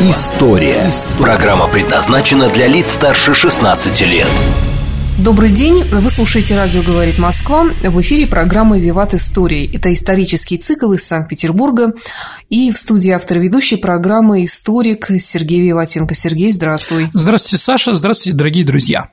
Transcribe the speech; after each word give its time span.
История». 0.00 0.88
Программа 1.18 1.66
предназначена 1.66 2.48
для 2.50 2.68
лиц 2.68 2.92
старше 2.92 3.34
16 3.34 4.00
лет. 4.02 4.28
Добрый 5.18 5.50
день. 5.50 5.82
Вы 5.90 6.08
слушаете 6.08 6.54
«Радио 6.54 6.82
говорит 6.82 7.18
Москва». 7.18 7.64
В 7.82 8.00
эфире 8.02 8.28
программа 8.28 8.78
«Виват 8.78 9.14
Истории». 9.14 9.68
Это 9.74 9.92
исторический 9.92 10.56
цикл 10.56 10.92
из 10.92 11.04
Санкт-Петербурга. 11.04 11.94
И 12.48 12.70
в 12.70 12.78
студии 12.78 13.10
автор 13.10 13.38
ведущей 13.38 13.74
программы 13.74 14.44
историк 14.44 15.10
Сергей 15.18 15.62
Виватенко. 15.62 16.14
Сергей, 16.14 16.52
здравствуй. 16.52 17.10
Здравствуйте, 17.12 17.64
Саша. 17.64 17.96
Здравствуйте, 17.96 18.38
дорогие 18.38 18.64
друзья. 18.64 19.08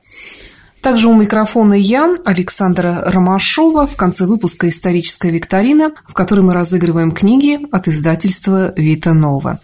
Также 0.82 1.08
у 1.08 1.16
микрофона 1.16 1.74
я, 1.74 2.14
Александра 2.26 3.02
Ромашова, 3.08 3.88
в 3.88 3.96
конце 3.96 4.26
выпуска 4.26 4.70
«Историческая 4.70 5.32
викторина», 5.32 5.94
в 6.08 6.14
которой 6.14 6.42
мы 6.42 6.54
разыгрываем 6.54 7.12
книги 7.12 7.58
от 7.72 7.88
издательства 7.88 8.72
«Вита 8.78 9.16
Нова». 9.16 9.60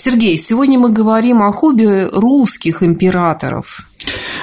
Сергей, 0.00 0.38
сегодня 0.38 0.78
мы 0.78 0.90
говорим 0.90 1.42
о 1.42 1.52
хобби 1.52 2.08
русских 2.10 2.82
императоров. 2.82 3.86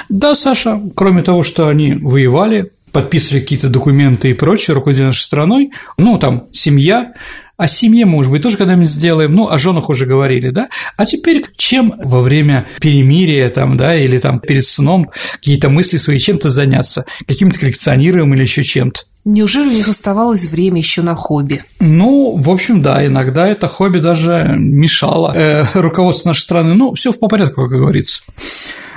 Да, 0.07 0.35
Саша, 0.35 0.79
кроме 0.95 1.23
того, 1.23 1.41
что 1.41 1.67
они 1.67 1.95
воевали, 1.95 2.71
подписывали 2.91 3.40
какие-то 3.40 3.67
документы 3.67 4.29
и 4.29 4.34
прочее, 4.34 4.76
руководили 4.76 5.05
нашей 5.05 5.23
страной, 5.23 5.71
ну, 5.98 6.20
там, 6.20 6.43
семья, 6.51 7.13
о 7.58 7.68
семье, 7.68 8.05
может 8.05 8.32
быть, 8.32 8.44
тоже 8.44 8.55
когда-нибудь 8.55 8.90
сделаем, 8.90 9.34
ну, 9.34 9.50
о 9.50 9.58
женах 9.58 9.90
уже 9.90 10.05
говорили, 10.05 10.50
да? 10.50 10.70
А 10.96 11.05
теперь 11.05 11.44
чем 11.58 11.96
во 12.04 12.22
время 12.22 12.68
перемирия 12.80 13.50
там, 13.50 13.77
да, 13.77 13.98
или 13.98 14.20
там 14.20 14.40
перед 14.40 14.66
сном 14.66 15.10
какие-то 15.34 15.70
мысли 15.70 15.98
свои 15.98 16.20
чем-то 16.20 16.52
заняться, 16.52 17.05
каким-то 17.28 17.60
коллекционируем 17.60 18.34
или 18.35 18.41
еще 18.44 18.63
чем-то? 18.63 19.02
Неужели 19.26 19.68
у 19.68 19.72
них 19.72 19.88
оставалось 19.90 20.46
время 20.46 20.78
еще 20.78 21.02
на 21.02 21.16
хобби? 21.16 21.62
Ну, 21.80 22.38
в 22.38 22.50
общем, 22.50 22.82
да, 22.82 23.05
иногда 23.05 23.48
это 23.48 23.68
хобби 23.68 24.00
даже 24.00 24.54
мешало 24.55 25.34
э, 25.35 25.66
руководству 25.74 26.30
нашей 26.30 26.41
страны. 26.41 26.76
Ну, 26.76 26.94
все 26.94 27.12
по 27.12 27.28
порядку, 27.28 27.63
как 27.63 27.72
говорится. 27.72 28.22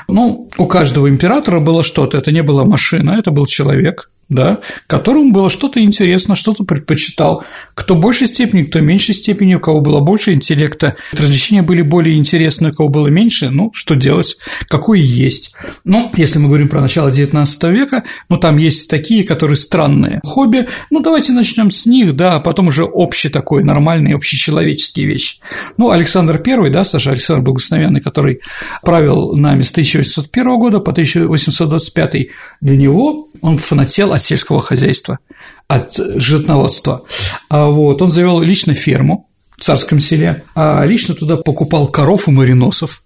Ну, 0.07 0.49
у 0.57 0.67
каждого 0.67 1.09
императора 1.09 1.61
было 1.61 1.83
что-то. 1.83 2.19
Это 2.19 2.31
не 2.31 2.43
была 2.43 2.65
машина, 2.65 3.17
это 3.19 3.31
был 3.31 3.47
человек 3.47 4.11
да, 4.31 4.61
которому 4.87 5.33
было 5.33 5.51
что-то 5.51 5.83
интересно, 5.83 6.37
что-то 6.37 6.65
предпочитал. 6.65 7.45
Кто 7.75 7.97
в 7.97 8.01
большей 8.01 8.29
степени, 8.29 8.63
кто 8.63 8.79
в 8.79 8.83
меньшей 8.83 9.15
степени, 9.15 9.57
у 9.57 9.61
кого 9.61 9.81
было 9.81 10.01
больше 10.01 10.33
интеллекта, 10.33 10.97
развлечения 11.13 11.63
были 11.63 11.83
более 11.83 12.17
интересны, 12.17 12.71
у 12.71 12.73
кого 12.73 12.89
было 12.89 13.09
меньше, 13.09 13.51
ну, 13.51 13.73
что 13.75 13.97
делать, 13.97 14.37
какое 14.69 15.01
есть. 15.01 15.55
Ну, 15.85 16.11
если 16.17 16.39
мы 16.39 16.47
говорим 16.47 16.69
про 16.69 16.81
начало 16.81 17.11
XIX 17.11 17.73
века, 17.73 18.05
ну, 18.29 18.39
там 18.39 18.57
есть 18.57 18.89
такие, 18.89 19.25
которые 19.25 19.57
странные 19.57 20.21
хобби, 20.25 20.69
ну, 20.91 21.01
давайте 21.01 21.33
начнем 21.33 21.71
с 21.71 21.85
них, 21.87 22.15
да, 22.15 22.37
а 22.37 22.41
потом 22.41 22.69
уже 22.69 22.85
общий 22.85 23.29
такой, 23.29 23.65
нормальный, 23.65 24.15
общечеловеческие 24.15 25.07
вещи. 25.07 25.39
Ну, 25.77 25.91
Александр 25.91 26.41
I, 26.47 26.71
да, 26.71 26.85
Саша 26.85 27.11
Александр 27.11 27.43
Благословенный, 27.43 28.01
который 28.01 28.41
правил 28.83 29.35
нами 29.37 29.63
с 29.63 29.73
1801 29.73 30.59
года 30.59 30.79
по 30.79 30.93
1825, 30.93 32.29
для 32.61 32.77
него 32.77 33.29
он 33.41 33.59
фанател 33.59 34.13
от 34.21 34.25
сельского 34.27 34.61
хозяйства, 34.61 35.19
от 35.67 35.97
животноводства. 35.97 37.03
А 37.49 37.67
вот 37.67 38.01
он 38.03 38.13
завел 38.13 38.41
лично 38.41 38.75
ферму 38.75 39.29
в 39.57 39.65
царском 39.65 40.01
селе, 40.01 40.45
а 40.55 40.85
лично 40.85 41.15
туда 41.15 41.37
покупал 41.37 41.89
коров 41.89 42.29
и 42.29 42.31
мариносов. 42.31 43.03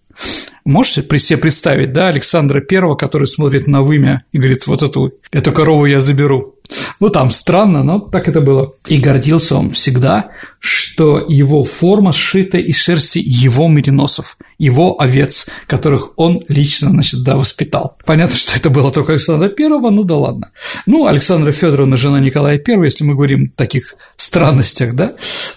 Можете 0.64 1.02
при 1.02 1.18
себе 1.18 1.38
представить, 1.38 1.92
да, 1.92 2.08
Александра 2.08 2.60
Первого, 2.60 2.96
который 2.96 3.26
смотрит 3.26 3.66
на 3.66 3.82
вымя 3.82 4.24
и 4.32 4.38
говорит, 4.38 4.66
вот 4.66 4.82
эту, 4.82 5.12
эту 5.30 5.52
корову 5.52 5.84
я 5.84 6.00
заберу. 6.00 6.54
Ну, 7.00 7.10
там 7.10 7.30
странно, 7.30 7.82
но 7.82 7.98
так 7.98 8.28
это 8.28 8.40
было. 8.40 8.72
И 8.86 8.96
гордился 8.96 9.56
он 9.56 9.72
всегда, 9.72 10.30
что 10.58 11.22
его 11.28 11.64
форма 11.64 12.12
сшита 12.12 12.56
из 12.56 12.78
шерсти 12.78 13.18
его 13.18 13.68
мериносов, 13.68 14.38
его 14.58 14.98
овец, 14.98 15.48
которых 15.66 16.12
он 16.16 16.42
лично, 16.48 16.88
значит, 16.88 17.22
да, 17.22 17.36
воспитал. 17.36 17.98
Понятно, 18.06 18.36
что 18.36 18.56
это 18.56 18.70
было 18.70 18.90
только 18.90 19.12
Александра 19.12 19.50
Первого, 19.50 19.90
ну 19.90 20.04
да 20.04 20.16
ладно. 20.16 20.50
Ну, 20.86 21.06
Александра 21.06 21.52
Федоровна, 21.52 21.98
жена 21.98 22.20
Николая 22.20 22.58
Первого, 22.58 22.84
если 22.84 23.04
мы 23.04 23.14
говорим 23.14 23.52
о 23.52 23.58
таких 23.58 23.96
странностях, 24.16 24.94
да, 24.94 25.12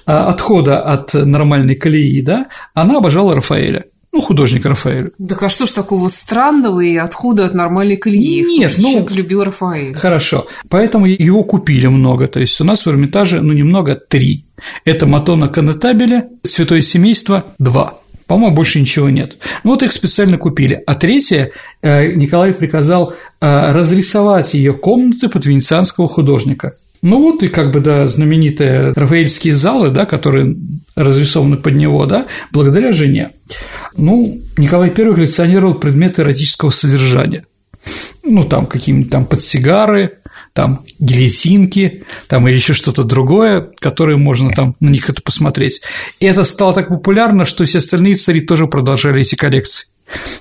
а, 0.06 0.28
отхода 0.28 0.82
от 0.82 1.14
нормальной 1.14 1.76
колеи, 1.76 2.22
да, 2.22 2.48
она 2.74 2.98
обожала 2.98 3.36
Рафаэля 3.36 3.86
ну, 4.18 4.22
художник 4.22 4.66
Рафаэль. 4.66 5.12
Так 5.30 5.44
а 5.44 5.50
что 5.50 5.68
ж 5.68 5.72
такого 5.74 6.08
странного 6.08 6.82
и 6.82 6.96
отхода 6.96 7.46
от 7.46 7.54
нормальной 7.54 7.98
колеи? 7.98 8.44
Нет, 8.44 8.74
ну, 8.78 8.92
человек 8.92 9.12
любил 9.12 9.44
Рафаэля. 9.44 9.94
Хорошо, 9.94 10.48
поэтому 10.70 11.06
его 11.06 11.44
купили 11.44 11.88
много, 11.88 12.28
то 12.28 12.40
есть 12.40 12.60
у 12.60 12.64
нас 12.64 12.86
в 12.86 12.90
Эрмитаже, 12.90 13.42
ну, 13.42 13.54
немного, 13.54 13.96
три. 13.96 14.46
Это 14.86 15.06
Матона 15.06 15.50
Канетабеля, 15.50 16.30
Святое 16.44 16.82
Семейство– 16.82 17.46
два. 17.60 18.00
По-моему, 18.26 18.56
больше 18.56 18.82
ничего 18.82 19.10
нет. 19.10 19.38
Ну, 19.64 19.72
вот 19.72 19.84
их 19.84 19.94
специально 19.94 20.38
купили. 20.38 20.84
А 20.86 20.96
третье, 20.96 21.52
э, 21.82 22.12
Николай 22.14 22.54
приказал 22.54 23.14
э, 23.40 23.72
разрисовать 23.72 24.54
ее 24.56 24.74
комнаты 24.74 25.30
под 25.30 25.46
венецианского 25.46 26.10
художника. 26.10 26.74
Ну 27.02 27.22
вот 27.22 27.44
и 27.44 27.48
как 27.48 27.72
бы, 27.72 27.80
да, 27.80 28.08
знаменитые 28.08 28.94
рафаэльские 28.96 29.56
залы, 29.56 29.92
да, 29.92 30.06
которые 30.06 30.56
разрисованы 30.96 31.58
под 31.58 31.76
него, 31.76 32.06
да, 32.06 32.26
благодаря 32.52 32.92
жене. 32.92 33.32
Ну, 33.98 34.40
Николай 34.58 34.90
I 34.90 34.94
коллекционировал 34.94 35.74
предметы 35.74 36.22
эротического 36.22 36.70
содержания. 36.70 37.46
Ну, 38.24 38.44
там 38.44 38.66
какие-нибудь 38.66 39.10
там 39.10 39.26
подсигары, 39.26 40.20
там 40.54 40.84
гильотинки, 41.00 42.04
там 42.28 42.48
или 42.48 42.56
еще 42.56 42.74
что-то 42.74 43.04
другое, 43.04 43.70
которое 43.80 44.18
можно 44.18 44.52
там 44.52 44.76
на 44.80 44.90
них 44.90 45.10
это 45.10 45.22
посмотреть. 45.22 45.82
И 46.20 46.26
это 46.26 46.44
стало 46.44 46.74
так 46.74 46.90
популярно, 46.90 47.46
что 47.46 47.66
все 47.66 47.80
остальные 47.80 48.16
цари 48.16 48.42
тоже 48.42 48.68
продолжали 48.68 49.22
эти 49.22 49.36
коллекции. 49.36 49.88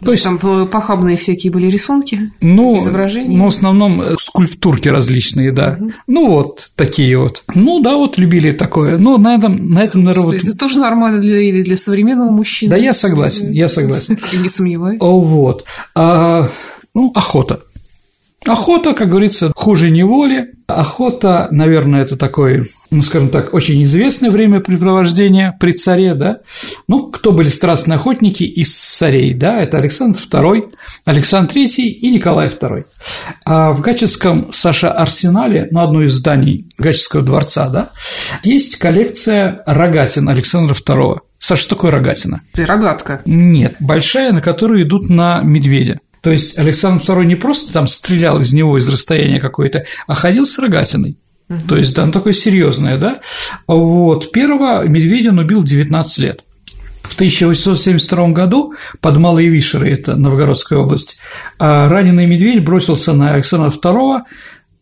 То, 0.04 0.12
есть 0.12 0.24
там 0.24 0.38
похабные 0.38 1.16
всякие 1.16 1.52
были 1.52 1.66
рисунки, 1.66 2.32
ну, 2.40 2.78
изображения? 2.78 3.36
Ну, 3.36 3.44
в 3.44 3.48
основном 3.48 4.00
э, 4.00 4.16
скульптурки 4.18 4.88
различные, 4.88 5.52
да. 5.52 5.78
Угу. 5.80 5.92
Ну, 6.06 6.28
вот 6.28 6.70
такие 6.76 7.18
вот. 7.18 7.42
Ну, 7.54 7.80
да, 7.80 7.96
вот 7.96 8.18
любили 8.18 8.52
такое. 8.52 8.98
Ну, 8.98 9.18
на 9.18 9.34
этом, 9.34 9.70
на 9.70 9.82
этом, 9.82 10.04
наверное, 10.04 10.26
вот... 10.26 10.34
Это 10.36 10.56
тоже 10.56 10.78
нормально 10.78 11.20
для, 11.20 11.62
для 11.62 11.76
современного 11.76 12.30
мужчины. 12.30 12.70
Да, 12.70 12.76
я 12.76 12.92
согласен, 12.92 13.50
я 13.50 13.68
согласен. 13.68 14.18
Не 14.40 14.48
сомневаюсь. 14.48 15.00
Вот. 15.00 15.64
А, 15.94 16.48
ну, 16.94 17.12
охота. 17.14 17.60
Охота, 18.44 18.94
как 18.94 19.08
говорится, 19.08 19.52
хуже 19.56 19.90
неволи. 19.90 20.52
Охота, 20.68 21.48
наверное, 21.50 22.02
это 22.02 22.16
такое, 22.16 22.64
ну, 22.90 23.02
скажем 23.02 23.28
так, 23.30 23.54
очень 23.54 23.82
известное 23.84 24.30
времяпрепровождение 24.30 25.56
при 25.58 25.72
царе, 25.72 26.14
да. 26.14 26.38
Ну, 26.88 27.08
кто 27.10 27.32
были 27.32 27.48
страстные 27.48 27.96
охотники 27.96 28.42
из 28.42 28.74
царей, 28.74 29.32
да, 29.34 29.60
это 29.60 29.78
Александр 29.78 30.18
II, 30.18 30.70
Александр 31.04 31.54
III 31.54 31.82
и 31.84 32.10
Николай 32.10 32.48
II. 32.48 32.84
А 33.44 33.72
в 33.72 33.80
Гаческом, 33.80 34.50
Саша, 34.52 34.90
арсенале, 34.92 35.68
ну, 35.70 35.80
одно 35.80 36.02
из 36.02 36.12
зданий 36.12 36.66
Гаческого 36.78 37.22
дворца, 37.22 37.68
да, 37.68 37.90
есть 38.42 38.76
коллекция 38.76 39.62
рогатин 39.66 40.28
Александра 40.28 40.74
II. 40.74 41.18
Саша, 41.38 41.62
что 41.62 41.74
такое 41.76 41.92
рогатина? 41.92 42.40
Рогатка. 42.56 43.22
Нет, 43.24 43.76
большая, 43.78 44.32
на 44.32 44.40
которую 44.40 44.82
идут 44.82 45.08
на 45.08 45.42
медведя. 45.42 46.00
То 46.26 46.32
есть 46.32 46.58
Александр 46.58 47.04
II 47.04 47.24
не 47.24 47.36
просто 47.36 47.72
там 47.72 47.86
стрелял 47.86 48.40
из 48.40 48.52
него 48.52 48.76
из 48.78 48.88
расстояния 48.88 49.38
какой-то, 49.38 49.84
а 50.08 50.14
ходил 50.14 50.44
с 50.44 50.58
рогатиной. 50.58 51.18
Угу. 51.48 51.58
То 51.68 51.76
есть, 51.76 51.94
да, 51.94 52.04
ну 52.04 52.10
такое 52.10 52.32
серьезное, 52.32 52.98
да. 52.98 53.20
Вот, 53.68 54.32
первого 54.32 54.82
медведя 54.88 55.30
убил 55.30 55.62
19 55.62 56.18
лет. 56.18 56.40
В 57.04 57.14
1872 57.14 58.30
году 58.30 58.74
под 59.00 59.18
Малой 59.18 59.46
Вишерой, 59.46 59.92
это 59.92 60.16
Новгородская 60.16 60.80
область, 60.80 61.20
а 61.60 61.88
раненый 61.88 62.26
медведь 62.26 62.64
бросился 62.64 63.12
на 63.12 63.34
Александра 63.34 63.70
II, 63.70 64.22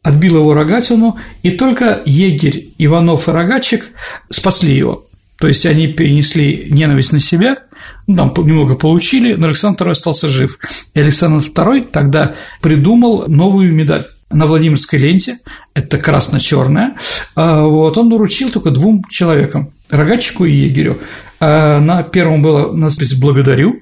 отбил 0.02 0.36
его 0.38 0.54
рогатину, 0.54 1.18
и 1.42 1.50
только 1.50 2.00
егерь 2.06 2.68
Иванов 2.78 3.28
и 3.28 3.32
рогатчик 3.32 3.84
спасли 4.30 4.74
его. 4.74 5.06
То 5.38 5.48
есть 5.48 5.66
они 5.66 5.88
перенесли 5.88 6.68
ненависть 6.70 7.12
на 7.12 7.20
себя, 7.20 7.58
там 8.06 8.32
немного 8.36 8.74
получили, 8.76 9.34
но 9.34 9.46
Александр 9.46 9.88
II 9.88 9.90
остался 9.90 10.28
жив. 10.28 10.58
И 10.94 11.00
Александр 11.00 11.44
II 11.44 11.88
тогда 11.90 12.34
придумал 12.60 13.24
новую 13.28 13.72
медаль 13.72 14.06
на 14.30 14.46
Владимирской 14.46 14.98
ленте, 14.98 15.38
это 15.74 15.96
красно 15.98 16.40
черная 16.40 16.96
вот, 17.36 17.96
он 17.96 18.12
вручил 18.12 18.50
только 18.50 18.70
двум 18.70 19.04
человекам, 19.08 19.70
рогатчику 19.90 20.44
и 20.44 20.52
егерю. 20.52 20.98
А 21.40 21.78
на 21.80 22.02
первом 22.02 22.42
было 22.42 22.72
надпись 22.72 23.14
«Благодарю», 23.14 23.80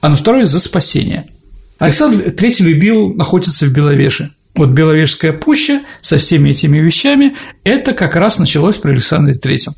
а 0.00 0.08
на 0.08 0.16
второй– 0.16 0.46
«За 0.46 0.60
спасение». 0.60 1.26
Александр 1.78 2.28
III 2.28 2.62
любил 2.64 3.16
охотиться 3.18 3.66
в 3.66 3.72
Беловеже. 3.72 4.30
Вот 4.54 4.70
Беловежская 4.70 5.32
пуща 5.32 5.82
со 6.00 6.18
всеми 6.18 6.50
этими 6.50 6.78
вещами– 6.78 7.36
это 7.64 7.92
как 7.92 8.16
раз 8.16 8.38
началось 8.38 8.76
при 8.76 8.90
Александре 8.90 9.34
III. 9.34 9.70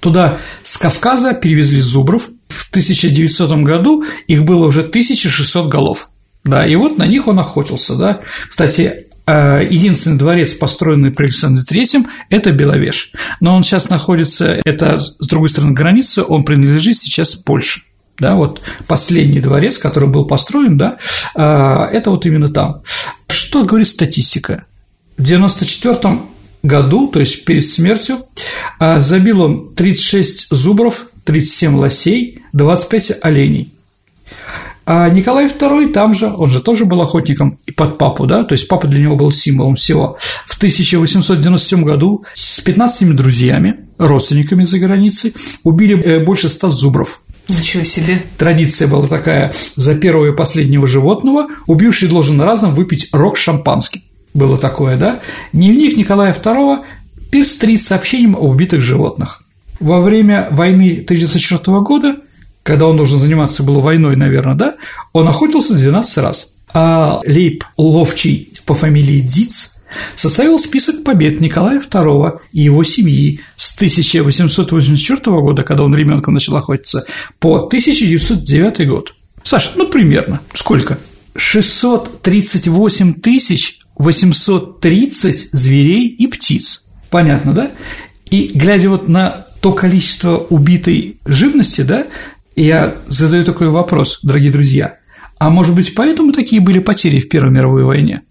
Туда 0.00 0.38
с 0.62 0.76
Кавказа 0.76 1.32
перевезли 1.32 1.80
зубров. 1.80 2.28
В 2.48 2.70
1900 2.70 3.50
году 3.62 4.04
их 4.26 4.44
было 4.44 4.66
уже 4.66 4.80
1600 4.80 5.68
голов. 5.68 6.10
Да, 6.44 6.66
и 6.66 6.76
вот 6.76 6.98
на 6.98 7.06
них 7.06 7.28
он 7.28 7.38
охотился, 7.38 7.96
да. 7.96 8.20
Кстати, 8.48 9.06
э, 9.26 9.66
единственный 9.68 10.18
дворец, 10.18 10.54
построенный 10.54 11.10
при 11.10 11.24
Александре 11.24 11.64
III, 11.64 12.06
это 12.30 12.52
Беловеж. 12.52 13.12
Но 13.40 13.54
он 13.54 13.64
сейчас 13.64 13.90
находится, 13.90 14.60
это 14.64 14.98
с 14.98 15.26
другой 15.26 15.50
стороны 15.50 15.72
границы, 15.72 16.24
он 16.26 16.44
принадлежит 16.44 16.98
сейчас 16.98 17.34
Польше. 17.34 17.82
Да, 18.18 18.34
вот 18.34 18.60
последний 18.88 19.40
дворец, 19.40 19.78
который 19.78 20.08
был 20.08 20.26
построен, 20.26 20.76
да, 20.76 20.96
э, 21.36 21.42
это 21.92 22.10
вот 22.10 22.26
именно 22.26 22.48
там. 22.48 22.80
Что 23.28 23.64
говорит 23.64 23.88
статистика? 23.88 24.64
В 25.16 25.22
1994 25.22 26.20
году, 26.62 27.08
то 27.08 27.20
есть 27.20 27.44
перед 27.44 27.66
смертью, 27.66 28.24
э, 28.80 29.00
забил 29.00 29.42
он 29.42 29.74
36 29.74 30.48
зубров, 30.50 31.07
37 31.28 31.76
лосей, 31.76 32.40
25 32.54 33.18
оленей. 33.20 33.70
А 34.86 35.10
Николай 35.10 35.44
II 35.44 35.92
там 35.92 36.14
же, 36.14 36.32
он 36.34 36.48
же 36.48 36.62
тоже 36.62 36.86
был 36.86 37.02
охотником 37.02 37.58
и 37.66 37.70
под 37.70 37.98
папу, 37.98 38.26
да, 38.26 38.44
то 38.44 38.54
есть 38.54 38.66
папа 38.66 38.86
для 38.86 39.02
него 39.02 39.14
был 39.14 39.30
символом 39.30 39.74
всего. 39.74 40.16
В 40.46 40.56
1897 40.56 41.84
году 41.84 42.24
с 42.32 42.60
15 42.60 43.14
друзьями, 43.14 43.80
родственниками 43.98 44.64
за 44.64 44.78
границей, 44.78 45.34
убили 45.64 46.02
э, 46.02 46.24
больше 46.24 46.48
100 46.48 46.70
зубров. 46.70 47.20
Ничего 47.50 47.84
себе. 47.84 48.22
Традиция 48.38 48.88
была 48.88 49.06
такая, 49.06 49.52
за 49.76 49.94
первого 49.94 50.32
и 50.32 50.34
последнего 50.34 50.86
животного 50.86 51.48
убивший 51.66 52.08
должен 52.08 52.40
разом 52.40 52.74
выпить 52.74 53.10
рог 53.12 53.36
шампанским. 53.36 54.00
Было 54.32 54.56
такое, 54.56 54.96
да? 54.96 55.20
Дневник 55.52 55.98
Николая 55.98 56.32
II 56.32 56.78
пестрит 57.30 57.82
сообщением 57.82 58.34
о 58.34 58.48
убитых 58.48 58.80
животных. 58.80 59.42
Во 59.80 60.00
время 60.00 60.48
войны 60.50 61.02
1904 61.04 61.80
года 61.80 62.16
когда 62.68 62.86
он 62.86 62.98
должен 62.98 63.18
заниматься 63.18 63.62
было 63.62 63.80
войной, 63.80 64.14
наверное, 64.14 64.54
да, 64.54 64.74
он 65.14 65.26
охотился 65.26 65.72
12 65.72 66.18
раз. 66.18 66.52
А 66.74 67.22
Лейб 67.26 67.64
Ловчий 67.78 68.52
по 68.66 68.74
фамилии 68.74 69.20
Диц 69.20 69.78
составил 70.14 70.58
список 70.58 71.02
побед 71.02 71.40
Николая 71.40 71.80
II 71.80 72.40
и 72.52 72.60
его 72.60 72.84
семьи 72.84 73.40
с 73.56 73.74
1884 73.76 75.40
года, 75.40 75.62
когда 75.62 75.82
он 75.82 75.96
ребенком 75.96 76.34
начал 76.34 76.56
охотиться, 76.56 77.06
по 77.38 77.56
1909 77.56 78.86
год. 78.86 79.14
Саша, 79.42 79.70
ну 79.76 79.86
примерно 79.86 80.40
сколько? 80.54 80.98
638 81.36 83.14
тысяч 83.14 83.78
830 83.96 85.52
зверей 85.52 86.08
и 86.08 86.26
птиц. 86.26 86.84
Понятно, 87.08 87.54
да? 87.54 87.70
И 88.28 88.50
глядя 88.54 88.90
вот 88.90 89.08
на 89.08 89.47
то 89.60 89.72
количество 89.72 90.36
убитой 90.36 91.16
живности, 91.24 91.82
да, 91.82 92.06
я 92.56 92.96
задаю 93.06 93.44
такой 93.44 93.70
вопрос, 93.70 94.20
дорогие 94.22 94.52
друзья. 94.52 94.98
А 95.38 95.50
может 95.50 95.74
быть, 95.74 95.94
поэтому 95.94 96.32
такие 96.32 96.60
были 96.60 96.80
потери 96.80 97.20
в 97.20 97.28
Первой 97.28 97.52
мировой 97.52 97.84
войне? 97.84 98.22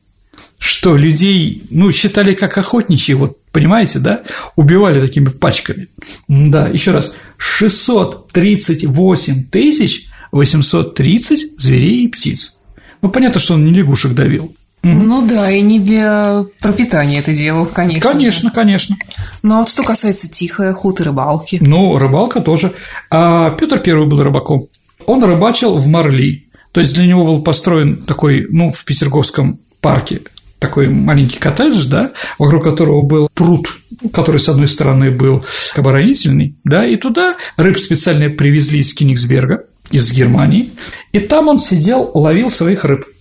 Что 0.59 0.95
людей, 0.95 1.63
ну, 1.69 1.91
считали 1.91 2.33
как 2.33 2.57
охотничьи, 2.57 3.15
вот 3.15 3.37
понимаете, 3.51 3.99
да? 3.99 4.23
Убивали 4.55 4.99
такими 4.99 5.29
пачками. 5.29 5.87
Да, 6.27 6.67
еще 6.67 6.91
раз, 6.91 7.15
638 7.37 9.45
тысяч 9.45 10.07
830 10.31 11.59
зверей 11.59 12.05
и 12.05 12.07
птиц. 12.07 12.57
Ну, 13.01 13.09
понятно, 13.09 13.39
что 13.39 13.53
он 13.53 13.65
не 13.65 13.73
лягушек 13.73 14.13
давил. 14.13 14.53
Ну 14.93 15.25
да, 15.25 15.51
и 15.51 15.61
не 15.61 15.79
для 15.79 16.43
пропитания 16.59 17.19
это 17.19 17.33
делал, 17.33 17.65
конечно. 17.65 18.11
Конечно, 18.11 18.49
же. 18.49 18.55
конечно. 18.55 18.97
Ну 19.43 19.55
а 19.55 19.57
вот 19.59 19.69
что 19.69 19.83
касается 19.83 20.29
тихой 20.29 20.71
охоты, 20.71 21.03
рыбалки. 21.03 21.57
Ну, 21.61 21.97
рыбалка 21.97 22.41
тоже. 22.41 22.73
А 23.09 23.51
Петр 23.51 23.79
Первый 23.79 24.07
был 24.07 24.21
рыбаком. 24.21 24.67
Он 25.05 25.23
рыбачил 25.23 25.77
в 25.77 25.87
Марли. 25.87 26.47
То 26.71 26.81
есть 26.81 26.93
для 26.93 27.07
него 27.07 27.25
был 27.25 27.41
построен 27.41 27.97
такой, 27.97 28.45
ну, 28.49 28.71
в 28.71 28.85
Петерговском 28.85 29.59
парке 29.81 30.21
такой 30.59 30.87
маленький 30.87 31.37
коттедж, 31.37 31.85
да, 31.87 32.11
вокруг 32.39 32.63
которого 32.63 33.03
был 33.03 33.29
пруд, 33.33 33.67
который 34.11 34.39
с 34.39 34.49
одной 34.49 34.67
стороны 34.67 35.11
был 35.11 35.45
оборонительный, 35.75 36.55
да, 36.63 36.85
и 36.85 36.95
туда 36.97 37.35
рыб 37.57 37.77
специально 37.77 38.29
привезли 38.29 38.79
из 38.79 38.93
Кенигсберга, 38.93 39.65
из 39.91 40.11
Германии, 40.11 40.71
и 41.11 41.19
там 41.19 41.47
он 41.47 41.59
сидел, 41.59 42.09
ловил 42.13 42.49
своих 42.49 42.85
рыб– 42.85 43.05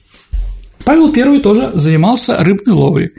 Павел 0.87 1.13
I 1.13 1.41
тоже 1.41 1.73
занимался 1.75 2.39
рыбной 2.39 2.73
ловлей. 2.73 3.11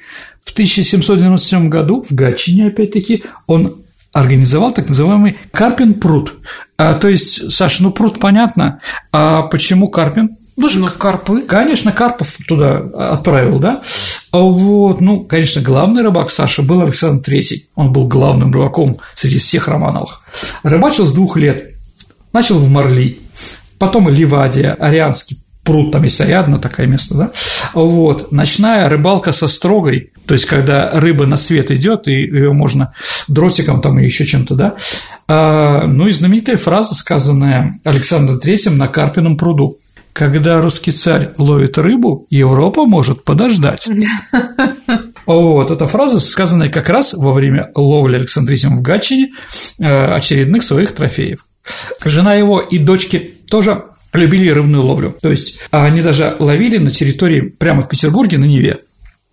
В 0.46 0.54
1797 0.54 1.68
году 1.68 2.02
в 2.02 2.16
Гатчине, 2.16 2.68
опять-таки, 2.68 3.26
он 3.46 3.76
организовал 4.14 4.72
так 4.72 4.88
называемый 4.88 5.38
Карпин 5.52 5.96
пруд. 5.96 6.36
А, 6.78 6.94
то 6.94 7.10
есть, 7.10 7.52
Саша, 7.52 7.84
ну 7.84 7.92
пруд 7.92 8.22
понятно, 8.22 8.80
а 9.12 9.44
почему 9.44 9.90
Карпин? 9.90 10.38
Ну, 10.56 10.70
ну 10.76 10.88
карпы. 10.88 11.42
Конечно, 11.42 11.92
Карпов 11.92 12.38
туда 12.48 12.78
отправил, 13.12 13.60
да? 13.60 13.82
Вот, 14.32 15.02
ну, 15.02 15.26
конечно, 15.26 15.62
главный 15.62 16.02
рыбак 16.02 16.32
Саша 16.32 16.64
был 16.64 16.82
Александр 16.82 17.32
III. 17.32 17.64
Он 17.76 17.92
был 17.92 18.08
главным 18.08 18.52
рыбаком 18.52 18.98
среди 19.14 19.38
всех 19.38 19.68
Романовых. 19.68 20.22
Рыбачил 20.64 21.06
с 21.06 21.14
двух 21.14 21.36
лет. 21.38 21.76
Начал 22.34 22.58
в 22.58 22.70
Марли, 22.70 23.20
потом 23.78 24.10
Ливадия, 24.10 24.74
Арианский 24.74 25.38
пруд, 25.68 25.92
там 25.92 26.04
есть 26.04 26.20
Ариадна, 26.22 26.60
такое 26.60 26.88
место, 26.88 27.16
да, 27.16 27.32
вот, 27.74 28.32
ночная 28.32 28.88
рыбалка 28.88 29.34
со 29.34 29.50
строгой, 29.50 30.12
то 30.26 30.34
есть, 30.34 30.46
когда 30.46 30.92
рыба 31.00 31.26
на 31.26 31.36
свет 31.36 31.70
идет, 31.72 32.08
и 32.08 32.14
ее 32.14 32.54
можно 32.54 32.94
дротиком 33.28 33.82
там 33.82 34.00
и 34.00 34.06
еще 34.06 34.26
чем-то, 34.26 34.56
да, 34.56 34.76
а, 35.28 35.86
ну 35.86 36.08
и 36.08 36.14
знаменитая 36.14 36.56
фраза, 36.56 36.96
сказанная 36.96 37.80
Александром 37.84 38.40
Третьим 38.40 38.78
на 38.78 38.88
Карпином 38.88 39.38
пруду, 39.38 39.78
когда 40.14 40.62
русский 40.62 40.94
царь 40.94 41.32
ловит 41.38 41.78
рыбу, 41.78 42.26
Европа 42.30 42.86
может 42.86 43.24
подождать. 43.24 43.88
Вот, 45.26 45.72
эта 45.72 45.88
фраза, 45.88 46.22
сказанная 46.22 46.70
как 46.70 46.88
раз 46.88 47.14
во 47.14 47.34
время 47.34 47.70
ловли 47.76 48.16
Александра 48.16 48.56
в 48.56 48.82
Гатчине 48.82 49.32
э, 49.78 49.84
очередных 49.84 50.64
своих 50.64 50.94
трофеев. 50.94 51.40
Жена 52.06 52.34
его 52.36 52.62
и 52.62 52.78
дочки 52.80 53.34
тоже 53.50 53.84
любили 54.14 54.50
рыбную 54.50 54.84
ловлю. 54.84 55.16
То 55.22 55.30
есть 55.30 55.60
они 55.72 56.02
даже 56.02 56.36
ловили 56.40 56.78
на 56.78 56.92
территории 56.92 57.42
прямо 57.42 57.82
в 57.82 57.90
Петербурге 57.90 58.38
на 58.38 58.46
Неве. 58.46 58.80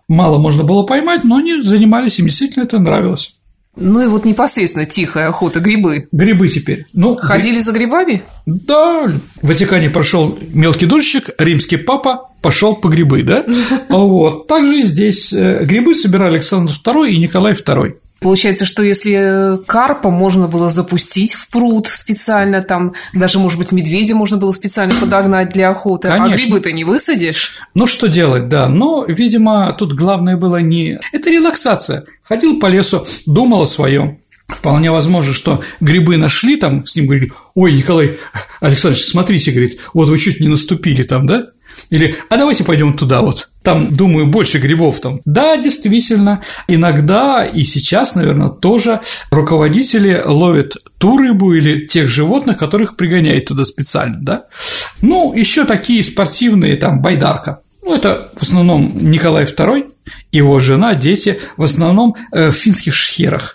Мало 0.07 0.37
можно 0.37 0.63
было 0.63 0.83
поймать, 0.83 1.23
но 1.23 1.37
они 1.37 1.61
занимались, 1.61 2.19
им 2.19 2.25
действительно 2.25 2.63
это 2.63 2.77
нравилось. 2.79 3.35
Ну 3.77 4.01
и 4.01 4.07
вот 4.07 4.23
непосредственно 4.23 4.85
тихая 4.85 5.27
охота, 5.27 5.59
грибы. 5.59 6.07
Грибы 6.11 6.47
теперь. 6.47 6.85
Ну, 6.93 7.15
Ходили 7.15 7.59
за 7.59 7.73
грибами? 7.73 8.23
Да. 8.45 9.11
В 9.41 9.47
Ватикане 9.47 9.89
прошел 9.89 10.37
мелкий 10.53 10.85
дождичек, 10.85 11.31
римский 11.37 11.77
папа 11.77 12.29
пошел 12.41 12.75
по 12.75 12.87
грибы, 12.87 13.23
да? 13.23 13.45
Вот. 13.89 14.47
Также 14.47 14.81
и 14.81 14.85
здесь 14.85 15.33
э, 15.33 15.65
грибы 15.65 15.93
собирали 15.93 16.35
Александр 16.35 16.71
II 16.71 17.09
и 17.09 17.17
Николай 17.17 17.53
II. 17.53 17.95
Получается, 18.19 18.65
что 18.65 18.83
если 18.83 19.63
карпа 19.65 20.09
можно 20.09 20.47
было 20.47 20.69
запустить 20.69 21.33
в 21.33 21.49
пруд 21.49 21.87
специально, 21.87 22.63
там 22.63 22.93
даже, 23.13 23.39
может 23.39 23.59
быть, 23.59 23.71
медведя 23.71 24.15
можно 24.15 24.37
было 24.37 24.51
специально 24.51 24.95
подогнать 24.95 25.49
для 25.49 25.69
охоты, 25.69 26.07
а 26.07 26.11
Конечно. 26.11 26.33
а 26.33 26.37
грибы-то 26.37 26.71
не 26.71 26.83
высадишь. 26.83 27.57
Ну, 27.73 27.87
что 27.87 28.07
делать, 28.07 28.47
да. 28.47 28.67
Но, 28.67 29.05
видимо, 29.07 29.73
тут 29.77 29.93
главное 29.93 30.37
было 30.37 30.57
не... 30.57 30.99
Это 31.11 31.29
релаксация. 31.29 32.05
Ходил 32.23 32.59
по 32.59 32.67
лесу, 32.67 33.05
думал 33.25 33.63
о 33.63 33.67
своем. 33.67 34.19
Вполне 34.47 34.91
возможно, 34.91 35.33
что 35.33 35.63
грибы 35.79 36.17
нашли 36.17 36.55
там, 36.55 36.85
с 36.85 36.95
ним 36.95 37.07
говорили, 37.07 37.31
ой, 37.55 37.73
Николай 37.73 38.17
Александрович, 38.59 39.05
смотрите, 39.05 39.51
говорит, 39.51 39.79
вот 39.93 40.07
вы 40.07 40.19
чуть 40.19 40.39
не 40.39 40.47
наступили 40.47 41.03
там, 41.03 41.25
да? 41.25 41.47
Или 41.89 42.15
«а 42.29 42.37
давайте 42.37 42.63
пойдем 42.63 42.93
туда 42.93 43.21
вот, 43.21 43.49
там, 43.65 43.93
думаю, 43.93 44.27
больше 44.27 44.59
грибов 44.59 45.01
там». 45.01 45.19
Да, 45.25 45.57
действительно, 45.57 46.41
иногда 46.67 47.45
и 47.45 47.63
сейчас, 47.63 48.15
наверное, 48.15 48.49
тоже 48.49 49.01
руководители 49.31 50.21
ловят 50.23 50.77
ту 50.97 51.17
рыбу 51.17 51.53
или 51.53 51.85
тех 51.85 52.07
животных, 52.07 52.57
которых 52.57 52.95
пригоняют 52.95 53.45
туда 53.45 53.65
специально, 53.65 54.17
да. 54.21 54.45
Ну, 55.01 55.33
еще 55.33 55.65
такие 55.65 56.03
спортивные, 56.03 56.77
там, 56.77 57.01
байдарка. 57.01 57.59
Ну, 57.83 57.93
это 57.93 58.29
в 58.37 58.43
основном 58.43 58.93
Николай 59.11 59.45
II, 59.45 59.91
его 60.31 60.59
жена, 60.59 60.95
дети, 60.95 61.39
в 61.57 61.63
основном 61.63 62.15
э, 62.31 62.49
в 62.49 62.53
финских 62.53 62.93
шхерах 62.93 63.54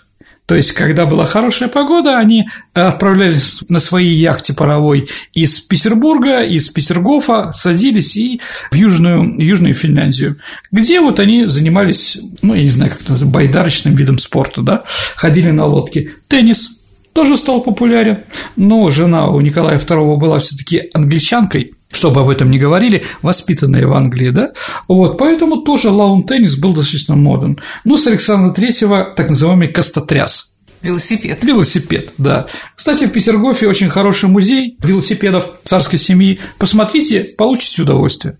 то 0.51 0.57
есть, 0.57 0.73
когда 0.73 1.05
была 1.05 1.23
хорошая 1.23 1.69
погода, 1.69 2.19
они 2.19 2.45
отправлялись 2.73 3.63
на 3.69 3.79
своей 3.79 4.13
яхте 4.17 4.53
паровой 4.53 5.07
из 5.33 5.61
Петербурга, 5.61 6.41
из 6.41 6.67
Петергофа, 6.67 7.53
садились 7.55 8.17
и 8.17 8.41
в 8.69 8.75
Южную, 8.75 9.41
Южную 9.41 9.73
Финляндию, 9.73 10.35
где 10.69 10.99
вот 10.99 11.21
они 11.21 11.45
занимались, 11.45 12.19
ну, 12.41 12.53
я 12.53 12.63
не 12.63 12.69
знаю, 12.69 12.91
как 12.91 13.01
это, 13.01 13.25
байдарочным 13.25 13.95
видом 13.95 14.17
спорта, 14.17 14.61
да, 14.61 14.83
ходили 15.15 15.51
на 15.51 15.65
лодке. 15.67 16.11
Теннис 16.27 16.81
тоже 17.13 17.37
стал 17.37 17.61
популярен, 17.61 18.17
но 18.57 18.89
жена 18.89 19.29
у 19.29 19.39
Николая 19.39 19.79
II 19.79 20.17
была 20.17 20.39
все 20.41 20.57
таки 20.57 20.89
англичанкой, 20.93 21.75
чтобы 21.91 22.21
об 22.21 22.29
этом 22.29 22.49
не 22.49 22.59
говорили, 22.59 23.03
воспитанные 23.21 23.85
в 23.85 23.93
Англии, 23.93 24.29
да, 24.29 24.49
вот, 24.87 25.17
поэтому 25.17 25.57
тоже 25.57 25.89
лаун-теннис 25.89 26.57
был 26.57 26.73
достаточно 26.73 27.15
моден. 27.15 27.59
Ну, 27.85 27.97
с 27.97 28.07
Александра 28.07 28.53
Третьего 28.53 29.13
так 29.15 29.29
называемый 29.29 29.67
костотряс, 29.67 30.51
Велосипед. 30.81 31.43
Велосипед, 31.43 32.13
да. 32.17 32.47
Кстати, 32.75 33.05
в 33.05 33.11
Петергофе 33.11 33.67
очень 33.67 33.89
хороший 33.89 34.29
музей 34.29 34.77
велосипедов 34.79 35.47
царской 35.63 35.99
семьи. 35.99 36.39
Посмотрите, 36.57 37.23
получите 37.37 37.83
удовольствие. 37.83 38.37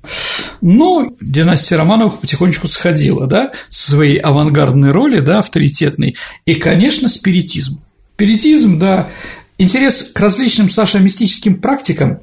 Но 0.60 1.02
ну, 1.02 1.18
династия 1.22 1.76
Романовых 1.76 2.20
потихонечку 2.20 2.68
сходила, 2.68 3.28
да, 3.28 3.52
своей 3.70 4.18
авангардной 4.18 4.90
роли, 4.90 5.20
да, 5.20 5.40
авторитетной. 5.40 6.16
И, 6.46 6.56
конечно, 6.56 7.10
спиритизм. 7.10 7.82
Спиритизм, 8.16 8.80
да, 8.80 9.10
интерес 9.60 10.12
к 10.12 10.20
различным, 10.20 10.70
Саша, 10.72 10.98
мистическим 10.98 11.62
практикам, 11.62 12.22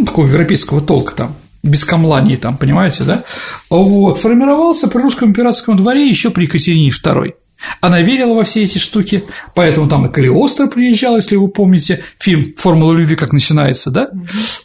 ну, 0.00 0.06
такого 0.06 0.26
европейского 0.26 0.80
толка 0.80 1.14
там, 1.14 1.36
без 1.62 1.84
камланий 1.84 2.36
там, 2.36 2.56
понимаете, 2.56 3.04
да, 3.04 3.24
вот, 3.70 4.18
формировался 4.18 4.88
при 4.88 5.00
русском 5.00 5.30
императорском 5.30 5.76
дворе 5.76 6.08
еще 6.08 6.30
при 6.30 6.44
Екатерине 6.44 6.90
II. 6.90 7.34
Она 7.80 8.00
верила 8.02 8.34
во 8.34 8.44
все 8.44 8.64
эти 8.64 8.78
штуки, 8.78 9.24
поэтому 9.54 9.88
там 9.88 10.06
и 10.06 10.12
Калиостро 10.12 10.68
приезжал, 10.68 11.16
если 11.16 11.36
вы 11.36 11.48
помните 11.48 12.02
фильм 12.18 12.54
«Формула 12.56 12.92
любви», 12.92 13.16
как 13.16 13.32
начинается, 13.32 13.90
да? 13.90 14.10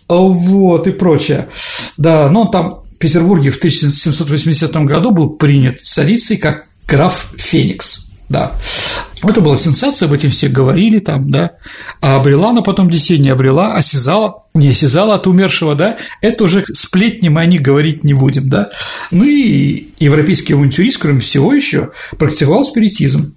Вот, 0.08 0.88
и 0.88 0.92
прочее. 0.92 1.48
Да, 1.98 2.30
но 2.30 2.46
там 2.46 2.84
в 2.84 2.98
Петербурге 3.00 3.50
в 3.50 3.58
1780 3.58 4.72
году 4.86 5.12
был 5.12 5.32
принят 5.32 5.82
царицей 5.82 6.38
как 6.38 6.68
граф 6.88 7.34
Феникс, 7.36 8.13
да. 8.34 8.52
Это 9.24 9.40
была 9.40 9.56
сенсация, 9.56 10.08
об 10.08 10.14
этом 10.14 10.32
все 10.32 10.50
говорили 10.50 11.00
там, 11.00 11.30
да, 11.30 11.52
а 12.02 12.18
обрела 12.18 12.50
она 12.50 12.62
потом 12.62 12.90
детей, 12.90 13.18
не 13.20 13.30
обрела, 13.30 13.76
осязала, 13.76 14.44
не 14.54 14.70
осязала 14.70 15.16
от 15.16 15.28
умершего, 15.28 15.76
да, 15.76 15.98
это 16.20 16.44
уже 16.44 16.66
сплетни 16.66 17.30
мы 17.30 17.40
о 17.40 17.46
них 17.46 17.62
говорить 17.62 18.04
не 18.04 18.14
будем, 18.14 18.50
да. 18.50 18.70
Ну 19.12 19.24
и 19.24 19.88
европейский 20.00 20.56
авантюрист, 20.56 20.98
кроме 20.98 21.22
всего 21.22 21.54
еще, 21.54 21.92
практиковал 22.18 22.66
спиритизм. 22.66 23.36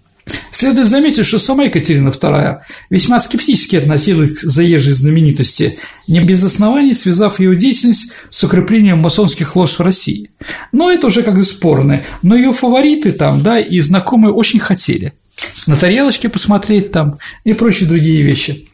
Следует 0.51 0.89
заметить, 0.89 1.27
что 1.27 1.39
сама 1.39 1.65
Екатерина 1.65 2.09
II 2.09 2.59
весьма 2.91 3.21
скептически 3.21 3.77
относилась 3.77 4.39
к 4.39 4.41
заезжей 4.41 4.93
знаменитости, 4.93 5.79
не 6.09 6.21
без 6.21 6.43
оснований 6.43 6.95
связав 6.95 7.39
ее 7.39 7.55
деятельность 7.55 8.13
с 8.31 8.43
укреплением 8.43 8.99
масонских 8.99 9.55
лож 9.55 9.79
в 9.79 9.81
России. 9.81 10.31
Но 10.73 10.91
это 10.91 11.07
уже 11.07 11.23
как 11.23 11.37
бы 11.37 11.45
спорно, 11.45 12.03
но 12.23 12.37
ее 12.37 12.53
фавориты 12.53 13.13
там, 13.13 13.43
да, 13.43 13.61
и 13.61 13.81
знакомые 13.81 14.33
очень 14.33 14.59
хотели– 14.59 15.13
на 15.67 15.77
тарелочке 15.77 16.29
посмотреть 16.29 16.93
там 16.93 17.19
и 17.45 17.53
прочие 17.53 17.89
другие 17.89 18.23
вещи. 18.23 18.67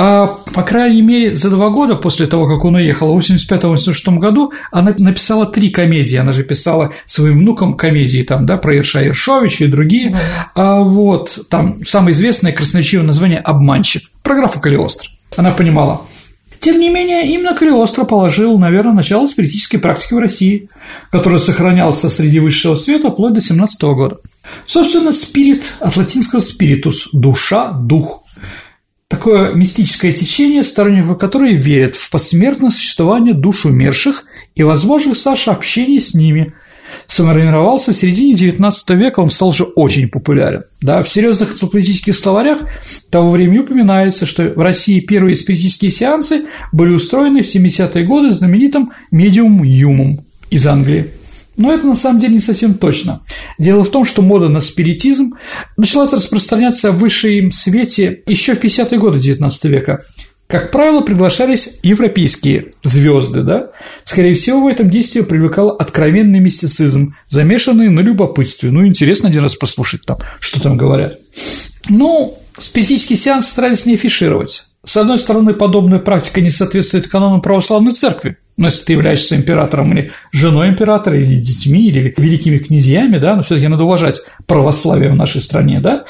А, 0.00 0.28
по 0.54 0.62
крайней 0.62 1.02
мере, 1.02 1.34
за 1.34 1.50
два 1.50 1.70
года 1.70 1.96
после 1.96 2.28
того, 2.28 2.46
как 2.46 2.64
он 2.64 2.76
уехал, 2.76 3.12
в 3.12 3.18
85-86 3.18 4.18
году, 4.18 4.52
она 4.70 4.94
написала 4.96 5.44
три 5.44 5.70
комедии. 5.70 6.16
Она 6.16 6.30
же 6.30 6.44
писала 6.44 6.92
своим 7.04 7.40
внукам 7.40 7.74
комедии 7.74 8.22
там, 8.22 8.46
да, 8.46 8.58
про 8.58 8.76
Ирша 8.76 9.08
Иршовича 9.08 9.64
и 9.64 9.68
другие. 9.68 10.10
Да. 10.10 10.18
А 10.54 10.80
вот 10.82 11.46
там 11.50 11.84
самое 11.84 12.12
известное 12.12 12.52
красноречивое 12.52 13.04
название 13.04 13.40
«Обманщик» 13.40 14.04
про 14.22 14.36
графа 14.36 14.60
Калиостро. 14.60 15.10
Она 15.36 15.50
понимала, 15.50 16.02
тем 16.60 16.78
не 16.78 16.90
менее, 16.90 17.26
именно 17.26 17.54
Калиостро 17.54 18.04
положил, 18.04 18.58
наверное, 18.58 18.92
начало 18.92 19.26
спиритической 19.26 19.80
практики 19.80 20.14
в 20.14 20.18
России, 20.18 20.68
которая 21.10 21.38
сохранялась 21.38 22.00
среди 22.00 22.40
высшего 22.40 22.74
света 22.74 23.10
вплоть 23.10 23.34
до 23.34 23.40
17 23.40 23.82
года. 23.82 24.18
Собственно, 24.66 25.12
спирит 25.12 25.64
от 25.80 25.96
латинского 25.96 26.40
спиритус– 26.40 27.08
душа, 27.12 27.72
дух. 27.72 28.22
Такое 29.18 29.52
мистическое 29.52 30.12
течение, 30.12 30.62
сторонники 30.62 31.18
которое 31.18 31.52
верят 31.52 31.96
в 31.96 32.08
посмертное 32.08 32.70
существование 32.70 33.34
душ 33.34 33.66
умерших 33.66 34.24
и 34.54 34.62
возможность 34.62 35.22
Саша 35.22 35.50
общения 35.50 36.00
с 36.00 36.14
ними– 36.14 36.52
сформировался 37.06 37.92
в 37.92 37.96
середине 37.96 38.34
XIX 38.34 38.72
века, 38.96 39.20
он 39.20 39.30
стал 39.30 39.48
уже 39.48 39.64
очень 39.64 40.08
популярен. 40.08 40.62
Да, 40.80 41.02
в 41.02 41.08
серьезных 41.08 41.52
энциклопедических 41.52 42.14
словарях 42.14 42.60
того 43.10 43.30
времени 43.30 43.58
упоминается, 43.58 44.26
что 44.26 44.44
в 44.44 44.60
России 44.60 45.00
первые 45.00 45.36
спиритические 45.36 45.90
сеансы 45.90 46.44
были 46.72 46.92
устроены 46.92 47.42
в 47.42 47.46
70-е 47.46 48.04
годы 48.04 48.30
знаменитым 48.30 48.92
медиумом 49.10 49.64
Юмом 49.64 50.20
из 50.50 50.66
Англии. 50.66 51.10
Но 51.58 51.72
это 51.72 51.86
на 51.86 51.96
самом 51.96 52.20
деле 52.20 52.34
не 52.34 52.40
совсем 52.40 52.74
точно. 52.74 53.20
Дело 53.58 53.84
в 53.84 53.90
том, 53.90 54.04
что 54.04 54.22
мода 54.22 54.48
на 54.48 54.60
спиритизм 54.60 55.34
началась 55.76 56.12
распространяться 56.12 56.92
в 56.92 56.98
высшем 56.98 57.50
свете 57.50 58.22
еще 58.26 58.54
в 58.54 58.62
50-е 58.62 58.98
годы 58.98 59.18
XIX 59.18 59.50
века. 59.68 60.02
Как 60.46 60.70
правило, 60.70 61.02
приглашались 61.02 61.78
европейские 61.82 62.72
звезды, 62.82 63.42
да? 63.42 63.70
Скорее 64.04 64.32
всего, 64.32 64.62
в 64.62 64.66
этом 64.68 64.88
действии 64.88 65.20
привлекал 65.20 65.70
откровенный 65.70 66.38
мистицизм, 66.38 67.14
замешанный 67.28 67.90
на 67.90 68.00
любопытстве. 68.00 68.70
Ну, 68.70 68.86
интересно 68.86 69.28
один 69.28 69.42
раз 69.42 69.56
послушать 69.56 70.06
там, 70.06 70.16
что 70.40 70.62
там 70.62 70.78
говорят. 70.78 71.18
Ну, 71.90 72.38
спиритический 72.56 73.16
сеанс 73.16 73.48
старались 73.48 73.84
не 73.84 73.94
афишировать. 73.94 74.68
С 74.84 74.96
одной 74.96 75.18
стороны, 75.18 75.52
подобная 75.52 75.98
практика 75.98 76.40
не 76.40 76.50
соответствует 76.50 77.08
канонам 77.08 77.42
православной 77.42 77.92
церкви, 77.92 78.38
но 78.58 78.66
если 78.66 78.84
ты 78.84 78.92
являешься 78.92 79.36
императором 79.36 79.92
или 79.92 80.10
женой 80.32 80.68
императора, 80.68 81.18
или 81.18 81.36
детьми, 81.36 81.86
или 81.88 82.12
великими 82.16 82.58
князьями, 82.58 83.18
да, 83.18 83.36
но 83.36 83.42
все 83.42 83.54
таки 83.54 83.68
надо 83.68 83.84
уважать 83.84 84.20
православие 84.46 85.10
в 85.10 85.14
нашей 85.14 85.40
стране, 85.40 85.80
да, 85.80 86.04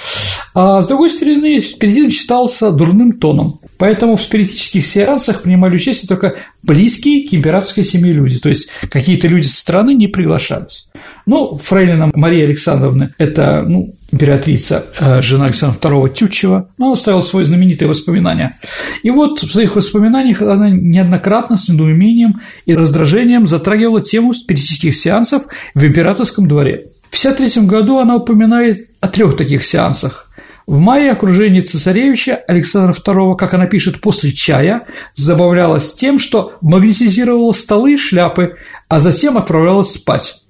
а 0.55 0.83
с 0.83 0.89
другой 0.89 1.11
стороны, 1.11 1.61
спиритизм 1.61 2.11
считался 2.11 2.73
дурным 2.73 3.13
тоном, 3.13 3.61
поэтому 3.79 4.17
в 4.17 4.23
спиритических 4.23 4.85
сеансах 4.85 5.43
принимали 5.43 5.77
участие 5.77 6.09
только 6.09 6.37
близкие 6.63 7.29
к 7.29 7.33
императорской 7.33 7.85
семье 7.85 8.13
люди, 8.13 8.39
то 8.39 8.49
есть 8.49 8.69
какие-то 8.91 9.29
люди 9.29 9.47
со 9.47 9.61
стороны 9.61 9.95
не 9.95 10.09
приглашались. 10.09 10.89
Ну, 11.27 11.57
фрейлина 11.57 12.11
Мария 12.15 12.45
Александровна– 12.45 13.15
это, 13.19 13.65
ну, 13.67 13.95
императрица, 14.11 14.87
э, 14.99 15.23
жена 15.23 15.47
Александра 15.47 15.79
II 15.89 16.13
Тютчева, 16.13 16.71
но 16.79 16.87
она 16.87 16.93
оставила 16.95 17.21
свои 17.21 17.45
знаменитые 17.45 17.89
воспоминания. 17.89 18.57
И 19.03 19.11
вот 19.11 19.43
в 19.43 19.53
своих 19.53 19.77
воспоминаниях 19.77 20.41
она 20.43 20.71
неоднократно 20.71 21.57
с 21.57 21.69
недоумением 21.69 22.41
и 22.67 22.75
раздражением 22.75 23.47
затрагивала 23.47 24.01
тему 24.01 24.33
спиритических 24.35 24.95
сеансов 24.95 25.45
в 25.75 25.85
императорском 25.85 26.49
дворе. 26.49 26.87
В 27.11 27.19
1953 27.19 27.67
году 27.67 27.99
она 27.99 28.17
упоминает 28.17 28.91
о 29.01 29.09
трех 29.09 29.37
таких 29.37 29.65
сеансах. 29.65 30.28
В 30.69 30.77
мае 30.77 31.11
окружение 31.13 31.63
цесаревича 31.63 32.35
Александра 32.47 32.93
II, 32.93 33.37
как 33.37 33.55
она 33.55 33.65
пишет, 33.65 34.03
после 34.03 34.33
чая 34.33 34.83
забавлялась 35.15 35.95
тем, 35.95 36.19
что 36.19 36.59
магнетизировала 36.61 37.55
столы 37.55 37.95
и 37.95 37.97
шляпы, 37.97 38.57
а 38.87 39.01
затем 39.01 39.39
отправлялась 39.39 39.95
спать. 39.95 40.43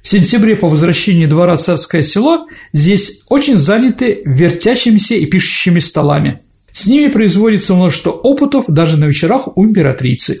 В 0.00 0.08
сентябре 0.08 0.56
по 0.56 0.68
возвращении 0.68 1.26
двора 1.26 1.58
Царское 1.58 2.02
село 2.02 2.46
здесь 2.72 3.24
очень 3.28 3.58
заняты 3.58 4.22
вертящимися 4.24 5.16
и 5.16 5.26
пишущими 5.26 5.80
столами. 5.80 6.40
С 6.72 6.86
ними 6.86 7.08
производится 7.08 7.74
множество 7.74 8.12
опытов 8.12 8.64
даже 8.68 8.96
на 8.96 9.04
вечерах 9.04 9.54
у 9.54 9.66
императрицы. 9.66 10.40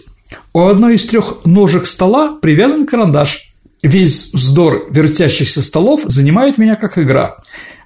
У 0.54 0.62
одной 0.62 0.94
из 0.94 1.04
трех 1.04 1.44
ножек 1.44 1.84
стола 1.84 2.38
привязан 2.40 2.86
карандаш. 2.86 3.47
Весь 3.82 4.32
вздор 4.32 4.88
вертящихся 4.90 5.62
столов 5.62 6.02
занимает 6.06 6.58
меня 6.58 6.76
как 6.76 6.98
игра. 6.98 7.36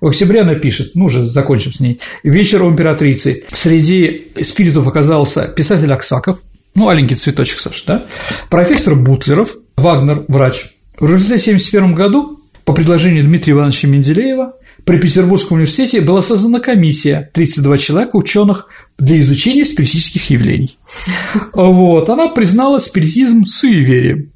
В 0.00 0.08
октябре 0.08 0.40
она 0.40 0.54
пишет, 0.54 0.92
ну 0.94 1.04
уже 1.04 1.26
закончим 1.26 1.72
с 1.72 1.80
ней, 1.80 2.00
«Вечер 2.22 2.62
у 2.62 2.70
императрицы». 2.70 3.44
Среди 3.52 4.28
спиритов 4.42 4.86
оказался 4.88 5.48
писатель 5.48 5.92
Аксаков, 5.92 6.40
ну, 6.74 6.88
аленький 6.88 7.16
цветочек, 7.16 7.60
Саша, 7.60 7.82
да, 7.86 8.04
профессор 8.48 8.94
Бутлеров, 8.94 9.56
Вагнер, 9.76 10.24
врач, 10.28 10.66
в 10.98 11.04
результате 11.04 11.50
1971 11.52 11.94
году 11.94 12.40
по 12.64 12.72
предложению 12.72 13.24
Дмитрия 13.24 13.52
Ивановича 13.52 13.88
Менделеева 13.88 14.54
при 14.84 14.98
Петербургском 14.98 15.56
университете 15.56 16.00
была 16.00 16.22
создана 16.22 16.58
комиссия 16.58 17.30
32 17.34 17.78
человека 17.78 18.16
ученых 18.16 18.68
для 18.98 19.20
изучения 19.20 19.64
спиритических 19.64 20.30
явлений. 20.30 20.76
Вот. 21.52 22.08
Она 22.08 22.28
признала 22.28 22.78
спиритизм 22.78 23.44
суеверием. 23.44 24.30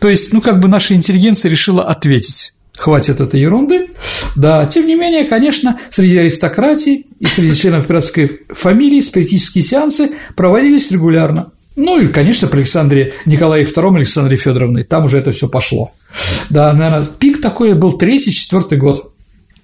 То 0.00 0.08
есть, 0.08 0.32
ну, 0.32 0.40
как 0.40 0.60
бы 0.60 0.68
наша 0.68 0.94
интеллигенция 0.94 1.50
решила 1.50 1.84
ответить 1.84 2.52
хватит 2.80 3.20
этой 3.20 3.40
ерунды. 3.40 3.88
Да, 4.36 4.64
тем 4.64 4.86
не 4.86 4.94
менее, 4.94 5.24
конечно, 5.24 5.78
среди 5.90 6.16
аристократии 6.16 7.06
и 7.18 7.26
среди 7.26 7.54
членов 7.54 7.84
императорской 7.84 8.40
фамилии 8.48 9.02
спиритические 9.02 9.62
сеансы 9.62 10.12
проводились 10.34 10.90
регулярно. 10.90 11.52
Ну 11.76 12.00
и, 12.00 12.08
конечно, 12.08 12.48
при 12.48 12.58
Александре 12.58 13.12
Николае 13.26 13.64
II, 13.64 13.96
Александре 13.96 14.36
Федоровне, 14.36 14.84
там 14.84 15.04
уже 15.04 15.18
это 15.18 15.32
все 15.32 15.48
пошло. 15.48 15.92
Да, 16.48 16.72
наверное, 16.72 17.06
пик 17.06 17.40
такой 17.40 17.74
был 17.74 17.98
третий, 17.98 18.32
четвертый 18.32 18.78
год. 18.78 19.12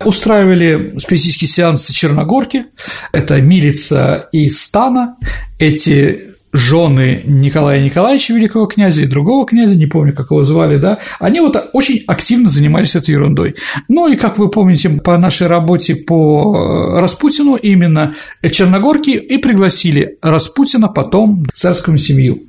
Устраивали 0.05 0.95
спиритические 0.99 1.49
сеансы 1.49 1.95
Черногорки, 1.95 2.67
это 3.13 3.41
милица 3.41 4.29
и 4.31 4.51
стана, 4.51 5.17
эти 5.59 6.36
жены 6.53 7.23
Николая 7.25 7.83
Николаевича, 7.83 8.35
великого 8.35 8.67
князя, 8.67 9.03
и 9.03 9.07
другого 9.07 9.47
князя, 9.47 9.77
не 9.77 9.87
помню, 9.87 10.15
как 10.15 10.31
его 10.31 10.43
звали, 10.45 10.79
да, 10.79 10.99
они 11.21 11.41
вот 11.41 11.57
очень 11.73 12.03
активно 12.07 12.49
занимались 12.49 12.97
этой 12.97 13.11
ерундой. 13.11 13.55
Ну 13.89 14.09
и, 14.09 14.17
как 14.17 14.39
вы 14.39 14.49
помните, 14.49 14.89
по 14.89 15.19
нашей 15.19 15.47
работе 15.47 15.95
по 15.95 17.01
Распутину 17.01 17.57
именно 17.57 18.15
Черногорки 18.43 19.11
и 19.11 19.39
пригласили 19.39 20.19
Распутина 20.23 20.89
потом 20.89 21.45
в 21.45 21.53
царскую 21.53 21.99
семью. 21.99 22.43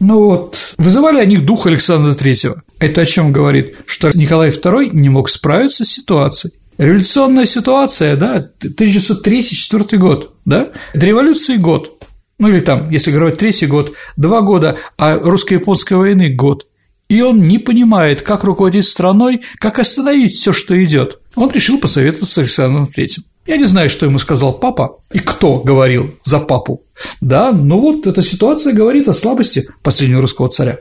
Ну 0.00 0.24
вот, 0.24 0.56
вызывали 0.78 1.20
они 1.20 1.36
дух 1.36 1.66
Александра 1.66 2.14
Третьего. 2.14 2.62
Это 2.78 3.02
о 3.02 3.06
чем 3.06 3.32
говорит? 3.32 3.76
Что 3.84 4.10
Николай 4.14 4.48
II 4.48 4.90
не 4.92 5.10
мог 5.10 5.28
справиться 5.28 5.84
с 5.84 5.88
ситуацией. 5.88 6.54
Революционная 6.78 7.44
ситуация, 7.44 8.16
да, 8.16 8.48
1903-1904 8.62 9.98
год, 9.98 10.34
да, 10.46 10.68
до 10.94 11.06
революции 11.06 11.56
год, 11.56 12.02
ну 12.40 12.48
или 12.48 12.60
там, 12.60 12.90
если 12.90 13.12
говорить 13.12 13.38
третий 13.38 13.66
год, 13.66 13.92
два 14.16 14.40
года, 14.40 14.78
а 14.96 15.16
русско-японской 15.16 15.94
войны 15.94 16.30
год. 16.30 16.66
И 17.08 17.20
он 17.20 17.46
не 17.46 17.58
понимает, 17.58 18.22
как 18.22 18.44
руководить 18.44 18.86
страной, 18.86 19.42
как 19.58 19.78
остановить 19.78 20.34
все, 20.34 20.52
что 20.52 20.82
идет. 20.82 21.18
Он 21.34 21.50
решил 21.50 21.78
посоветоваться 21.78 22.34
с 22.34 22.38
Александром 22.38 22.86
Третьим. 22.86 23.24
Я 23.46 23.56
не 23.56 23.64
знаю, 23.64 23.90
что 23.90 24.06
ему 24.06 24.18
сказал 24.18 24.58
папа 24.58 24.98
и 25.12 25.18
кто 25.18 25.58
говорил 25.58 26.14
за 26.24 26.38
папу. 26.38 26.82
Да, 27.20 27.52
но 27.52 27.78
вот 27.78 28.06
эта 28.06 28.22
ситуация 28.22 28.72
говорит 28.72 29.08
о 29.08 29.12
слабости 29.12 29.68
последнего 29.82 30.22
русского 30.22 30.48
царя. 30.48 30.80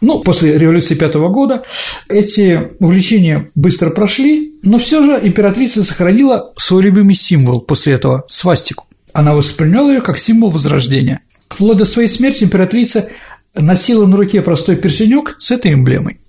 Ну, 0.00 0.20
после 0.20 0.56
революции 0.58 0.94
пятого 0.94 1.28
года 1.28 1.62
эти 2.08 2.70
увлечения 2.78 3.50
быстро 3.54 3.90
прошли, 3.90 4.54
но 4.62 4.78
все 4.78 5.02
же 5.02 5.18
императрица 5.22 5.82
сохранила 5.82 6.52
свой 6.56 6.82
любимый 6.82 7.14
символ 7.14 7.60
после 7.60 7.94
этого– 7.94 8.24
свастику. 8.28 8.86
Она 9.12 9.34
восприняла 9.34 9.92
ее 9.92 10.00
как 10.00 10.18
символ 10.18 10.50
возрождения. 10.50 11.20
Вплоть 11.48 11.78
до 11.78 11.84
своей 11.84 12.08
смерти 12.08 12.44
императрица 12.44 13.08
носила 13.54 14.06
на 14.06 14.16
руке 14.16 14.40
простой 14.42 14.76
персенек 14.76 15.36
с 15.38 15.50
этой 15.50 15.74
эмблемой. 15.74 16.20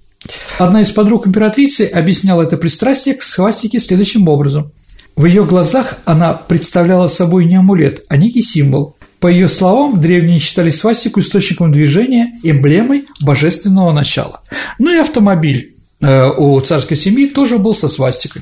Одна 0.59 0.81
из 0.81 0.89
подруг 0.91 1.27
императрицы 1.27 1.83
объясняла 1.87 2.43
это 2.43 2.57
пристрастие 2.57 3.15
к 3.15 3.23
свастике 3.23 3.79
следующим 3.79 4.27
образом. 4.27 4.71
В 5.15 5.25
ее 5.25 5.45
глазах 5.45 5.97
она 6.05 6.33
представляла 6.33 7.07
собой 7.07 7.45
не 7.45 7.55
амулет, 7.55 8.03
а 8.07 8.17
некий 8.17 8.41
символ. 8.41 8.95
По 9.19 9.27
ее 9.27 9.47
словам, 9.47 10.01
древние 10.01 10.39
считали 10.39 10.71
свастику 10.71 11.19
источником 11.19 11.71
движения, 11.71 12.31
эмблемой 12.43 13.05
божественного 13.21 13.91
начала. 13.91 14.41
Ну 14.79 14.91
и 14.91 14.97
автомобиль 14.97 15.75
э, 16.01 16.27
у 16.37 16.59
царской 16.61 16.97
семьи 16.97 17.27
тоже 17.27 17.59
был 17.59 17.75
со 17.75 17.87
свастикой. 17.87 18.41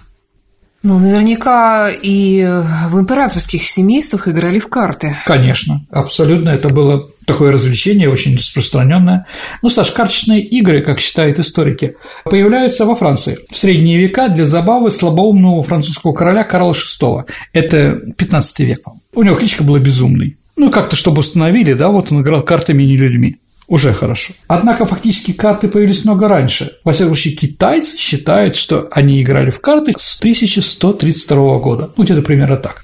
Ну, 0.81 0.97
наверняка 0.97 1.89
и 1.89 2.41
в 2.89 2.99
императорских 2.99 3.63
семействах 3.63 4.29
играли 4.29 4.59
в 4.59 4.69
карты. 4.69 5.15
Конечно, 5.25 5.81
абсолютно. 5.91 6.49
Это 6.49 6.69
было 6.69 7.09
такое 7.25 7.51
развлечение, 7.51 8.09
очень 8.09 8.37
распространенное. 8.37 9.25
Ну, 9.61 9.69
Саш, 9.69 9.91
карточные 9.91 10.41
игры, 10.41 10.81
как 10.81 11.01
считают 11.01 11.37
историки, 11.37 11.97
появляются 12.23 12.85
во 12.85 12.95
Франции. 12.95 13.37
В 13.51 13.57
средние 13.57 13.99
века 13.99 14.29
для 14.29 14.45
забавы 14.45 14.89
слабоумного 14.89 15.63
французского 15.63 16.13
короля 16.13 16.43
Карла 16.43 16.73
VI. 16.73 17.25
Это 17.51 17.99
15 18.17 18.59
век. 18.59 18.79
У 19.13 19.23
него 19.23 19.35
кличка 19.35 19.63
была 19.63 19.79
«Безумный». 19.79 20.37
Ну, 20.55 20.71
как-то, 20.71 20.95
чтобы 20.95 21.19
установили, 21.19 21.73
да, 21.73 21.89
вот 21.89 22.11
он 22.11 22.21
играл 22.21 22.41
картами 22.41 22.83
и 22.83 22.87
не 22.87 22.97
людьми 22.97 23.39
уже 23.69 23.93
хорошо. 23.93 24.33
Однако 24.47 24.85
фактически 24.85 25.31
карты 25.31 25.67
появились 25.67 26.03
много 26.03 26.27
раньше. 26.27 26.73
Во 26.83 26.91
всяком 26.91 27.13
случае, 27.13 27.35
китайцы 27.35 27.97
считают, 27.97 28.55
что 28.55 28.89
они 28.91 29.21
играли 29.21 29.51
в 29.51 29.61
карты 29.61 29.93
с 29.97 30.19
1132 30.19 31.59
года. 31.59 31.89
Ну, 31.95 32.03
где-то 32.03 32.21
примерно 32.21 32.57
так. 32.57 32.83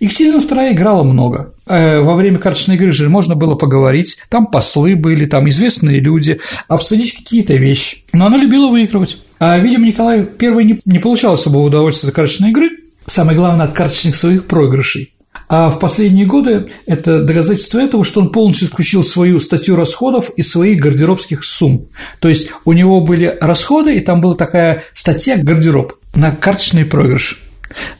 Екатерина 0.00 0.38
II 0.38 0.72
играла 0.72 1.02
много. 1.04 1.52
Э, 1.66 2.00
во 2.00 2.14
время 2.14 2.38
карточной 2.38 2.74
игры 2.74 2.92
же 2.92 3.08
можно 3.08 3.36
было 3.36 3.54
поговорить, 3.54 4.18
там 4.28 4.46
послы 4.46 4.96
были, 4.96 5.26
там 5.26 5.48
известные 5.48 6.00
люди, 6.00 6.40
обсудить 6.66 7.14
какие-то 7.14 7.54
вещи. 7.54 7.98
Но 8.12 8.26
она 8.26 8.38
любила 8.38 8.68
выигрывать. 8.68 9.18
А, 9.38 9.58
видимо, 9.58 9.86
Николай 9.86 10.26
I 10.40 10.64
не, 10.64 10.80
не 10.84 10.98
получал 10.98 11.34
особого 11.34 11.62
удовольствия 11.62 12.08
от 12.08 12.14
карточной 12.14 12.50
игры, 12.50 12.70
самое 13.06 13.36
главное, 13.36 13.66
от 13.66 13.72
карточных 13.72 14.16
своих 14.16 14.46
проигрышей. 14.46 15.11
А 15.48 15.68
в 15.68 15.78
последние 15.78 16.26
годы 16.26 16.68
это 16.86 17.22
доказательство 17.22 17.78
этого, 17.78 18.04
что 18.04 18.20
он 18.20 18.30
полностью 18.30 18.68
включил 18.68 19.04
свою 19.04 19.38
статью 19.38 19.76
расходов 19.76 20.30
из 20.30 20.50
своих 20.50 20.80
гардеробских 20.80 21.44
сумм. 21.44 21.88
То 22.20 22.28
есть 22.28 22.48
у 22.64 22.72
него 22.72 23.00
были 23.00 23.36
расходы, 23.40 23.96
и 23.96 24.00
там 24.00 24.20
была 24.20 24.34
такая 24.34 24.84
статья 24.92 25.36
«Гардероб» 25.36 25.94
на 26.14 26.30
карточный 26.30 26.84
проигрыш. 26.84 27.42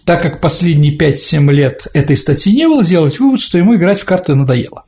Так 0.05 0.23
как 0.23 0.41
последние 0.41 0.97
5-7 0.97 1.51
лет 1.53 1.87
этой 1.95 2.17
статьи 2.17 2.55
не 2.55 2.69
было, 2.69 2.83
сделать 2.83 3.19
вывод, 3.19 3.41
что 3.41 3.59
ему 3.59 3.77
играть 3.77 4.01
в 4.01 4.05
карты 4.05 4.35
надоело. 4.35 4.85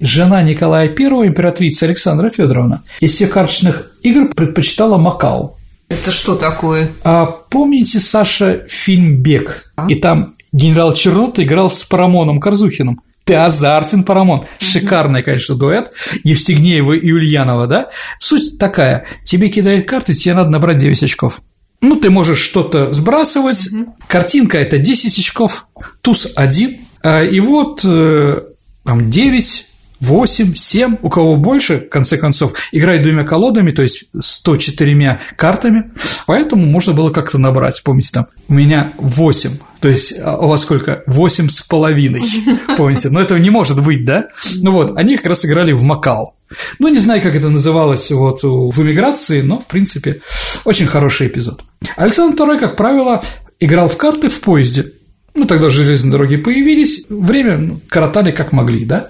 Жена 0.00 0.42
Николая 0.42 0.88
I, 0.88 1.26
императрица 1.26 1.86
Александра 1.86 2.30
Федоровна, 2.30 2.82
из 3.00 3.12
всех 3.12 3.30
карточных 3.30 3.92
игр 4.02 4.28
предпочитала 4.34 4.96
Макао. 4.96 5.56
Это 5.88 6.12
что 6.12 6.36
такое? 6.36 6.88
А 7.02 7.26
помните, 7.26 7.98
Саша, 8.00 8.64
фильм 8.68 9.22
«Бег»? 9.22 9.72
А? 9.76 9.86
И 9.88 9.96
там 9.96 10.34
генерал 10.52 10.94
Чернот 10.94 11.38
играл 11.38 11.70
с 11.70 11.82
Парамоном 11.84 12.40
Корзухиным. 12.40 13.00
Ты 13.24 13.34
азартен, 13.34 14.02
Парамон. 14.02 14.44
Шикарный, 14.58 15.22
конечно, 15.22 15.54
дуэт 15.54 15.92
Евстигнеева 16.24 16.94
и 16.94 17.12
Ульянова, 17.12 17.66
да? 17.66 17.90
Суть 18.18 18.58
такая. 18.58 19.06
Тебе 19.24 19.48
кидают 19.48 19.86
карты, 19.86 20.14
тебе 20.14 20.34
надо 20.34 20.50
набрать 20.50 20.78
9 20.78 21.02
очков. 21.02 21.40
Ну, 21.80 21.96
ты 21.96 22.10
можешь 22.10 22.40
что-то 22.40 22.92
сбрасывать. 22.92 23.68
Картинка– 24.06 24.58
это 24.60 24.78
10 24.78 25.18
очков, 25.18 25.68
туз 26.00 26.28
1. 26.34 26.78
А, 27.02 27.22
и 27.22 27.40
вот 27.40 27.84
э, 27.84 28.42
там 28.84 29.10
9, 29.10 29.66
8, 30.00 30.54
7, 30.54 30.96
у 31.00 31.08
кого 31.08 31.36
больше, 31.36 31.78
в 31.80 31.88
конце 31.88 32.16
концов, 32.16 32.54
играет 32.72 33.02
двумя 33.02 33.24
колодами, 33.24 33.70
то 33.70 33.82
есть 33.82 34.04
104 34.18 35.20
картами, 35.36 35.92
поэтому 36.26 36.66
можно 36.66 36.92
было 36.92 37.10
как-то 37.10 37.38
набрать. 37.38 37.82
Помните, 37.82 38.10
там 38.12 38.26
у 38.48 38.54
меня 38.54 38.92
8, 38.98 39.50
то 39.80 39.88
есть 39.88 40.14
а 40.20 40.36
у 40.36 40.48
вас 40.48 40.62
сколько? 40.62 41.02
8 41.06 41.48
с 41.48 41.62
половиной, 41.62 42.22
помните? 42.76 43.10
Но 43.10 43.20
этого 43.20 43.38
не 43.38 43.50
может 43.50 43.82
быть, 43.82 44.04
да? 44.04 44.28
Ну 44.56 44.72
вот, 44.72 44.96
они 44.96 45.16
как 45.16 45.26
раз 45.26 45.44
играли 45.44 45.72
в 45.72 45.82
Макао. 45.82 46.34
Ну, 46.78 46.88
не 46.88 46.98
знаю, 46.98 47.22
как 47.22 47.34
это 47.34 47.48
называлось 47.48 48.10
вот 48.10 48.42
в 48.42 48.82
эмиграции, 48.82 49.40
но, 49.40 49.60
в 49.60 49.66
принципе, 49.66 50.20
очень 50.64 50.86
хороший 50.86 51.28
эпизод. 51.28 51.62
Александр 51.96 52.42
II, 52.42 52.58
как 52.58 52.76
правило, 52.76 53.22
играл 53.60 53.88
в 53.88 53.96
карты 53.96 54.28
в 54.28 54.40
поезде. 54.40 54.92
Ну, 55.34 55.46
тогда 55.46 55.70
железные 55.70 56.10
дороги 56.10 56.36
появились, 56.36 57.04
время 57.08 57.58
ну, 57.58 57.80
коротали 57.88 58.32
как 58.32 58.52
могли, 58.52 58.84
да. 58.84 59.08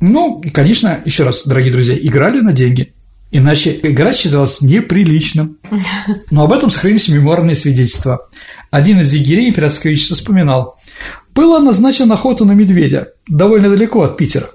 Ну, 0.00 0.42
конечно, 0.52 1.00
еще 1.04 1.24
раз, 1.24 1.44
дорогие 1.44 1.72
друзья, 1.72 1.96
играли 2.00 2.40
на 2.40 2.52
деньги, 2.52 2.92
иначе 3.32 3.78
играть 3.82 4.16
считалось 4.16 4.60
неприличным. 4.60 5.58
Но 6.30 6.44
об 6.44 6.52
этом 6.52 6.70
сохранились 6.70 7.08
мемуарные 7.08 7.56
свидетельства. 7.56 8.28
Один 8.70 9.00
из 9.00 9.12
егерей 9.12 9.48
императорского 9.48 9.90
величества 9.90 10.16
вспоминал. 10.16 10.76
Была 11.34 11.60
назначена 11.60 12.14
охота 12.14 12.44
на 12.44 12.52
медведя, 12.52 13.08
довольно 13.28 13.70
далеко 13.70 14.02
от 14.02 14.16
Питера, 14.16 14.50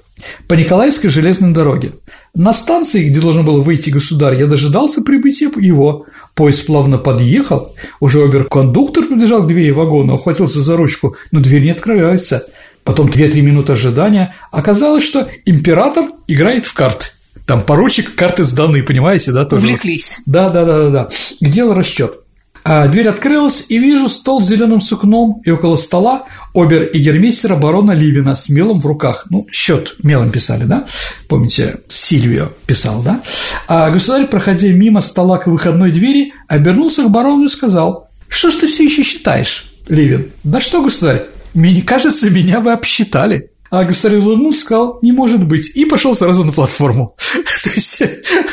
по 0.47 0.53
Николаевской 0.53 1.09
железной 1.09 1.53
дороге. 1.53 1.93
На 2.33 2.53
станции, 2.53 3.09
где 3.09 3.19
должен 3.19 3.45
был 3.45 3.61
выйти 3.61 3.89
государь, 3.89 4.37
я 4.39 4.45
дожидался 4.45 5.01
прибытия 5.01 5.49
его. 5.57 6.05
Поезд 6.33 6.65
плавно 6.65 6.97
подъехал, 6.97 7.75
уже 7.99 8.23
оберкондуктор 8.23 9.05
подбежал 9.05 9.43
к 9.43 9.47
двери 9.47 9.71
вагона, 9.71 10.15
ухватился 10.15 10.61
за 10.61 10.75
ручку, 10.75 11.15
но 11.31 11.39
дверь 11.39 11.63
не 11.63 11.71
открывается. 11.71 12.45
Потом 12.83 13.07
2-3 13.07 13.41
минуты 13.41 13.73
ожидания. 13.73 14.35
Оказалось, 14.51 15.03
что 15.03 15.27
император 15.45 16.05
играет 16.27 16.65
в 16.65 16.73
карты. 16.73 17.07
Там 17.47 17.63
поручик, 17.63 18.15
карты 18.15 18.43
сданы, 18.43 18.83
понимаете, 18.83 19.31
да? 19.31 19.45
Тоже. 19.45 19.65
Увлеклись. 19.65 20.21
Да, 20.25 20.49
да, 20.49 20.65
да, 20.65 20.77
да, 20.77 20.89
да. 20.89 21.09
Дело 21.41 21.73
расчет. 21.73 22.19
А 22.67 22.87
дверь 22.87 23.09
открылась, 23.09 23.65
и 23.69 23.77
вижу 23.77 24.09
стол 24.09 24.41
с 24.41 24.47
зеленым 24.47 24.81
сукном, 24.81 25.39
и 25.45 25.51
около 25.51 25.75
стола 25.75 26.23
обер 26.55 26.85
и 26.85 26.97
гермейстера 26.97 27.55
барона 27.55 27.91
Ливина 27.91 28.33
с 28.33 28.49
мелом 28.49 28.81
в 28.81 28.87
руках. 28.87 29.27
Ну, 29.29 29.45
счет 29.51 29.93
мелом 30.01 30.31
писали, 30.31 30.63
да? 30.63 30.87
Помните, 31.29 31.81
Сильвио 31.89 32.47
писал, 32.65 33.03
да? 33.03 33.21
А 33.67 33.91
государь, 33.91 34.27
проходя 34.27 34.69
мимо 34.69 35.01
стола 35.01 35.37
к 35.37 35.45
выходной 35.45 35.91
двери, 35.91 36.33
обернулся 36.47 37.03
к 37.03 37.11
барону 37.11 37.45
и 37.45 37.49
сказал, 37.49 38.09
«Что 38.29 38.49
ж 38.49 38.55
ты 38.55 38.67
все 38.67 38.85
еще 38.85 39.03
считаешь, 39.03 39.71
Ливин?» 39.87 40.31
«Да 40.43 40.59
что, 40.59 40.81
государь, 40.81 41.27
мне 41.53 41.83
кажется, 41.83 42.31
меня 42.31 42.61
вы 42.61 42.71
обсчитали». 42.71 43.51
А 43.69 43.83
государь 43.83 44.17
улыбнулся, 44.17 44.61
сказал, 44.61 44.99
не 45.03 45.11
может 45.11 45.43
быть, 45.43 45.75
и 45.75 45.85
пошел 45.85 46.15
сразу 46.15 46.43
на 46.43 46.51
платформу. 46.51 47.15
То 47.63 47.69
есть 47.69 48.01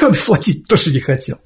он 0.02 0.12
платить 0.26 0.66
тоже 0.66 0.90
не 0.90 1.00
хотел. 1.00 1.36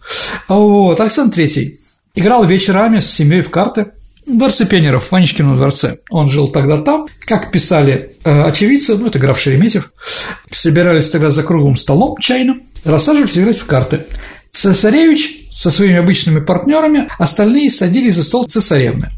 Вот, 0.48 1.00
Александр 1.00 1.34
Третий 1.34 1.78
Играл 2.16 2.46
вечерами 2.46 3.00
с 3.00 3.12
семьей 3.12 3.42
в 3.42 3.50
карты 3.50 3.88
в 4.26 4.38
дворце 4.38 4.64
пионеров, 4.64 5.04
в 5.04 5.12
Ванечкином 5.12 5.54
дворце. 5.54 5.98
Он 6.10 6.28
жил 6.28 6.48
тогда 6.48 6.78
там. 6.78 7.06
Как 7.26 7.52
писали 7.52 8.12
э, 8.24 8.42
очевидцы, 8.42 8.96
ну, 8.96 9.06
это 9.06 9.18
граф 9.18 9.38
Шереметьев, 9.38 9.92
собирались 10.50 11.10
тогда 11.10 11.30
за 11.30 11.42
круглым 11.42 11.76
столом 11.76 12.16
чайным, 12.18 12.62
рассаживались 12.84 13.36
играть 13.38 13.58
в 13.58 13.66
карты. 13.66 14.06
Цесаревич 14.50 15.48
со 15.52 15.70
своими 15.70 15.96
обычными 15.96 16.40
партнерами, 16.40 17.08
остальные 17.18 17.70
садились 17.70 18.14
за 18.14 18.24
стол 18.24 18.44
цесаревны. 18.44 19.10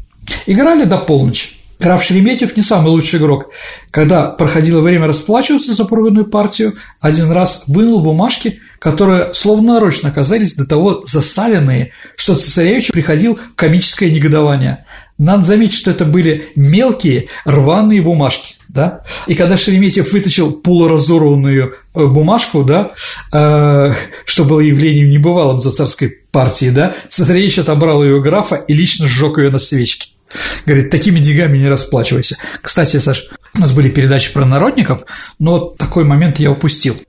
Играли 0.45 0.83
до 0.83 0.97
полночи. 0.97 1.51
Граф 1.79 2.03
Шереметьев 2.03 2.57
не 2.57 2.61
самый 2.61 2.89
лучший 2.89 3.19
игрок. 3.19 3.51
Когда 3.89 4.27
проходило 4.27 4.81
время 4.81 5.07
расплачиваться 5.07 5.73
за 5.73 5.85
проигранную 5.85 6.25
партию, 6.25 6.75
один 6.99 7.31
раз 7.31 7.63
вынул 7.67 8.01
бумажки, 8.01 8.59
которые 8.79 9.33
словно 9.33 9.75
нарочно 9.75 10.09
оказались 10.09 10.55
до 10.55 10.67
того 10.67 11.03
засаленные, 11.05 11.93
что 12.17 12.35
цесаревич 12.35 12.91
приходил 12.91 13.39
комическое 13.55 14.11
негодование. 14.11 14.85
Надо 15.17 15.45
заметить, 15.45 15.77
что 15.77 15.91
это 15.91 16.03
были 16.03 16.47
мелкие 16.55 17.27
рваные 17.45 18.01
бумажки. 18.01 18.55
да, 18.67 19.03
и 19.25 19.33
когда 19.33 19.55
Шереметьев 19.55 20.11
вытащил 20.11 20.51
полуразорванную 20.51 21.75
э, 21.95 22.05
бумажку, 22.05 22.63
да, 22.63 22.91
э, 23.31 23.93
что 24.25 24.43
было 24.43 24.59
явлением 24.59 25.09
небывалым 25.09 25.59
за 25.59 25.71
царской 25.71 26.09
партии, 26.31 26.69
да, 26.69 26.95
Цесаревич 27.07 27.59
отобрал 27.59 28.03
ее 28.03 28.21
графа 28.21 28.55
и 28.55 28.73
лично 28.73 29.07
сжег 29.07 29.37
ее 29.39 29.49
на 29.49 29.57
свечке. 29.57 30.09
Говорит, 30.65 30.89
такими 30.89 31.19
деньгами 31.19 31.57
не 31.57 31.67
расплачивайся. 31.67 32.37
Кстати, 32.61 32.97
Саш, 32.97 33.29
у 33.55 33.59
нас 33.59 33.71
были 33.71 33.89
передачи 33.89 34.31
про 34.31 34.45
народников, 34.45 35.03
но 35.39 35.59
такой 35.59 36.03
момент 36.03 36.39
я 36.39 36.51
упустил. 36.51 37.01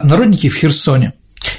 Народники 0.00 0.48
в 0.48 0.56
Херсоне 0.56 1.12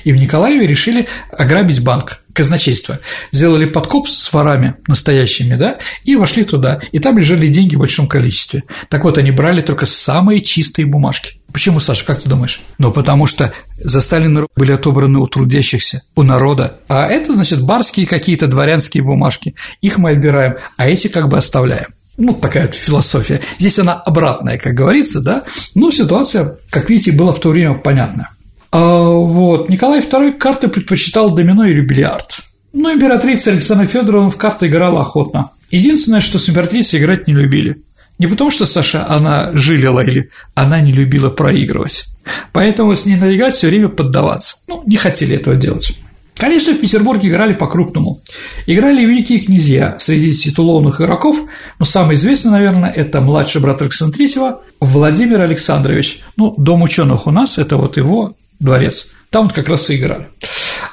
и 0.03 0.11
в 0.11 0.17
Николаеве 0.17 0.67
решили 0.67 1.07
ограбить 1.31 1.83
банк, 1.83 2.21
казначейство. 2.33 2.99
Сделали 3.31 3.65
подкоп 3.65 4.07
с 4.07 4.31
ворами 4.33 4.75
настоящими, 4.87 5.55
да, 5.55 5.77
и 6.03 6.15
вошли 6.15 6.43
туда. 6.43 6.81
И 6.91 6.99
там 6.99 7.17
лежали 7.17 7.47
деньги 7.47 7.75
в 7.75 7.79
большом 7.79 8.07
количестве. 8.07 8.63
Так 8.89 9.03
вот, 9.03 9.17
они 9.17 9.31
брали 9.31 9.61
только 9.61 9.85
самые 9.85 10.41
чистые 10.41 10.85
бумажки. 10.85 11.39
Почему, 11.51 11.79
Саша, 11.79 12.05
как 12.05 12.21
ты 12.21 12.29
думаешь? 12.29 12.61
Ну, 12.77 12.91
потому 12.91 13.25
что 13.25 13.51
за 13.77 14.01
Сталина 14.01 14.45
были 14.55 14.73
отобраны 14.73 15.19
у 15.19 15.27
трудящихся, 15.27 16.03
у 16.15 16.23
народа. 16.23 16.79
А 16.87 17.07
это, 17.07 17.33
значит, 17.33 17.61
барские 17.61 18.05
какие-то 18.05 18.47
дворянские 18.47 19.03
бумажки. 19.03 19.55
Их 19.81 19.97
мы 19.97 20.11
отбираем, 20.11 20.55
а 20.75 20.87
эти 20.87 21.07
как 21.07 21.29
бы 21.29 21.37
оставляем. 21.37 21.87
Ну, 22.17 22.33
такая 22.33 22.67
философия. 22.67 23.41
Здесь 23.59 23.79
она 23.79 23.93
обратная, 23.93 24.57
как 24.57 24.73
говорится, 24.73 25.21
да, 25.21 25.43
но 25.75 25.91
ситуация, 25.91 26.57
как 26.71 26.89
видите, 26.89 27.11
была 27.11 27.31
в 27.31 27.39
то 27.39 27.49
время 27.49 27.75
понятна. 27.75 28.29
А, 28.71 29.09
вот. 29.09 29.69
Николай 29.69 29.99
II 29.99 30.33
карты 30.33 30.67
предпочитал 30.67 31.31
домино 31.31 31.65
или 31.65 31.81
бильярд. 31.81 32.39
Но 32.73 32.91
императрица 32.91 33.51
Александра 33.51 33.85
Федоровна 33.85 34.29
в 34.29 34.37
карты 34.37 34.67
играла 34.67 35.01
охотно. 35.01 35.51
Единственное, 35.71 36.21
что 36.21 36.39
с 36.39 36.49
императрицей 36.49 36.99
играть 36.99 37.27
не 37.27 37.33
любили. 37.33 37.81
Не 38.19 38.27
потому, 38.27 38.49
что 38.49 38.65
Саша, 38.65 39.07
она 39.07 39.51
жилила 39.53 39.99
или 39.99 40.29
она 40.55 40.81
не 40.81 40.91
любила 40.91 41.29
проигрывать. 41.29 42.05
Поэтому 42.51 42.95
с 42.95 43.05
ней 43.05 43.15
надо 43.15 43.35
играть 43.35 43.53
все 43.53 43.67
время 43.67 43.89
поддаваться. 43.89 44.57
Ну, 44.67 44.83
не 44.85 44.97
хотели 44.97 45.35
этого 45.35 45.55
делать. 45.55 45.93
Конечно, 46.35 46.73
в 46.73 46.79
Петербурге 46.79 47.29
играли 47.29 47.53
по-крупному. 47.53 48.19
Играли 48.67 49.03
великие 49.03 49.39
князья 49.39 49.97
среди 49.99 50.35
титулованных 50.35 51.01
игроков, 51.01 51.37
но 51.79 51.85
самый 51.85 52.15
известный, 52.15 52.51
наверное, 52.51 52.91
это 52.91 53.21
младший 53.21 53.59
брат 53.59 53.81
Александра 53.81 54.21
III 54.21 54.57
Владимир 54.79 55.41
Александрович. 55.41 56.21
Ну, 56.37 56.53
дом 56.57 56.83
ученых 56.83 57.25
у 57.25 57.31
нас– 57.31 57.57
это 57.57 57.77
вот 57.77 57.97
его 57.97 58.33
дворец. 58.59 59.07
Там 59.31 59.45
вот 59.45 59.53
как 59.53 59.67
раз 59.67 59.89
и 59.89 59.95
играли. 59.95 60.27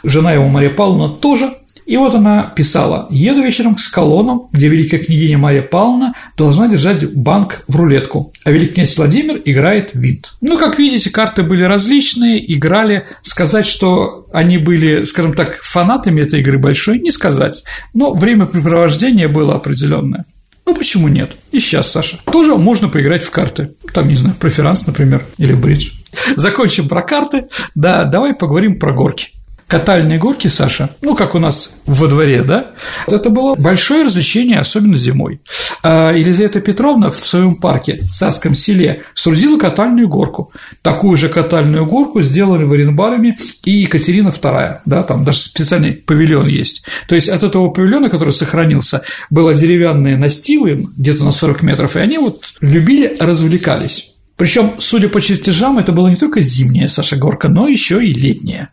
Жена 0.03 0.33
его 0.33 0.49
Мария 0.49 0.71
Павловна 0.71 1.11
тоже 1.11 1.55
и 1.87 1.97
вот 1.97 2.15
она 2.15 2.43
писала 2.43 3.07
«Еду 3.11 3.43
вечером 3.43 3.77
с 3.77 3.89
колонном, 3.89 4.49
где 4.53 4.69
великая 4.69 4.99
княгиня 4.99 5.37
Мария 5.37 5.63
Павловна 5.63 6.15
должна 6.37 6.67
держать 6.69 7.13
банк 7.13 7.63
в 7.69 7.77
рулетку, 7.77 8.33
а 8.45 8.51
великий 8.51 8.75
князь 8.75 8.97
Владимир 8.97 9.41
играет 9.45 9.93
в 9.93 9.99
винт». 9.99 10.33
Ну, 10.41 10.59
как 10.59 10.79
видите, 10.79 11.11
карты 11.11 11.43
были 11.43 11.63
различные, 11.63 12.53
играли. 12.55 13.05
Сказать, 13.23 13.67
что 13.67 14.27
они 14.33 14.57
были, 14.57 15.05
скажем 15.05 15.35
так, 15.35 15.57
фанатами 15.57 16.23
этой 16.23 16.41
игры 16.41 16.59
большой, 16.59 16.99
не 17.01 17.11
сказать. 17.11 17.65
Но 17.93 18.15
времяпрепровождение 18.15 19.29
было 19.29 19.55
определенное. 19.55 20.25
Ну, 20.67 20.75
почему 20.75 21.09
нет? 21.09 21.33
И 21.53 21.61
сейчас, 21.61 21.93
Саша. 21.93 22.19
Тоже 22.25 22.57
можно 22.57 22.89
поиграть 22.89 23.23
в 23.23 23.31
карты. 23.31 23.71
Там, 23.93 24.09
не 24.09 24.17
знаю, 24.17 24.35
проферанс, 24.41 24.87
например, 24.87 25.23
или 25.37 25.53
бридж. 25.53 25.91
Закончим 26.37 26.89
про 26.89 27.03
карты. 27.03 27.49
Да, 27.75 28.05
давай 28.05 28.35
поговорим 28.35 28.79
про 28.79 28.95
горки 28.95 29.29
катальные 29.75 30.21
горки, 30.21 30.47
Саша, 30.47 30.91
ну, 31.03 31.17
как 31.17 31.35
у 31.35 31.41
нас 31.41 31.73
во 31.85 32.07
дворе, 32.07 32.45
да, 32.45 32.75
это 33.09 33.29
было 33.29 33.57
большое 33.57 34.05
развлечение, 34.05 34.61
особенно 34.61 34.97
зимой. 34.97 35.41
А 35.83 36.13
Елизавета 36.13 36.61
Петровна 36.61 37.11
в 37.11 37.17
своем 37.17 37.57
парке 37.57 37.99
в 38.01 38.09
Царском 38.09 38.55
селе 38.55 39.03
соорудила 39.15 39.59
катальную 39.59 40.07
горку. 40.07 40.53
Такую 40.83 41.17
же 41.17 41.29
катальную 41.29 41.87
горку 41.87 42.23
сделали 42.23 42.63
в 42.63 42.73
Оренбарами 42.73 43.37
и 43.65 43.73
Екатерина 43.73 44.29
II, 44.29 44.77
да, 44.87 45.03
там 45.03 45.25
даже 45.25 45.39
специальный 45.41 45.95
павильон 45.95 46.47
есть. 46.47 46.85
То 47.09 47.17
есть 47.17 47.29
от 47.29 47.43
этого 47.43 47.71
павильона, 47.71 48.09
который 48.11 48.33
сохранился, 48.33 49.03
было 49.29 49.55
деревянные 49.55 50.17
настилы 50.17 50.87
где-то 50.97 51.25
на 51.25 51.33
40 51.33 51.63
метров, 51.63 51.97
и 51.97 51.99
они 51.99 52.19
вот 52.19 52.45
любили, 52.61 53.17
развлекались. 53.19 54.15
Причем, 54.37 54.75
судя 54.79 55.09
по 55.09 55.21
чертежам, 55.21 55.79
это 55.79 55.91
была 55.91 56.11
не 56.11 56.17
только 56.17 56.41
зимняя 56.41 56.87
Саша 56.87 57.17
горка, 57.17 57.49
но 57.49 57.67
еще 57.67 58.05
и 58.05 58.13
летняя. 58.13 58.71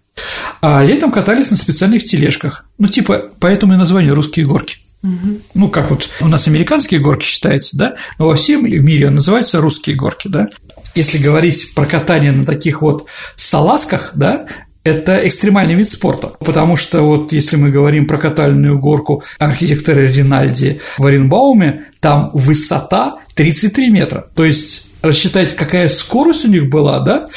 А 0.62 0.84
летом 0.84 1.12
катались 1.12 1.52
на 1.52 1.58
специальных 1.58 2.06
тележках. 2.06 2.66
Ну, 2.78 2.88
типа, 2.88 3.32
поэтому 3.40 3.74
и 3.74 3.78
название 3.78 4.14
«русские 4.14 4.46
горки». 4.46 4.78
Угу. 5.04 5.40
Ну, 5.56 5.68
как 5.70 5.90
вот 5.90 6.10
у 6.20 6.28
нас 6.28 6.48
американские 6.48 7.00
горки 7.00 7.26
считаются, 7.26 7.76
да, 7.76 7.96
но 8.20 8.28
во 8.28 8.36
всем 8.36 8.64
мире 8.66 9.10
называются 9.10 9.60
русские 9.60 9.96
горки, 9.96 10.28
да. 10.28 10.50
Если 10.94 11.18
говорить 11.18 11.74
про 11.74 11.86
катание 11.86 12.32
на 12.32 12.46
таких 12.46 12.82
вот 12.82 13.08
салазках, 13.36 14.12
да, 14.14 14.46
это 14.84 15.28
экстремальный 15.28 15.76
вид 15.76 15.90
спорта, 15.90 16.34
потому 16.40 16.76
что 16.76 17.02
вот 17.02 17.32
если 17.34 17.56
мы 17.56 17.70
говорим 17.70 18.08
про 18.08 18.18
катальную 18.18 18.80
горку 18.80 19.24
архитектора 19.38 20.00
Ринальди 20.00 20.82
в 20.98 21.06
Оренбауме, 21.06 21.86
там 22.00 22.32
высота 22.34 23.18
33 23.36 23.90
метра, 23.90 24.28
то 24.36 24.44
есть 24.44 24.91
рассчитать, 25.02 25.56
какая 25.56 25.90
скорость 25.90 26.46
у 26.46 26.48
них 26.50 26.70
была, 26.70 27.00
да, 27.00 27.28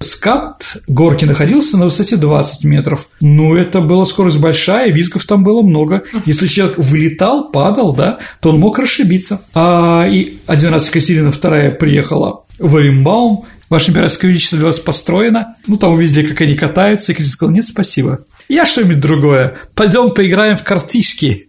скат 0.00 0.76
горки 0.86 1.24
находился 1.24 1.76
на 1.76 1.86
высоте 1.86 2.16
20 2.16 2.64
метров. 2.64 3.08
Ну, 3.20 3.56
это 3.56 3.80
была 3.80 4.06
скорость 4.06 4.38
большая, 4.38 4.90
визгов 4.90 5.24
там 5.24 5.42
было 5.42 5.62
много. 5.62 6.04
Если 6.26 6.46
человек 6.46 6.78
вылетал, 6.78 7.50
падал, 7.50 7.94
да, 7.94 8.18
то 8.40 8.50
он 8.50 8.60
мог 8.60 8.78
расшибиться. 8.78 9.40
А 9.54 10.06
и 10.06 10.38
один 10.46 10.70
раз 10.70 10.88
Екатерина 10.88 11.28
II 11.28 11.72
приехала 11.72 12.44
в 12.58 12.76
Оренбаум, 12.76 13.44
Ваше 13.70 13.90
Императорское 13.90 14.30
Величество 14.30 14.58
для 14.58 14.68
вас 14.68 14.78
построено. 14.78 15.56
Ну, 15.66 15.76
там 15.76 15.92
увидели, 15.92 16.26
как 16.26 16.40
они 16.42 16.54
катаются, 16.54 17.10
и 17.10 17.14
Екатерина 17.14 17.32
сказала, 17.32 17.54
нет, 17.54 17.64
спасибо. 17.64 18.20
Я 18.48 18.66
что-нибудь 18.66 19.00
другое. 19.00 19.56
Пойдем 19.74 20.10
поиграем 20.10 20.56
в 20.56 20.62
картишки. 20.62 21.48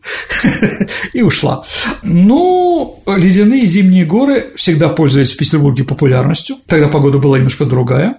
И 1.13 1.21
ушла. 1.21 1.63
Ну, 2.03 3.03
ледяные 3.05 3.65
зимние 3.65 4.05
горы 4.05 4.53
всегда 4.55 4.89
пользовались 4.89 5.33
в 5.33 5.37
Петербурге 5.37 5.83
популярностью. 5.83 6.57
Тогда 6.67 6.87
погода 6.87 7.17
была 7.17 7.37
немножко 7.37 7.65
другая. 7.65 8.15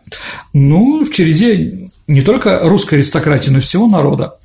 Ну, 0.52 1.04
в 1.04 1.12
череде 1.12 1.90
не 2.06 2.22
только 2.22 2.60
русской 2.62 2.96
аристократии, 2.96 3.50
но 3.50 3.58
и 3.58 3.62
всего 3.62 3.86
народа. 3.86 4.36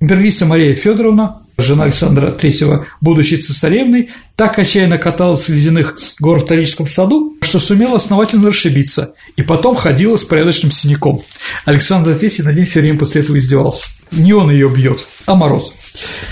Императрица 0.00 0.46
Мария 0.46 0.74
Федоровна 0.74 1.43
жена 1.58 1.84
Александра 1.84 2.34
III, 2.36 2.84
будучи 3.00 3.34
цесаревной, 3.36 4.10
так 4.36 4.58
отчаянно 4.58 4.98
каталась 4.98 5.48
в 5.48 5.54
ледяных 5.54 5.96
гор 6.20 6.40
в 6.40 6.46
Таврическом 6.46 6.88
саду, 6.88 7.36
что 7.42 7.58
сумела 7.58 7.96
основательно 7.96 8.48
расшибиться, 8.48 9.14
и 9.36 9.42
потом 9.42 9.76
ходила 9.76 10.16
с 10.16 10.24
порядочным 10.24 10.72
синяком. 10.72 11.22
Александр 11.64 12.10
III 12.10 12.42
на 12.42 12.52
день 12.52 12.64
все 12.64 12.80
время 12.80 12.98
после 12.98 13.20
этого 13.20 13.38
издевался. 13.38 13.84
Не 14.10 14.32
он 14.32 14.50
ее 14.50 14.68
бьет, 14.68 15.00
а 15.26 15.34
мороз. 15.34 15.72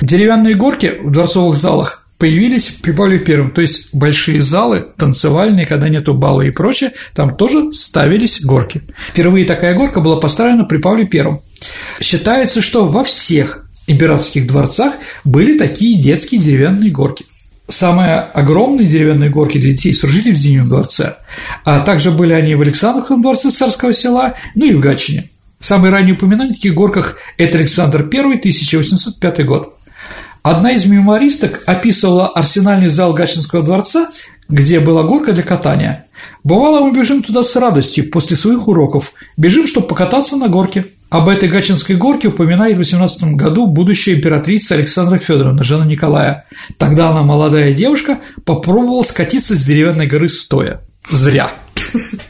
Деревянные 0.01 0.55
горки 0.55 0.99
в 1.03 1.11
дворцовых 1.11 1.57
залах 1.57 2.03
появились 2.23 2.69
при 2.69 2.93
Павле 2.93 3.19
Первом, 3.19 3.51
то 3.51 3.61
есть 3.61 3.93
большие 3.93 4.41
залы 4.41 4.87
танцевальные, 4.97 5.67
когда 5.67 5.89
нету 5.89 6.15
бала 6.15 6.43
и 6.43 6.51
прочее, 6.51 6.93
там 7.15 7.35
тоже 7.35 7.73
ставились 7.73 8.41
горки. 8.43 8.83
Впервые 9.09 9.45
такая 9.45 9.75
горка 9.75 10.01
была 10.01 10.17
построена 10.17 10.63
при 10.63 10.79
Павле 10.79 11.05
Первом. 11.05 11.41
Считается, 12.01 12.61
что 12.61 12.85
во 12.85 13.03
всех 13.03 13.67
императорских 13.87 14.47
дворцах 14.47 14.95
были 15.25 15.59
такие 15.59 16.01
детские 16.01 16.41
деревянные 16.41 16.91
горки. 16.91 17.25
Самые 17.69 18.19
огромные 18.19 18.87
деревянные 18.87 19.31
горки 19.31 19.59
для 19.59 19.73
детей 19.73 19.95
служили 19.95 20.33
в 20.33 20.37
Зимнем 20.37 20.69
дворце, 20.69 21.17
а 21.65 21.81
также 21.81 22.11
были 22.11 22.33
они 22.35 22.55
в 22.55 22.63
Александровском 22.63 23.23
дворце 23.23 23.51
царского 23.51 23.93
села, 23.93 24.35
ну 24.55 24.67
и 24.67 24.75
в 24.75 24.81
Гатчине. 24.81 25.31
Самые 25.61 25.93
ранние 25.93 26.15
упоминания 26.15 26.51
о 26.51 26.55
таких 26.55 26.75
горках– 26.75 27.19
это 27.39 27.59
Александр 27.59 28.09
I, 28.13 28.39
1805 28.39 29.47
год. 29.47 29.75
Одна 30.43 30.73
из 30.73 30.87
мемуаристок 30.87 31.63
описывала 31.67 32.29
арсенальный 32.29 32.89
зал 32.89 33.13
Гатчинского 33.13 33.63
дворца, 33.63 34.09
где 34.49 34.81
была 34.81 35.05
горка 35.05 35.33
для 35.33 35.45
катания. 35.45 36.07
Бывало, 36.43 36.85
мы 36.85 36.93
бежим 36.93 37.23
туда 37.23 37.45
с 37.45 37.55
радостью 37.55 38.11
после 38.11 38.37
своих 38.37 38.67
уроков, 38.67 39.13
бежим, 39.37 39.69
чтобы 39.69 39.87
покататься 39.87 40.37
на 40.37 40.49
горке– 40.49 40.87
об 41.13 41.29
этой 41.29 41.47
Гатчинской 41.47 41.95
горке 41.95 42.29
упоминает 42.29 42.77
в 42.77 42.79
18 42.79 43.35
году 43.35 43.67
будущая 43.67 44.15
императрица 44.15 44.77
Александра 44.77 45.19
Федоровна, 45.19 45.63
жена 45.63 45.85
Николая. 45.85 46.47
Тогда 46.79 47.11
она, 47.11 47.23
молодая 47.23 47.75
девушка, 47.75 48.19
попробовала 48.47 49.03
скатиться 49.03 49.55
с 49.55 49.63
деревянной 49.63 50.07
горы 50.07 50.31
стоя. 50.31 50.81
Зря. 51.11 51.51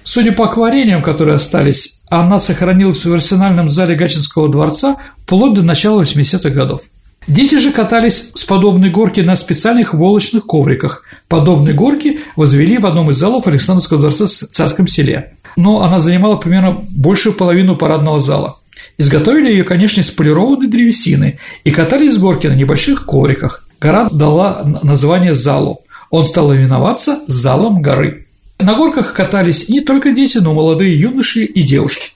Судя 0.02 0.32
по 0.32 0.46
акварелиям, 0.46 1.00
которые 1.00 1.36
остались, 1.36 2.00
она 2.10 2.40
сохранилась 2.40 3.04
в 3.04 3.14
арсенальном 3.14 3.68
зале 3.68 3.94
Гатчинского 3.94 4.48
дворца 4.48 4.96
вплоть 5.22 5.54
до 5.54 5.62
начала 5.62 6.02
80-х 6.02 6.50
годов. 6.50 6.82
Дети 7.28 7.60
же 7.60 7.70
катались 7.70 8.32
с 8.34 8.42
подобной 8.42 8.90
горки 8.90 9.20
на 9.20 9.36
специальных 9.36 9.94
волочных 9.94 10.44
ковриках. 10.44 11.04
Подобные 11.28 11.72
горки 11.72 12.18
возвели 12.34 12.78
в 12.78 12.86
одном 12.86 13.12
из 13.12 13.16
залов 13.16 13.46
Александровского 13.46 14.00
дворца 14.00 14.26
в 14.26 14.28
Царском 14.28 14.88
селе. 14.88 15.34
Но 15.54 15.82
она 15.82 16.00
занимала 16.00 16.34
примерно 16.34 16.82
большую 16.90 17.34
половину 17.34 17.76
парадного 17.76 18.20
зала. 18.20 18.56
Изготовили 19.02 19.50
ее, 19.50 19.64
конечно, 19.64 20.00
из 20.00 20.12
полированной 20.12 20.68
древесины 20.68 21.40
и 21.64 21.72
катали 21.72 22.08
с 22.08 22.18
горки 22.18 22.46
на 22.46 22.52
небольших 22.52 23.04
ковриках. 23.04 23.66
Гора 23.80 24.08
дала 24.08 24.62
название 24.84 25.34
залу. 25.34 25.80
Он 26.10 26.24
стал 26.24 26.54
именоваться 26.54 27.18
залом 27.26 27.82
горы. 27.82 28.28
На 28.60 28.74
горках 28.76 29.12
катались 29.12 29.68
не 29.68 29.80
только 29.80 30.12
дети, 30.12 30.38
но 30.38 30.52
и 30.52 30.54
молодые 30.54 31.00
юноши 31.00 31.42
и 31.44 31.64
девушки. 31.64 32.12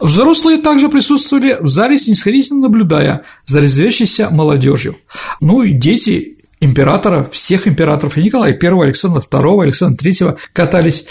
Взрослые 0.00 0.58
также 0.60 0.90
присутствовали 0.90 1.56
в 1.62 1.66
зале, 1.66 1.96
снисходительно 1.96 2.60
наблюдая 2.60 3.22
за 3.46 3.60
резвящейся 3.60 4.28
молодежью. 4.28 4.96
Ну 5.40 5.62
и 5.62 5.72
дети 5.72 6.36
императора, 6.60 7.26
всех 7.30 7.68
императоров, 7.68 8.16
и 8.16 8.22
Николая 8.22 8.52
I, 8.52 8.82
Александра 8.82 9.20
II, 9.20 9.62
Александра 9.62 10.04
III 10.04 10.38
катались 10.52 11.06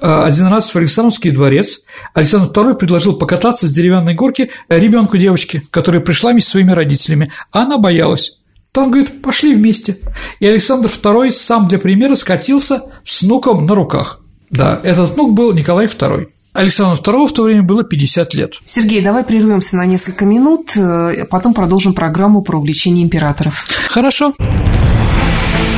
э, 0.00 0.22
один 0.22 0.46
раз 0.46 0.74
в 0.74 0.76
Александровский 0.76 1.30
дворец. 1.30 1.82
Александр 2.14 2.50
II 2.50 2.74
предложил 2.74 3.16
покататься 3.16 3.66
с 3.66 3.72
деревянной 3.72 4.14
горки 4.14 4.50
ребенку 4.68 5.16
девочки, 5.16 5.62
которая 5.70 6.02
пришла 6.02 6.32
вместе 6.32 6.48
со 6.48 6.52
своими 6.52 6.72
родителями, 6.72 7.30
а 7.50 7.62
она 7.62 7.78
боялась. 7.78 8.38
Там, 8.72 8.90
говорит, 8.90 9.20
пошли 9.20 9.54
вместе. 9.54 9.98
И 10.40 10.46
Александр 10.46 10.88
II 10.88 11.30
сам 11.30 11.68
для 11.68 11.78
примера 11.78 12.14
скатился 12.14 12.84
с 13.04 13.22
внуком 13.22 13.66
на 13.66 13.74
руках. 13.74 14.20
Да, 14.50 14.80
этот 14.82 15.14
внук 15.14 15.34
был 15.34 15.52
Николай 15.52 15.86
II. 15.86 16.28
Александру 16.52 17.02
II 17.02 17.28
в 17.28 17.32
то 17.32 17.42
время 17.44 17.62
было 17.62 17.82
50 17.82 18.34
лет. 18.34 18.54
Сергей, 18.64 19.00
давай 19.00 19.24
прервемся 19.24 19.76
на 19.76 19.86
несколько 19.86 20.26
минут, 20.26 20.76
э, 20.76 21.24
потом 21.30 21.54
продолжим 21.54 21.94
программу 21.94 22.42
про 22.42 22.58
увлечение 22.58 23.04
императоров. 23.04 23.66
Хорошо. 23.88 24.34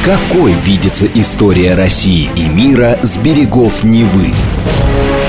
Какой 0.05 0.53
видится 0.53 1.07
история 1.07 1.75
России 1.75 2.29
и 2.37 2.47
мира 2.47 2.99
с 3.03 3.17
берегов 3.19 3.85
Невы? 3.85 4.35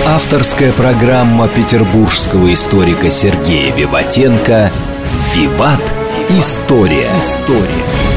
Авторская 0.08 0.74
программа 0.74 1.48
петербургского 1.48 2.52
историка 2.54 3.10
Сергея 3.10 3.74
Виватенко 3.74 4.72
«Виват. 5.34 5.82
История». 6.30 7.10
История. 7.18 8.15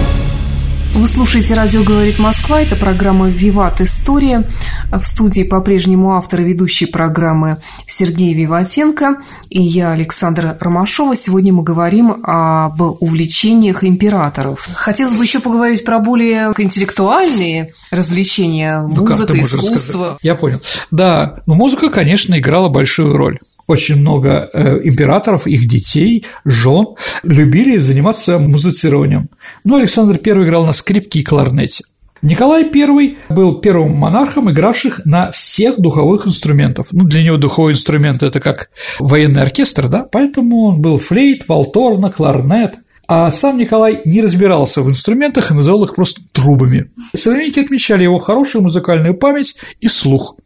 Вы 0.99 1.07
слушаете 1.07 1.55
«Радио 1.55 1.85
говорит 1.85 2.19
Москва». 2.19 2.61
Это 2.61 2.75
программа 2.75 3.29
«Виват. 3.29 3.81
История». 3.81 4.43
В 4.91 5.05
студии 5.05 5.45
по-прежнему 5.45 6.17
автор 6.17 6.41
и 6.41 6.45
ведущий 6.45 6.87
программы 6.87 7.59
Сергей 7.87 8.35
Виватенко 8.35 9.19
и 9.49 9.63
я, 9.63 9.93
Александра 9.93 10.59
Ромашова. 10.59 11.15
Сегодня 11.15 11.53
мы 11.53 11.63
говорим 11.63 12.17
об 12.25 12.81
увлечениях 12.81 13.85
императоров. 13.85 14.69
Хотелось 14.75 15.17
бы 15.17 15.23
еще 15.23 15.39
поговорить 15.39 15.85
про 15.85 16.01
более 16.01 16.53
интеллектуальные 16.59 17.71
развлечения, 17.93 18.81
ну, 18.81 19.07
музыка, 19.07 19.41
искусство. 19.41 20.19
Я 20.21 20.35
понял. 20.35 20.61
Да, 20.91 21.43
но 21.47 21.55
музыка, 21.55 21.91
конечно, 21.91 22.37
играла 22.37 22.71
большую 22.71 23.17
роль 23.17 23.39
очень 23.69 23.97
много 23.97 24.51
э, 24.53 24.81
императоров, 24.83 25.47
их 25.47 25.69
детей, 25.69 26.25
жен 26.45 26.87
любили 27.23 27.79
заниматься 27.79 28.39
музицированием. 28.39 29.29
Ну, 29.63 29.77
Александр 29.77 30.19
I 30.25 30.33
играл 30.45 30.67
на 30.67 30.73
скрипке 30.73 31.21
и 31.21 31.23
кларнете. 31.23 31.85
Николай 32.23 32.65
I 32.65 33.17
был 33.29 33.61
первым 33.61 33.93
монархом, 33.93 34.51
игравших 34.51 35.03
на 35.05 35.31
всех 35.31 35.79
духовых 35.79 36.27
инструментах. 36.27 36.87
Ну, 36.91 37.05
для 37.05 37.23
него 37.23 37.37
духовой 37.37 37.75
инструмент– 37.75 38.23
это 38.25 38.41
как 38.41 38.71
военный 38.99 39.43
оркестр, 39.43 39.89
да, 39.89 40.05
поэтому 40.11 40.65
он 40.65 40.83
был 40.83 40.99
флейт, 40.99 41.47
валторна, 41.47 42.11
кларнет, 42.11 42.75
а 43.07 43.31
сам 43.31 43.57
Николай 43.57 44.01
не 44.05 44.21
разбирался 44.21 44.83
в 44.83 44.89
инструментах 44.89 45.51
и 45.51 45.55
называл 45.55 45.85
их 45.85 45.95
просто 45.95 46.21
трубами. 46.33 46.91
Современники 47.15 47.61
отмечали 47.61 48.03
его 48.03 48.19
хорошую 48.19 48.63
музыкальную 48.63 49.15
память 49.15 49.55
и 49.81 49.89
слух. 49.89 50.37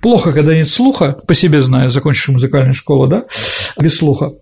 Плохо, 0.00 0.32
когда 0.32 0.54
нет 0.54 0.68
слуха, 0.68 1.16
по 1.26 1.34
себе 1.34 1.60
знаю, 1.60 1.90
закончивший 1.90 2.34
музыкальную 2.34 2.74
школу, 2.74 3.06
да, 3.06 3.24
без 3.80 3.98
слуха. 3.98 4.32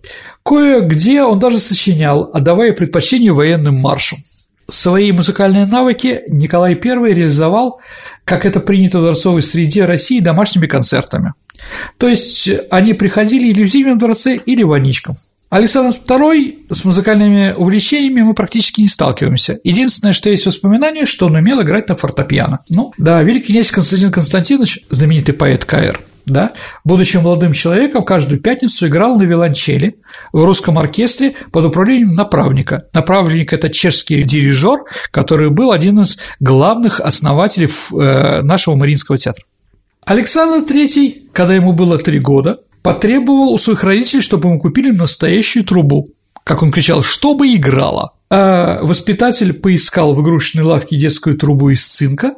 Кое-где 0.43 1.23
он 1.23 1.39
даже 1.39 1.59
сочинял, 1.59 2.29
отдавая 2.33 2.73
предпочтение 2.73 3.31
военным 3.31 3.75
маршам. 3.75 4.19
Свои 4.69 5.11
музыкальные 5.11 5.67
навыки 5.67 6.23
Николай 6.27 6.73
I 6.73 7.05
реализовал, 7.05 7.81
как 8.23 8.45
это 8.45 8.59
принято 8.59 8.97
в 8.97 9.01
дворцовой 9.01 9.43
среде 9.43 9.85
России, 9.85 10.19
домашними 10.19 10.65
концертами. 10.65 11.33
То 11.97 12.07
есть 12.07 12.49
они 12.71 12.93
приходили 12.93 13.49
или 13.49 13.63
в 13.63 13.67
Зимнем 13.67 13.97
дворце, 13.99 14.35
или 14.35 14.63
в 14.63 14.73
Аничком. 14.73 15.15
Александр 15.49 15.95
II 15.95 16.73
с 16.73 16.85
музыкальными 16.85 17.53
увлечениями 17.53 18.21
мы 18.21 18.33
практически 18.33 18.81
не 18.81 18.87
сталкиваемся. 18.87 19.59
Единственное, 19.63 20.13
что 20.13 20.29
есть 20.29 20.45
воспоминание, 20.45 21.05
что 21.05 21.27
он 21.27 21.35
умел 21.35 21.61
играть 21.61 21.87
на 21.87 21.95
фортепиано. 21.95 22.59
Ну, 22.69 22.93
да, 22.97 23.21
великий 23.21 23.53
князь 23.53 23.71
Константин 23.71 24.11
Константинович, 24.11 24.85
знаменитый 24.89 25.35
поэт 25.35 25.63
КР, 25.65 25.99
да, 26.25 26.53
будучи 26.83 27.17
молодым 27.17 27.53
человеком, 27.53 28.01
каждую 28.03 28.41
пятницу 28.41 28.87
играл 28.87 29.17
на 29.17 29.23
виолончели 29.23 29.97
в 30.33 30.43
русском 30.43 30.79
оркестре 30.79 31.35
под 31.51 31.65
управлением 31.65 32.15
направника. 32.15 32.87
Направник– 32.93 33.53
это 33.53 33.69
чешский 33.69 34.23
дирижер, 34.23 34.79
который 35.11 35.51
был 35.51 35.71
один 35.71 36.01
из 36.01 36.17
главных 36.39 36.99
основателей 36.99 37.67
э, 37.67 38.41
нашего 38.41 38.75
Мариинского 38.75 39.17
театра. 39.19 39.43
Александр 40.05 40.71
III, 40.71 41.29
когда 41.33 41.55
ему 41.55 41.73
было 41.73 41.97
три 41.97 42.19
года, 42.19 42.57
потребовал 42.85 43.51
у 43.51 43.57
своих 43.57 43.83
родителей, 43.83 44.21
чтобы 44.21 44.47
ему 44.47 44.59
купили 44.59 44.91
настоящую 44.91 45.65
трубу. 45.65 46.07
Как 46.43 46.61
он 46.61 46.71
кричал, 46.71 47.01
чтобы 47.01 47.51
играла. 47.55 48.13
А 48.29 48.79
воспитатель 48.83 49.53
поискал 49.53 50.13
в 50.13 50.21
игрушечной 50.21 50.63
лавке 50.63 50.95
детскую 50.95 51.35
трубу 51.35 51.71
из 51.71 51.83
цинка 51.83 52.35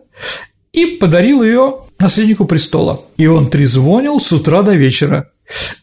и 0.71 0.85
подарил 0.85 1.43
ее 1.43 1.81
наследнику 1.99 2.45
престола. 2.45 3.01
И 3.17 3.27
он 3.27 3.49
трезвонил 3.49 4.21
с 4.21 4.31
утра 4.31 4.61
до 4.61 4.73
вечера, 4.73 5.31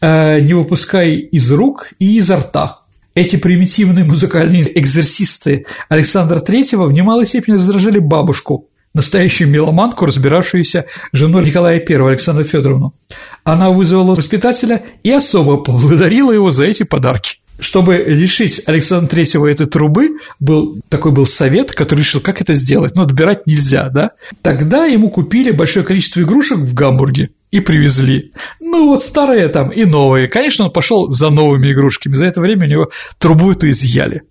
а, 0.01 0.39
не 0.39 0.55
выпуская 0.55 1.11
из 1.11 1.51
рук 1.51 1.89
и 1.99 2.17
изо 2.17 2.37
рта. 2.37 2.79
Эти 3.13 3.35
примитивные 3.35 4.03
музыкальные 4.03 4.79
экзерсисты 4.79 5.67
Александра 5.89 6.39
III 6.39 6.87
в 6.87 6.91
немалой 6.91 7.27
степени 7.27 7.55
раздражали 7.55 7.99
бабушку, 7.99 8.67
настоящую 8.95 9.51
меломанку, 9.51 10.05
разбиравшуюся 10.05 10.85
жену 11.11 11.39
Николая 11.41 11.79
I, 11.87 11.95
Александру 11.95 12.43
Федоровну. 12.43 12.95
Она 13.43 13.69
вызвала 13.69 14.15
воспитателя 14.15 14.83
и 15.03 15.11
особо 15.11 15.57
поблагодарила 15.57 16.31
его 16.31 16.49
за 16.49 16.65
эти 16.65 16.83
подарки. 16.83 17.37
Чтобы 17.59 17.97
лишить 17.97 18.63
Александра 18.65 19.07
Третьего 19.07 19.49
этой 19.49 19.65
трубы, 19.65 20.17
был, 20.39 20.77
такой 20.89 21.11
был 21.11 21.25
совет, 21.25 21.71
который 21.71 21.99
решил, 21.99 22.19
как 22.19 22.41
это 22.41 22.53
сделать, 22.53 22.95
но 22.95 23.03
отбирать 23.03 23.47
нельзя, 23.47 23.89
да? 23.89 24.11
Тогда 24.41 24.85
ему 24.85 25.09
купили 25.09 25.51
большое 25.51 25.85
количество 25.85 26.21
игрушек 26.21 26.57
в 26.57 26.73
Гамбурге 26.73 27.29
и 27.51 27.61
привезли. 27.61 28.31
Ну 28.59 28.87
вот 28.89 29.03
старые 29.03 29.47
там 29.47 29.69
и 29.69 29.85
новые. 29.85 30.27
Конечно, 30.27 30.65
он 30.65 30.71
пошел 30.71 31.09
за 31.09 31.29
новыми 31.29 31.71
игрушками. 31.71 32.15
За 32.15 32.25
это 32.25 32.41
время 32.41 32.65
у 32.65 32.69
него 32.69 32.89
трубу 33.19 33.51
эту 33.51 33.69
изъяли. 33.69 34.23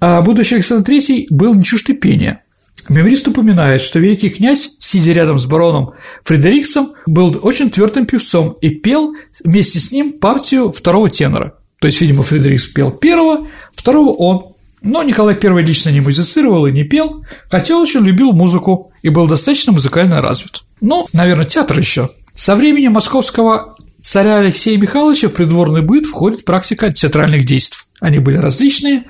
А 0.00 0.20
будущий 0.20 0.56
Александр 0.56 0.84
Третий 0.84 1.26
был 1.30 1.54
не 1.54 1.64
чужд 1.64 1.86
пения. 2.00 2.42
Меморист 2.88 3.28
упоминает, 3.28 3.82
что 3.82 3.98
великий 3.98 4.30
князь, 4.30 4.76
сидя 4.78 5.12
рядом 5.12 5.38
с 5.38 5.46
бароном 5.46 5.92
Фредериксом, 6.24 6.94
был 7.06 7.38
очень 7.42 7.70
твердым 7.70 8.06
певцом 8.06 8.56
и 8.60 8.70
пел 8.70 9.14
вместе 9.44 9.78
с 9.78 9.92
ним 9.92 10.12
партию 10.12 10.72
второго 10.72 11.10
тенора. 11.10 11.54
То 11.80 11.86
есть, 11.86 12.00
видимо, 12.00 12.22
Фредерикс 12.22 12.66
пел 12.66 12.90
первого, 12.90 13.46
второго 13.74 14.10
он. 14.10 14.46
Но 14.80 15.02
Николай 15.02 15.36
I 15.40 15.62
лично 15.64 15.90
не 15.90 16.00
музицировал 16.00 16.66
и 16.66 16.72
не 16.72 16.84
пел, 16.84 17.24
хотя 17.50 17.76
очень 17.76 18.00
любил 18.00 18.32
музыку 18.32 18.92
и 19.02 19.08
был 19.08 19.26
достаточно 19.26 19.72
музыкально 19.72 20.20
развит. 20.20 20.62
Ну, 20.80 21.06
наверное, 21.12 21.46
театр 21.46 21.78
еще. 21.78 22.10
Со 22.34 22.54
времени 22.54 22.88
московского 22.88 23.74
царя 24.00 24.38
Алексея 24.38 24.78
Михайловича 24.78 25.28
в 25.28 25.32
придворный 25.32 25.82
быт 25.82 26.06
входит 26.06 26.44
практика 26.44 26.92
театральных 26.92 27.44
действий. 27.44 27.80
Они 28.00 28.18
были 28.18 28.36
различные. 28.36 29.04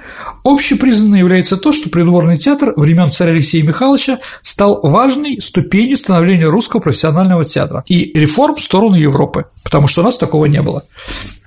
Общепризнанно 0.44 1.16
является 1.16 1.56
то, 1.56 1.72
что 1.72 1.90
придворный 1.90 2.38
театр 2.38 2.72
времен 2.76 3.10
царя 3.10 3.32
Алексея 3.32 3.62
Михайловича 3.62 4.18
стал 4.40 4.80
важной 4.82 5.40
ступенью 5.42 5.96
становления 5.96 6.46
русского 6.46 6.80
профессионального 6.80 7.44
театра 7.44 7.84
и 7.86 8.18
реформ 8.18 8.54
в 8.54 8.60
сторону 8.60 8.96
Европы, 8.96 9.46
потому 9.62 9.88
что 9.88 10.00
у 10.00 10.04
нас 10.04 10.16
такого 10.16 10.46
не 10.46 10.62
было. 10.62 10.84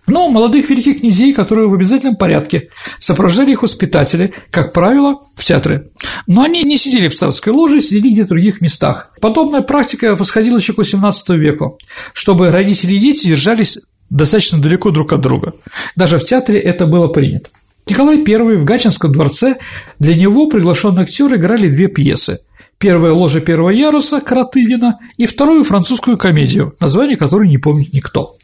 Но 0.08 0.30
молодых 0.30 0.69
великих 0.69 0.99
князей, 0.99 1.32
которые 1.32 1.67
в 1.67 1.73
обязательном 1.73 2.15
порядке 2.15 2.69
сопровождали 2.99 3.51
их 3.51 3.62
воспитатели, 3.62 4.34
как 4.49 4.73
правило, 4.73 5.19
в 5.36 5.43
театры. 5.43 5.91
Но 6.27 6.41
они 6.41 6.63
не 6.63 6.77
сидели 6.77 7.08
в 7.08 7.15
царской 7.15 7.54
ложе, 7.54 7.82
сидели 7.82 8.12
где-то 8.12 8.27
в 8.27 8.30
других 8.30 8.62
местах. 8.62 9.12
Подобная 9.21 9.62
практика 9.62 10.15
восходила 10.15 10.58
еще 10.58 10.73
к 10.73 10.80
XVIII 10.80 11.38
веку, 11.38 11.80
чтобы 12.13 12.49
родители 12.49 12.95
и 12.95 12.99
дети 12.99 13.27
держались 13.27 13.77
достаточно 14.12 14.60
далеко 14.60 14.91
друг 14.91 15.13
от 15.13 15.21
друга. 15.21 15.54
Даже 15.95 16.19
в 16.19 16.24
театре 16.24 16.60
это 16.60 16.86
было 16.86 17.08
принято. 17.08 17.50
Николай 17.88 18.17
I 18.17 18.56
в 18.58 18.63
Гатчинском 18.63 19.12
дворце 19.12 19.58
для 19.97 20.15
него 20.15 20.47
приглашенные 20.47 21.04
актеры 21.04 21.38
играли 21.38 21.67
две 21.67 21.88
пьесы. 21.88 22.39
Первая 22.78 23.13
ложа 23.13 23.41
первого 23.41 23.69
яруса 23.69 24.21
Каратылина 24.21 25.00
и 25.17 25.26
вторую 25.26 25.63
французскую 25.63 26.17
комедию, 26.17 26.74
название 26.80 27.15
которой 27.15 27.47
не 27.47 27.58
помнит 27.58 27.93
никто. 27.93 28.36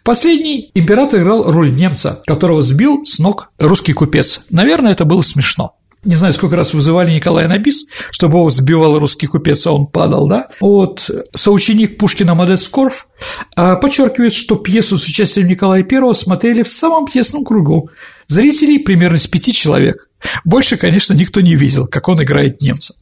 В 0.00 0.02
последней 0.02 0.70
император 0.74 1.20
играл 1.20 1.50
роль 1.50 1.72
немца, 1.72 2.22
которого 2.26 2.60
сбил 2.60 3.04
с 3.04 3.18
ног 3.18 3.48
русский 3.58 3.94
купец. 3.94 4.42
Наверное, 4.50 4.92
это 4.92 5.04
было 5.04 5.22
смешно 5.22 5.77
не 6.04 6.14
знаю, 6.14 6.32
сколько 6.32 6.56
раз 6.56 6.74
вызывали 6.74 7.12
Николая 7.12 7.48
на 7.48 7.58
бис, 7.58 7.86
чтобы 8.10 8.38
его 8.38 8.50
сбивал 8.50 8.98
русский 8.98 9.26
купец, 9.26 9.66
а 9.66 9.72
он 9.72 9.86
падал, 9.86 10.28
да? 10.28 10.48
Вот 10.60 11.10
соученик 11.34 11.98
Пушкина 11.98 12.34
Модест 12.34 12.64
Скорф 12.64 13.08
а, 13.56 13.76
подчеркивает, 13.76 14.32
что 14.32 14.56
пьесу 14.56 14.96
с 14.96 15.06
участием 15.06 15.48
Николая 15.48 15.84
I 15.88 16.14
смотрели 16.14 16.62
в 16.62 16.68
самом 16.68 17.08
тесном 17.08 17.44
кругу. 17.44 17.90
Зрителей 18.28 18.78
примерно 18.78 19.18
с 19.18 19.26
пяти 19.26 19.52
человек. 19.52 20.08
Больше, 20.44 20.76
конечно, 20.76 21.14
никто 21.14 21.40
не 21.40 21.56
видел, 21.56 21.86
как 21.86 22.08
он 22.08 22.22
играет 22.22 22.60
немца. 22.60 22.94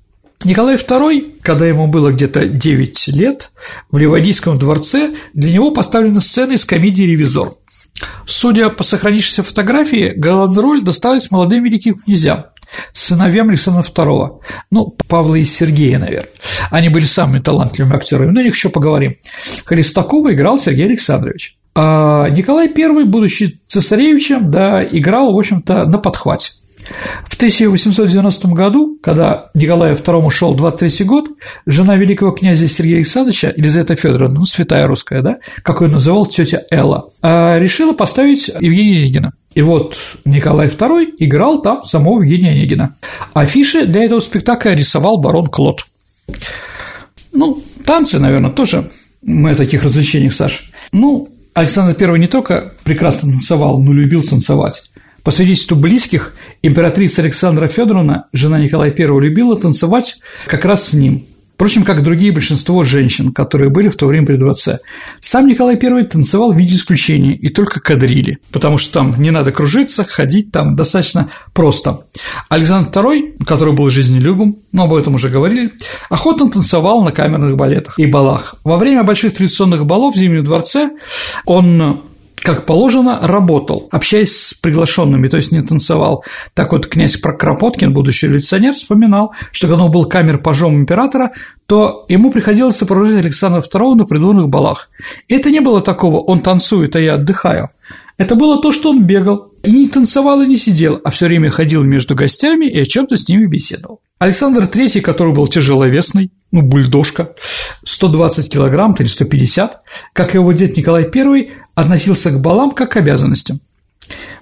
Николай 0.45 0.77
II, 0.77 1.41
когда 1.43 1.67
ему 1.67 1.87
было 1.87 2.13
где-то 2.13 2.47
9 2.47 3.09
лет, 3.09 3.51
в 3.91 3.97
Ливадийском 3.97 4.59
дворце 4.59 5.15
для 5.33 5.53
него 5.53 5.71
поставлена 5.71 6.21
сцена 6.21 6.53
из 6.53 6.65
комедии 6.65 7.05
«Ревизор». 7.05 7.55
Судя 8.27 8.69
по 8.69 8.85
сохранившейся 8.85 9.43
фотографии, 9.43 10.13
главная 10.15 10.63
роль 10.63 10.83
досталась 10.83 11.31
молодым 11.31 11.65
великим 11.65 11.95
князьям, 11.95 12.47
сыновьям 12.93 13.49
Александра 13.49 13.83
II, 13.83 14.41
ну, 14.71 14.97
Павла 15.09 15.37
и 15.37 15.45
Сергея, 15.45 15.99
наверное. 15.99 16.31
Они 16.71 16.89
были 16.89 17.05
самыми 17.05 17.39
талантливыми 17.39 17.97
актерами, 17.97 18.31
но 18.31 18.41
о 18.41 18.43
них 18.43 18.55
еще 18.55 18.69
поговорим. 18.69 19.17
Хлестакова 19.65 20.33
играл 20.33 20.59
Сергей 20.59 20.87
Александрович. 20.87 21.57
А 21.75 22.29
Николай 22.31 22.73
I, 22.75 23.05
будучи 23.05 23.61
цесаревичем, 23.67 24.51
да, 24.51 24.83
играл, 24.83 25.35
в 25.35 25.39
общем-то, 25.39 25.85
на 25.85 25.99
подхвате. 25.99 26.53
В 27.25 27.35
1890 27.35 28.49
году, 28.49 28.99
когда 29.03 29.51
Николаю 29.55 29.95
II 29.97 30.31
шел 30.31 30.55
23 30.55 31.05
год, 31.05 31.29
жена 31.67 31.97
великого 31.97 32.31
князя 32.31 32.69
Сергея 32.69 32.97
Александровича, 32.97 33.53
Елизавета 33.57 33.95
Федоровна, 33.95 34.39
ну, 34.39 34.45
святая 34.47 34.87
русская, 34.87 35.23
да, 35.23 35.37
как 35.63 35.81
ее 35.81 35.89
называл 35.89 36.27
тетя 36.27 36.63
Элла, 36.71 37.09
а, 37.23 37.59
решила 37.59 37.93
поставить 37.93 38.49
Евгения 38.49 38.99
Онегина. 39.01 39.33
И 39.57 39.63
вот 39.63 39.97
Николай 40.27 40.69
II 40.69 41.15
играл 41.19 41.63
там 41.63 41.83
самого 41.83 42.21
Евгения 42.21 42.51
Онегина. 42.51 42.95
Афиши 43.33 43.87
для 43.87 44.05
этого 44.05 44.21
спектакля 44.21 44.75
рисовал 44.75 45.17
барон 45.17 45.47
Клод. 45.47 45.87
Ну, 47.33 47.63
танцы, 47.87 48.19
наверное, 48.19 48.51
тоже 48.51 48.91
мы 49.23 49.53
о 49.53 49.57
таких 49.57 49.83
развлечениях, 49.83 50.35
Саш. 50.35 50.71
Ну, 50.93 51.31
Александр 51.55 51.97
I 51.99 52.19
не 52.19 52.27
только 52.27 52.75
прекрасно 52.85 53.33
танцевал, 53.33 53.81
но 53.81 53.95
любил 53.95 54.23
танцевать. 54.23 54.91
По 55.23 55.31
свидетельству 55.31 55.75
близких, 55.75 56.35
императрица 56.63 57.23
Александра 57.23 57.67
Федоровна, 57.67 58.27
жена 58.35 58.61
Николая 58.61 58.95
I, 58.97 59.07
любила 59.07 59.57
танцевать 59.57 60.19
как 60.45 60.67
раз 60.67 60.89
с 60.89 60.93
ним. 60.93 61.25
Впрочем, 61.57 61.85
как 61.85 62.03
другие 62.03 62.33
большинство 62.33 62.83
женщин, 62.83 63.33
которые 63.33 63.71
были 63.71 63.89
в 63.89 63.97
то 63.97 64.07
время 64.07 64.27
при 64.27 64.37
дворце. 64.37 64.81
Сам 65.21 65.47
Николай 65.47 65.79
I 65.83 66.05
танцевал 66.05 66.53
в 66.53 66.57
виде 66.57 66.75
исключения 66.75 67.35
и 67.35 67.49
только 67.49 67.81
кадрили, 67.81 68.39
потому 68.53 68.77
что 68.77 68.93
там 68.93 69.15
не 69.19 69.31
надо 69.31 69.53
кружиться, 69.53 70.05
ходить 70.05 70.53
там 70.53 70.77
достаточно 70.77 71.31
просто. 71.55 72.03
Александр 72.51 72.91
II, 72.91 73.45
который 73.47 73.73
был 73.73 73.89
жизнелюбым, 73.89 74.59
но 74.73 74.85
об 74.85 74.93
этом 74.93 75.15
уже 75.15 75.31
говорили, 75.31 75.73
охотно 76.11 76.51
танцевал 76.51 77.03
на 77.03 77.11
камерных 77.11 77.57
балетах 77.57 77.99
и 77.99 78.05
балах. 78.05 78.57
Во 78.63 78.77
время 78.77 79.03
больших 79.03 79.33
традиционных 79.33 79.87
балов 79.87 80.15
в 80.15 80.19
Зимнем 80.19 80.45
дворце 80.45 80.91
он 81.47 82.03
как 82.37 82.67
положено, 82.67 83.19
работал, 83.23 83.89
общаясь 83.91 84.37
с 84.37 84.55
приглашенными, 84.55 85.29
то 85.29 85.37
есть 85.37 85.53
не 85.53 85.63
танцевал. 85.63 86.25
Так 86.55 86.73
вот, 86.73 86.87
князь 86.87 87.17
Кропоткин, 87.17 87.93
будущий 87.93 88.27
революционер, 88.27 88.75
вспоминал, 88.75 89.35
что 89.53 89.67
когда 89.67 89.85
он 89.85 89.91
был 89.91 90.05
камер 90.05 90.39
пажом 90.39 90.77
императора, 90.77 91.33
то 91.67 92.05
ему 92.09 92.31
приходилось 92.31 92.77
сопровождать 92.77 93.25
Александра 93.25 93.61
II 93.61 93.95
на 93.95 94.05
придворных 94.05 94.49
балах. 94.49 94.91
Это 95.29 95.51
не 95.51 95.61
было 95.61 95.81
такого 95.81 96.19
«он 96.19 96.41
танцует, 96.41 96.95
а 96.95 97.01
я 97.01 97.15
отдыхаю». 97.15 97.71
Это 98.19 98.35
было 98.35 98.63
то, 98.63 98.73
что 98.73 98.91
он 98.91 99.05
бегал, 99.05 99.53
и 99.63 99.71
не 99.71 99.89
танцевал 99.89 100.41
и 100.41 100.47
не 100.47 100.57
сидел, 100.57 101.01
а 101.05 101.11
все 101.11 101.27
время 101.27 101.51
ходил 101.51 101.83
между 101.83 102.15
гостями 102.15 102.67
и 102.67 102.81
о 102.81 102.87
чем 102.87 103.07
то 103.07 103.17
с 103.17 103.29
ними 103.29 103.47
беседовал. 103.47 104.01
Александр 104.19 104.63
III, 104.63 105.03
который 105.03 105.35
был 105.35 105.47
тяжеловесный, 105.49 106.31
ну, 106.51 106.63
бульдожка, 106.63 107.35
120 107.85 108.51
килограмм 108.51 108.95
или 108.99 109.07
150, 109.07 109.81
как 110.15 110.35
его 110.35 110.53
дед 110.53 110.77
Николай 110.77 111.05
I, 111.05 111.51
относился 111.77 112.33
к 112.33 112.41
балам 112.41 112.73
как 112.73 112.93
к 112.93 112.97
обязанностям. 112.97 113.61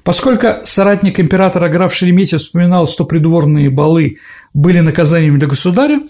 Поскольку 0.02 0.64
соратник 0.64 1.20
императора 1.20 1.68
граф 1.68 1.94
Шереметьев 1.94 2.40
вспоминал, 2.40 2.86
что 2.88 3.04
придворные 3.04 3.70
балы 3.70 4.18
были 4.54 4.80
наказанием 4.80 5.38
для 5.38 5.48
государя, 5.48 6.00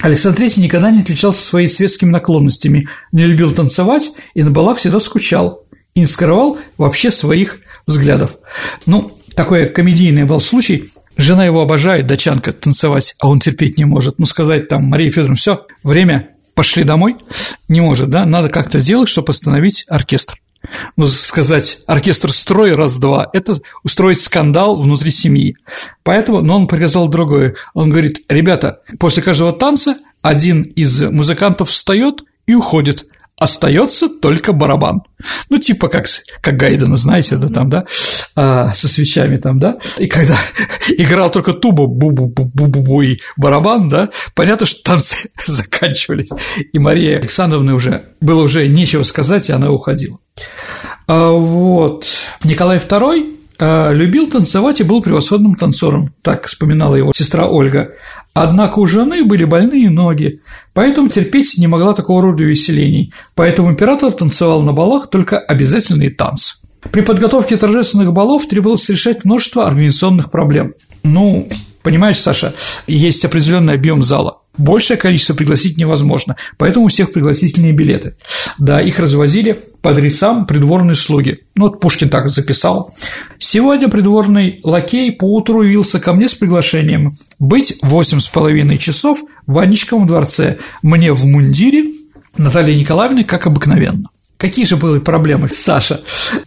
Александр 0.00 0.42
III 0.42 0.60
никогда 0.60 0.90
не 0.90 1.02
отличался 1.02 1.42
своими 1.42 1.66
светскими 1.68 2.10
наклонностями, 2.10 2.88
не 3.12 3.26
любил 3.26 3.52
танцевать 3.52 4.12
и 4.34 4.42
на 4.42 4.50
балах 4.50 4.78
всегда 4.78 4.98
скучал 4.98 5.64
и 5.94 6.00
не 6.00 6.06
скрывал 6.06 6.58
вообще 6.78 7.10
своих 7.10 7.58
взглядов. 7.86 8.36
Ну, 8.86 9.12
такой 9.34 9.66
комедийный 9.66 10.24
был 10.24 10.40
случай. 10.40 10.90
Жена 11.16 11.44
его 11.44 11.60
обожает, 11.60 12.06
дачанка, 12.06 12.52
танцевать, 12.52 13.14
а 13.18 13.28
он 13.28 13.40
терпеть 13.40 13.76
не 13.76 13.84
может. 13.84 14.18
Ну, 14.18 14.24
сказать 14.24 14.68
там, 14.68 14.84
Мария 14.84 15.10
Федоровна, 15.10 15.36
все, 15.36 15.66
время, 15.82 16.30
пошли 16.54 16.84
домой, 16.84 17.16
не 17.68 17.80
может, 17.80 18.10
да, 18.10 18.24
надо 18.24 18.48
как-то 18.48 18.78
сделать, 18.78 19.08
чтобы 19.08 19.30
остановить 19.30 19.84
оркестр. 19.88 20.40
Ну, 20.96 21.06
сказать, 21.06 21.78
оркестр 21.86 22.30
строй 22.32 22.72
раз-два– 22.72 23.30
это 23.32 23.54
устроить 23.82 24.20
скандал 24.20 24.80
внутри 24.80 25.10
семьи. 25.10 25.56
Поэтому, 26.02 26.42
но 26.42 26.56
он 26.56 26.66
приказал 26.66 27.08
другое. 27.08 27.54
Он 27.72 27.88
говорит, 27.88 28.20
ребята, 28.28 28.80
после 28.98 29.22
каждого 29.22 29.52
танца 29.52 29.96
один 30.20 30.62
из 30.62 31.00
музыкантов 31.02 31.70
встает 31.70 32.22
и 32.46 32.54
уходит– 32.54 33.06
остается 33.40 34.08
только 34.08 34.52
барабан. 34.52 35.02
Ну, 35.48 35.58
типа 35.58 35.88
как, 35.88 36.06
как 36.42 36.56
Гайдена, 36.56 36.96
знаете, 36.96 37.36
да, 37.36 37.48
там, 37.48 37.70
да, 37.70 37.86
а, 38.36 38.72
со 38.74 38.86
свечами 38.86 39.38
там, 39.38 39.58
да, 39.58 39.78
и 39.98 40.06
когда 40.06 40.36
играл 40.88 41.30
только 41.30 41.54
туба, 41.54 41.84
бу-бу-бу-бу-бу 41.84 43.02
и 43.02 43.20
барабан, 43.36 43.88
да, 43.88 44.10
понятно, 44.34 44.66
что 44.66 44.82
танцы 44.82 45.30
заканчивались, 45.46 46.28
и 46.72 46.78
Мария 46.78 47.18
Александровна 47.18 47.74
уже, 47.74 48.14
было 48.20 48.42
уже 48.42 48.68
нечего 48.68 49.02
сказать, 49.02 49.48
и 49.48 49.52
она 49.52 49.72
уходила. 49.72 50.18
А, 51.08 51.30
вот, 51.30 52.04
Николай 52.44 52.76
II 52.76 53.39
любил 53.60 54.28
танцевать 54.28 54.80
и 54.80 54.84
был 54.84 55.02
превосходным 55.02 55.54
танцором, 55.54 56.12
так 56.22 56.46
вспоминала 56.46 56.94
его 56.96 57.12
сестра 57.14 57.46
Ольга. 57.46 57.92
Однако 58.32 58.78
у 58.78 58.86
жены 58.86 59.24
были 59.24 59.44
больные 59.44 59.90
ноги, 59.90 60.40
поэтому 60.72 61.08
терпеть 61.08 61.58
не 61.58 61.66
могла 61.66 61.92
такого 61.92 62.22
рода 62.22 62.42
веселений, 62.44 63.12
поэтому 63.34 63.70
император 63.70 64.12
танцевал 64.12 64.62
на 64.62 64.72
балах 64.72 65.10
только 65.10 65.38
обязательные 65.38 66.10
танцы. 66.10 66.56
При 66.90 67.02
подготовке 67.02 67.56
торжественных 67.56 68.12
балов 68.12 68.46
требовалось 68.46 68.88
решать 68.88 69.24
множество 69.24 69.66
организационных 69.66 70.30
проблем. 70.30 70.74
Ну, 71.02 71.48
понимаешь, 71.82 72.18
Саша, 72.18 72.54
есть 72.86 73.24
определенный 73.24 73.74
объем 73.74 74.02
зала. 74.02 74.39
Большее 74.60 74.98
количество 74.98 75.32
пригласить 75.32 75.78
невозможно, 75.78 76.36
поэтому 76.58 76.84
у 76.84 76.88
всех 76.88 77.12
пригласительные 77.14 77.72
билеты. 77.72 78.14
Да, 78.58 78.78
их 78.78 78.98
развозили 78.98 79.58
по 79.80 79.92
адресам 79.92 80.44
придворные 80.44 80.96
слуги. 80.96 81.40
Ну, 81.56 81.68
вот 81.68 81.80
Пушкин 81.80 82.10
так 82.10 82.28
записал. 82.28 82.94
Сегодня 83.38 83.88
придворный 83.88 84.60
лакей 84.62 85.12
поутру 85.12 85.62
явился 85.62 85.98
ко 85.98 86.12
мне 86.12 86.28
с 86.28 86.34
приглашением 86.34 87.14
быть 87.38 87.78
восемь 87.80 88.20
с 88.20 88.28
половиной 88.28 88.76
часов 88.76 89.22
в 89.46 89.54
Ванечковом 89.54 90.06
дворце, 90.06 90.58
мне 90.82 91.14
в 91.14 91.24
мундире, 91.24 91.92
Наталья 92.36 92.76
Николаевна, 92.76 93.24
как 93.24 93.46
обыкновенно. 93.46 94.10
Какие 94.36 94.66
же 94.66 94.76
были 94.76 94.98
проблемы, 94.98 95.48
Саша? 95.50 96.02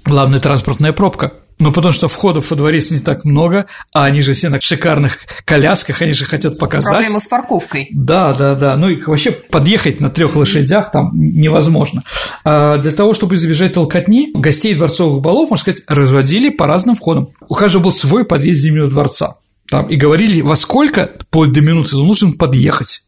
Главная 0.06 0.39
транспортная 0.39 0.93
пробка. 0.93 1.34
Ну, 1.63 1.71
потому 1.71 1.93
что 1.93 2.10
входов 2.10 2.49
во 2.49 2.58
дворец 2.58 2.91
не 2.91 2.99
так 2.99 3.23
много, 3.23 3.67
а 3.93 4.04
они 4.04 4.21
же 4.21 4.34
все 4.34 4.49
на 4.49 4.60
шикарных 4.60 5.19
колясках, 5.45 6.02
они 6.02 6.12
же 6.12 6.26
хотят 6.26 6.60
показать. 6.60 6.91
Проблема 6.91 7.21
с 7.21 7.28
парковкой. 7.28 7.88
Да, 7.91 8.34
да, 8.34 8.54
да. 8.56 8.76
Ну 8.76 8.89
и 8.89 9.02
вообще 9.02 9.32
подъехать 9.32 10.02
на 10.02 10.10
трех 10.10 10.36
лошадях 10.36 10.91
там 10.91 11.12
невозможно. 11.13 12.04
А 12.43 12.78
для 12.80 12.91
того, 12.91 13.13
чтобы 13.13 13.36
избежать 13.36 13.76
толкотни, 13.76 14.32
гостей 14.34 14.76
дворцовых 14.76 15.21
балов, 15.21 15.52
можно 15.52 15.62
сказать, 15.62 15.84
разводили 15.88 16.49
по 16.49 16.67
разным 16.67 16.97
входам. 16.97 17.30
У 17.47 17.56
каждого 17.56 17.84
был 17.84 17.93
свой 17.93 18.26
подъезд 18.26 18.60
Зимнего 18.60 18.89
дворца. 18.89 19.38
Там, 19.69 19.88
и 19.89 19.95
говорили, 19.95 20.41
во 20.41 20.58
сколько, 20.58 21.13
вплоть 21.17 21.54
до 21.54 21.62
минуты, 21.62 21.95
нужно 21.95 22.34
подъехать. 22.34 23.04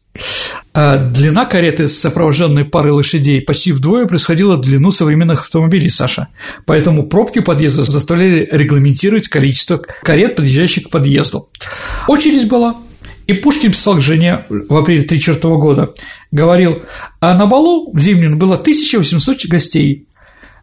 А 0.72 0.98
длина 0.98 1.46
кареты 1.46 1.88
сопровожденной 1.88 2.64
парой 2.64 2.92
лошадей 2.92 3.40
почти 3.40 3.72
вдвое 3.72 4.06
происходила 4.06 4.56
длину 4.56 4.90
современных 4.90 5.40
автомобилей, 5.40 5.88
Саша. 5.88 6.28
Поэтому 6.66 7.04
пробки 7.04 7.40
подъезда 7.40 7.84
заставляли 7.84 8.48
регламентировать 8.50 9.28
количество 9.28 9.78
карет, 10.02 10.36
подъезжающих 10.36 10.84
к 10.84 10.90
подъезду. 10.90 11.48
Очередь 12.06 12.48
была. 12.48 12.76
И 13.26 13.32
Пушкин 13.32 13.72
писал 13.72 13.96
к 13.96 14.00
жене 14.00 14.44
в 14.48 14.76
апреле 14.76 15.02
1934 15.02 15.56
года, 15.56 15.94
говорил, 16.30 16.82
а 17.20 17.36
на 17.36 17.46
балу 17.46 17.90
в 17.92 17.98
зимнем 17.98 18.38
было 18.38 18.54
1800 18.54 19.46
гостей. 19.46 20.06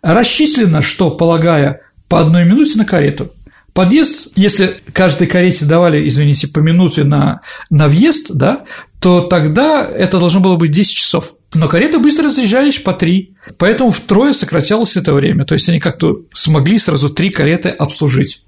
Расчислено, 0.01 0.82
что, 0.82 1.12
полагая, 1.12 1.82
по 2.08 2.22
одной 2.22 2.45
минуте 2.45 2.78
на 2.78 2.86
карету– 2.86 3.32
Подъезд, 3.74 4.28
если 4.36 4.76
каждой 4.93 5.26
карете 5.26 5.66
давали, 5.66 6.08
извините, 6.08 6.47
по 6.47 6.60
минуте 6.60 7.04
на, 7.04 7.41
на 7.72 7.88
въезд, 7.88 8.28
да, 8.32 8.66
то 9.04 9.20
тогда 9.20 9.86
это 9.86 10.18
должно 10.18 10.39
было 10.39 10.56
быть 10.56 10.72
10 10.72 10.95
часов. 10.95 11.34
Но 11.54 11.68
кареты 11.68 11.99
быстро 11.99 12.24
разъезжались 12.24 12.80
по 12.80 12.93
три, 12.93 13.36
поэтому 13.58 13.91
втрое 13.91 14.32
сократилось 14.32 14.95
это 14.95 15.14
время, 15.14 15.43
то 15.43 15.56
есть 15.56 15.68
они 15.68 15.82
как-то 15.82 16.20
смогли 16.34 16.80
сразу 16.80 17.10
три 17.10 17.30
кареты 17.30 17.68
обслужить. 17.68 18.45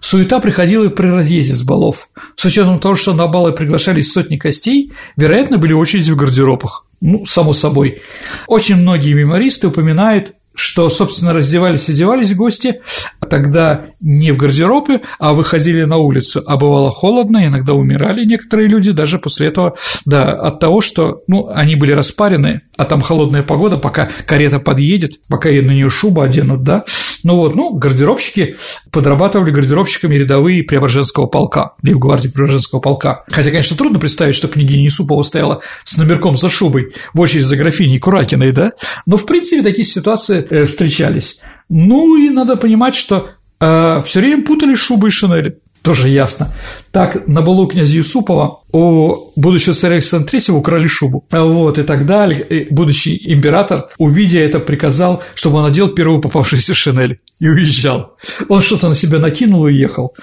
Суета 0.00 0.40
приходила 0.40 0.84
и 0.84 0.88
при 0.90 1.06
разъезде 1.06 1.54
с 1.54 1.62
балов. 1.62 2.10
С 2.36 2.44
учетом 2.44 2.78
того, 2.78 2.96
что 2.96 3.14
на 3.14 3.28
балы 3.28 3.52
приглашались 3.52 4.12
сотни 4.12 4.36
гостей, 4.36 4.92
вероятно, 5.16 5.56
были 5.56 5.72
очереди 5.72 6.10
в 6.10 6.16
гардеробах. 6.16 6.84
Ну, 7.00 7.24
само 7.24 7.54
собой. 7.54 8.02
Очень 8.46 8.76
многие 8.76 9.14
мемористы 9.14 9.68
упоминают 9.68 10.34
что, 10.54 10.88
собственно, 10.88 11.32
раздевались 11.32 11.88
и 11.88 11.92
одевались 11.92 12.34
гости, 12.34 12.80
тогда 13.24 13.86
не 14.00 14.32
в 14.32 14.36
гардеробе, 14.36 15.00
а 15.18 15.32
выходили 15.32 15.84
на 15.84 15.96
улицу, 15.96 16.42
а 16.46 16.56
бывало 16.56 16.90
холодно, 16.90 17.46
иногда 17.46 17.74
умирали 17.74 18.24
некоторые 18.24 18.68
люди 18.68 18.92
даже 18.92 19.18
после 19.18 19.48
этого, 19.48 19.76
да, 20.04 20.32
от 20.32 20.60
того, 20.60 20.80
что, 20.80 21.22
ну, 21.26 21.48
они 21.52 21.76
были 21.76 21.92
распарены, 21.92 22.62
а 22.76 22.84
там 22.84 23.00
холодная 23.00 23.42
погода, 23.42 23.76
пока 23.76 24.08
карета 24.26 24.58
подъедет, 24.58 25.20
пока 25.28 25.48
на 25.48 25.72
нее 25.72 25.88
шубу 25.88 26.20
оденут, 26.20 26.62
да, 26.62 26.84
ну 27.24 27.36
вот, 27.36 27.56
ну, 27.56 27.72
гардеробщики 27.72 28.56
подрабатывали 28.92 29.50
гардеробщиками 29.50 30.14
рядовые 30.14 30.62
Преображенского 30.62 31.26
полка, 31.26 31.72
лейб-гвардии 31.82 32.28
Преображенского 32.28 32.80
полка. 32.80 33.24
Хотя, 33.30 33.48
конечно, 33.48 33.76
трудно 33.76 33.98
представить, 33.98 34.34
что 34.34 34.46
княгиня 34.46 34.86
Исупова 34.88 35.22
стояла 35.22 35.62
с 35.84 35.96
номерком 35.96 36.36
за 36.36 36.50
шубой 36.50 36.92
в 37.14 37.20
очередь 37.20 37.46
за 37.46 37.56
графиней 37.56 37.98
Куракиной, 37.98 38.52
да, 38.52 38.72
но, 39.06 39.16
в 39.16 39.24
принципе, 39.24 39.62
такие 39.62 39.86
ситуации 39.86 40.46
э, 40.48 40.66
встречались. 40.66 41.40
Ну, 41.68 42.16
и 42.16 42.30
надо 42.30 42.56
понимать, 42.56 42.94
что 42.94 43.30
э, 43.60 44.02
все 44.04 44.20
время 44.20 44.44
путали 44.44 44.74
шубы 44.74 45.08
и 45.08 45.10
шинели 45.10 45.58
тоже 45.84 46.08
ясно. 46.08 46.50
Так, 46.92 47.28
на 47.28 47.42
балу 47.42 47.66
князя 47.66 47.98
Юсупова 47.98 48.62
у 48.72 49.30
будущего 49.36 49.74
царя 49.74 49.96
Александра 49.96 50.38
III 50.38 50.52
украли 50.52 50.86
шубу. 50.86 51.26
Вот, 51.30 51.78
и 51.78 51.82
тогда 51.82 52.28
будущий 52.70 53.20
император, 53.22 53.88
увидя 53.98 54.40
это, 54.40 54.60
приказал, 54.60 55.22
чтобы 55.34 55.58
он 55.58 55.64
надел 55.64 55.88
первую 55.88 56.22
попавшуюся 56.22 56.72
шинель 56.72 57.20
и 57.38 57.48
уезжал. 57.50 58.16
Он 58.48 58.62
что-то 58.62 58.88
на 58.88 58.94
себя 58.94 59.18
накинул 59.18 59.66
и 59.66 59.72
уехал. 59.72 60.14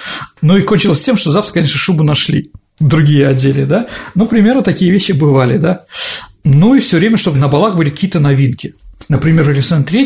Ну 0.41 0.57
и 0.57 0.63
кончилось 0.63 1.03
тем, 1.03 1.15
что 1.15 1.29
завтра, 1.29 1.53
конечно, 1.53 1.77
шубу 1.77 2.03
нашли. 2.03 2.51
Другие 2.79 3.27
одели, 3.27 3.63
да? 3.63 3.85
Ну, 4.15 4.25
примерно 4.25 4.63
такие 4.63 4.91
вещи 4.91 5.11
бывали, 5.11 5.57
да? 5.57 5.85
Ну 6.43 6.73
и 6.73 6.79
все 6.79 6.97
время, 6.97 7.17
чтобы 7.17 7.37
на 7.37 7.47
балах 7.47 7.75
были 7.75 7.91
какие-то 7.91 8.19
новинки. 8.19 8.73
Например, 9.09 9.43
в 9.43 9.49
Александре 9.49 10.05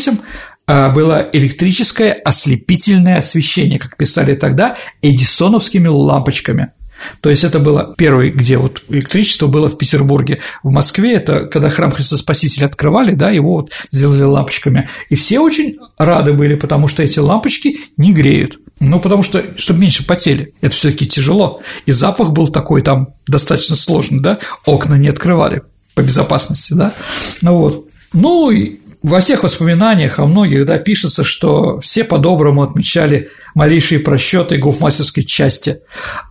было 0.66 1.28
электрическое 1.32 2.12
ослепительное 2.12 3.18
освещение, 3.18 3.78
как 3.78 3.96
писали 3.96 4.34
тогда, 4.34 4.76
эдисоновскими 5.02 5.88
лампочками. 5.88 6.72
То 7.20 7.30
есть 7.30 7.44
это 7.44 7.58
было 7.58 7.94
первое, 7.96 8.30
где 8.30 8.56
вот 8.56 8.82
электричество 8.88 9.46
было 9.46 9.68
в 9.68 9.78
Петербурге. 9.78 10.40
В 10.62 10.72
Москве 10.72 11.14
это 11.14 11.46
когда 11.46 11.70
храм 11.70 11.90
Христа 11.90 12.16
Спасителя 12.16 12.66
открывали, 12.66 13.12
да, 13.12 13.30
его 13.30 13.54
вот 13.54 13.70
сделали 13.90 14.22
лампочками. 14.22 14.88
И 15.08 15.14
все 15.14 15.40
очень 15.40 15.76
рады 15.98 16.32
были, 16.32 16.54
потому 16.54 16.88
что 16.88 17.02
эти 17.02 17.18
лампочки 17.18 17.78
не 17.96 18.12
греют. 18.12 18.58
Ну, 18.78 19.00
потому 19.00 19.22
что, 19.22 19.42
чтобы 19.56 19.80
меньше 19.80 20.06
потели, 20.06 20.54
это 20.60 20.74
все 20.74 20.90
таки 20.90 21.06
тяжело. 21.06 21.62
И 21.86 21.92
запах 21.92 22.32
был 22.32 22.48
такой 22.48 22.82
там 22.82 23.06
достаточно 23.26 23.76
сложный, 23.76 24.20
да, 24.20 24.38
окна 24.64 24.94
не 24.94 25.08
открывали 25.08 25.62
по 25.94 26.02
безопасности, 26.02 26.74
да. 26.74 26.92
Ну 27.40 27.58
вот. 27.58 27.88
Ну, 28.12 28.50
и 28.50 28.78
во 29.06 29.20
всех 29.20 29.44
воспоминаниях 29.44 30.18
о 30.18 30.26
многих 30.26 30.66
да, 30.66 30.78
пишется, 30.78 31.22
что 31.22 31.78
все 31.78 32.02
по-доброму 32.02 32.64
отмечали 32.64 33.28
малейшие 33.54 34.00
просчеты 34.00 34.58
гофмастерской 34.58 35.22
части, 35.22 35.78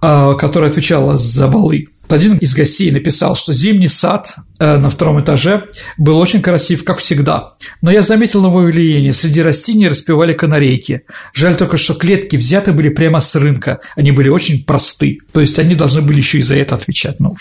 а, 0.01 0.34
которая 0.34 0.71
отвечала 0.71 1.15
за 1.15 1.47
балы. 1.47 1.88
Один 2.09 2.36
из 2.36 2.53
гостей 2.53 2.91
написал, 2.91 3.38
что 3.38 3.53
зимний 3.53 3.88
сад 3.88 4.36
э, 4.59 4.78
на 4.78 4.89
втором 4.89 5.21
этаже 5.21 5.69
был 5.97 6.19
очень 6.19 6.41
красив, 6.41 6.84
как 6.84 6.99
всегда. 6.99 7.53
Но 7.82 7.89
я 7.89 8.01
заметил 8.03 8.41
новое 8.41 8.65
влияние. 8.65 9.11
Среди 9.11 9.41
растений 9.41 9.88
распевали 9.88 10.34
канарейки. 10.34 11.03
Жаль 11.34 11.55
только, 11.55 11.78
что 11.78 11.95
клетки 11.95 12.36
взяты 12.36 12.73
были 12.73 12.89
прямо 12.89 13.21
с 13.21 13.34
рынка. 13.36 13.80
Они 13.95 14.11
были 14.11 14.30
очень 14.30 14.65
просты. 14.65 15.17
То 15.32 15.39
есть 15.39 15.57
они 15.57 15.73
должны 15.73 16.01
были 16.01 16.17
еще 16.17 16.39
и 16.39 16.43
за 16.43 16.57
это 16.57 16.76
отвечать. 16.76 17.19
Ну, 17.19 17.36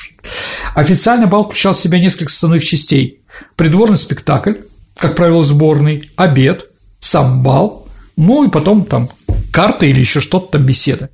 официально 0.75 1.27
бал 1.27 1.45
включал 1.45 1.75
в 1.75 1.79
себя 1.79 1.99
несколько 1.99 2.31
основных 2.31 2.65
частей. 2.65 3.21
Придворный 3.57 3.99
спектакль, 3.99 4.55
как 4.97 5.17
правило, 5.17 5.43
сборный, 5.43 6.11
обед, 6.17 6.67
сам 7.01 7.43
бал, 7.43 7.87
ну 8.17 8.45
и 8.45 8.51
потом 8.51 8.85
там 8.85 9.09
карты 9.53 9.89
или 9.89 10.01
еще 10.01 10.21
что-то 10.21 10.53
там 10.53 10.67
беседы. 10.67 11.11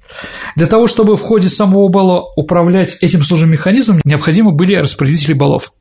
Для 0.56 0.66
того, 0.66 0.86
чтобы 0.86 1.16
в 1.16 1.20
ходе 1.20 1.48
самого 1.48 1.88
бала 1.88 2.24
управлять 2.36 2.98
этим 3.02 3.22
сложным 3.22 3.50
механизмом, 3.50 4.00
необходимы 4.04 4.52
были 4.52 4.74
распорядители 4.74 5.32
балов. 5.32 5.72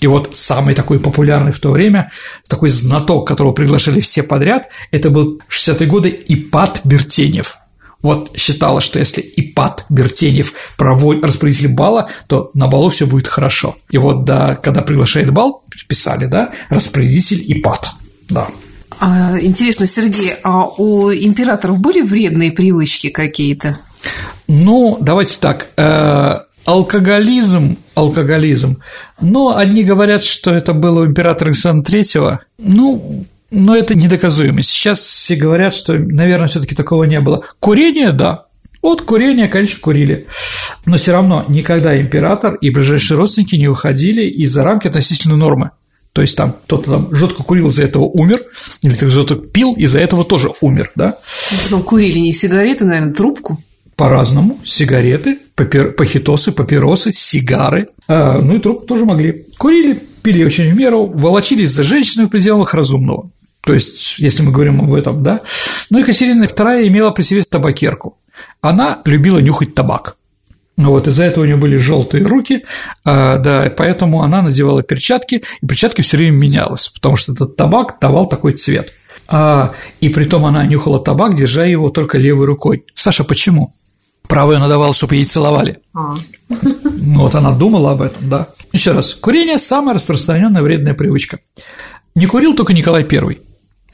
И 0.00 0.06
вот 0.06 0.30
самый 0.34 0.74
такой 0.74 1.00
популярный 1.00 1.52
в 1.52 1.58
то 1.58 1.70
время, 1.70 2.12
такой 2.48 2.68
знаток, 2.68 3.26
которого 3.26 3.52
приглашали 3.52 4.00
все 4.00 4.22
подряд, 4.22 4.68
это 4.90 5.08
был 5.10 5.40
в 5.48 5.54
60-е 5.54 5.86
годы 5.86 6.22
Ипат 6.28 6.82
Бертенев. 6.84 7.58
Вот 8.02 8.36
считалось, 8.36 8.84
что 8.84 8.98
если 8.98 9.24
Ипат 9.36 9.84
Бертенев 9.88 10.74
проводит 10.76 11.24
распорядитель 11.24 11.68
бала, 11.68 12.08
то 12.28 12.50
на 12.54 12.68
балу 12.68 12.90
все 12.90 13.06
будет 13.06 13.26
хорошо. 13.26 13.76
И 13.90 13.98
вот, 13.98 14.24
да, 14.24 14.54
когда 14.56 14.82
приглашает 14.82 15.30
бал, 15.32 15.62
писали, 15.88 16.26
да, 16.26 16.52
распорядитель 16.68 17.42
Ипат, 17.46 17.90
да. 18.28 18.48
А, 18.98 19.38
интересно, 19.40 19.86
Сергей, 19.86 20.32
а 20.42 20.68
у 20.68 21.12
императоров 21.12 21.78
были 21.78 22.00
вредные 22.02 22.52
привычки 22.52 23.10
какие-то? 23.10 23.76
Ну, 24.46 24.98
давайте 25.00 25.38
так. 25.40 25.68
Э, 25.76 26.40
алкоголизм, 26.64 27.78
алкоголизм. 27.94 28.82
Но 29.20 29.56
одни 29.56 29.84
говорят, 29.84 30.24
что 30.24 30.52
это 30.52 30.72
было 30.72 31.00
у 31.00 31.06
императора 31.06 31.48
Александра 31.50 31.84
Третьего. 31.84 32.40
Ну, 32.58 33.24
но 33.50 33.76
это 33.76 33.94
недоказуемо. 33.94 34.62
Сейчас 34.62 35.00
все 35.00 35.36
говорят, 35.36 35.74
что, 35.74 35.94
наверное, 35.94 36.48
все 36.48 36.60
таки 36.60 36.74
такого 36.74 37.04
не 37.04 37.20
было. 37.20 37.44
Курение– 37.60 38.12
да, 38.12 38.46
вот 38.86 39.02
курение, 39.02 39.48
конечно, 39.48 39.80
курили. 39.80 40.26
Но 40.84 40.96
все 40.96 41.10
равно 41.10 41.44
никогда 41.48 42.00
император 42.00 42.54
и 42.54 42.70
ближайшие 42.70 43.18
родственники 43.18 43.56
не 43.56 43.66
выходили 43.66 44.22
из-за 44.30 44.62
рамки 44.62 44.86
относительной 44.86 45.36
нормы. 45.36 45.72
То 46.12 46.22
есть 46.22 46.36
там 46.36 46.52
кто-то 46.52 46.92
там 46.92 47.14
жестко 47.14 47.42
курил, 47.42 47.68
из-за 47.68 47.82
этого 47.82 48.04
умер, 48.04 48.42
или 48.82 48.94
кто-то 48.94 49.34
пил, 49.34 49.74
из-за 49.74 49.98
этого 49.98 50.22
тоже 50.22 50.52
умер, 50.60 50.92
да? 50.94 51.18
Ну, 51.50 51.58
потом 51.64 51.82
курили 51.82 52.20
не 52.20 52.32
сигареты, 52.32 52.84
наверное, 52.84 53.12
трубку. 53.12 53.58
По-разному. 53.96 54.58
Сигареты, 54.64 55.38
папир... 55.56 55.92
пахитосы, 55.92 56.52
папиросы, 56.52 57.12
сигары. 57.12 57.88
А, 58.06 58.40
ну 58.40 58.54
и 58.54 58.60
трубку 58.60 58.86
тоже 58.86 59.04
могли. 59.04 59.46
Курили, 59.58 59.98
пили 60.22 60.44
очень 60.44 60.70
в 60.70 60.76
меру, 60.78 61.06
волочились 61.06 61.70
за 61.70 61.82
женщиной 61.82 62.26
в 62.26 62.30
пределах 62.30 62.72
разумного. 62.72 63.30
То 63.66 63.74
есть, 63.74 64.20
если 64.20 64.44
мы 64.44 64.52
говорим 64.52 64.80
об 64.80 64.94
этом, 64.94 65.24
да. 65.24 65.40
Ну, 65.90 65.98
Екатерина 65.98 66.44
II 66.44 66.86
имела 66.86 67.10
при 67.10 67.24
себе 67.24 67.42
табакерку. 67.42 68.16
Она 68.60 69.00
любила 69.04 69.38
нюхать 69.38 69.74
табак. 69.74 70.16
Ну 70.76 70.90
вот 70.90 71.08
из-за 71.08 71.24
этого 71.24 71.42
у 71.42 71.46
нее 71.46 71.56
были 71.56 71.76
желтые 71.76 72.24
руки, 72.24 72.64
а, 73.02 73.38
да, 73.38 73.72
поэтому 73.74 74.22
она 74.22 74.42
надевала 74.42 74.82
перчатки, 74.82 75.42
и 75.62 75.66
перчатки 75.66 76.02
все 76.02 76.18
время 76.18 76.36
менялась, 76.36 76.88
потому 76.88 77.16
что 77.16 77.32
этот 77.32 77.56
табак 77.56 77.96
давал 77.98 78.28
такой 78.28 78.52
цвет. 78.52 78.92
А, 79.26 79.72
и 80.00 80.10
притом 80.10 80.44
она 80.44 80.64
нюхала 80.66 81.00
табак, 81.00 81.34
держа 81.34 81.64
его 81.64 81.88
только 81.88 82.18
левой 82.18 82.46
рукой. 82.46 82.84
Саша, 82.94 83.24
почему? 83.24 83.72
Правую 84.28 84.58
она 84.58 84.68
давала, 84.68 84.92
чтобы 84.92 85.16
ей 85.16 85.24
целовали. 85.24 85.80
А. 85.94 86.14
Ну, 86.48 87.20
вот 87.20 87.34
она 87.34 87.52
думала 87.52 87.92
об 87.92 88.02
этом, 88.02 88.28
да. 88.28 88.48
Еще 88.72 88.92
раз, 88.92 89.14
курение– 89.14 89.58
самая 89.58 89.94
распространенная 89.94 90.62
вредная 90.62 90.94
привычка. 90.94 91.38
Не 92.14 92.26
курил 92.26 92.54
только 92.54 92.72
Николай 92.72 93.02
I, 93.02 93.38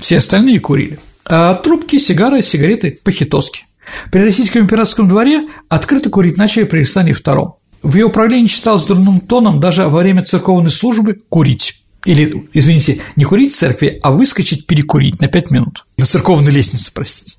все 0.03 0.19
остальные 0.19 0.61
курили. 0.61 0.99
А 1.25 1.55
трубки, 1.55 1.99
сигары, 1.99 2.43
сигареты, 2.43 2.99
похитоски. 3.03 3.65
При 4.11 4.23
российском 4.23 4.63
императорском 4.63 5.09
дворе 5.09 5.49
открыто 5.69 6.11
курить 6.11 6.37
начали 6.37 6.65
при 6.65 6.79
Александре 6.79 7.15
II. 7.15 7.53
В 7.83 7.97
ее 7.97 8.07
управлении 8.07 8.49
считалось 8.49 8.85
дурным 8.85 9.21
тоном 9.21 9.61
даже 9.61 9.89
во 9.89 10.01
время 10.01 10.25
церковной 10.25 10.71
службы 10.71 11.21
курить. 11.29 11.83
Или, 12.05 12.49
извините, 12.53 13.01
не 13.17 13.25
курить 13.25 13.53
в 13.53 13.57
церкви, 13.57 13.99
а 14.03 14.11
выскочить 14.11 14.67
перекурить 14.67 15.21
на 15.21 15.29
5 15.29 15.51
минут. 15.53 15.85
На 15.97 16.05
церковной 16.05 16.51
лестнице, 16.51 16.91
простите. 16.93 17.37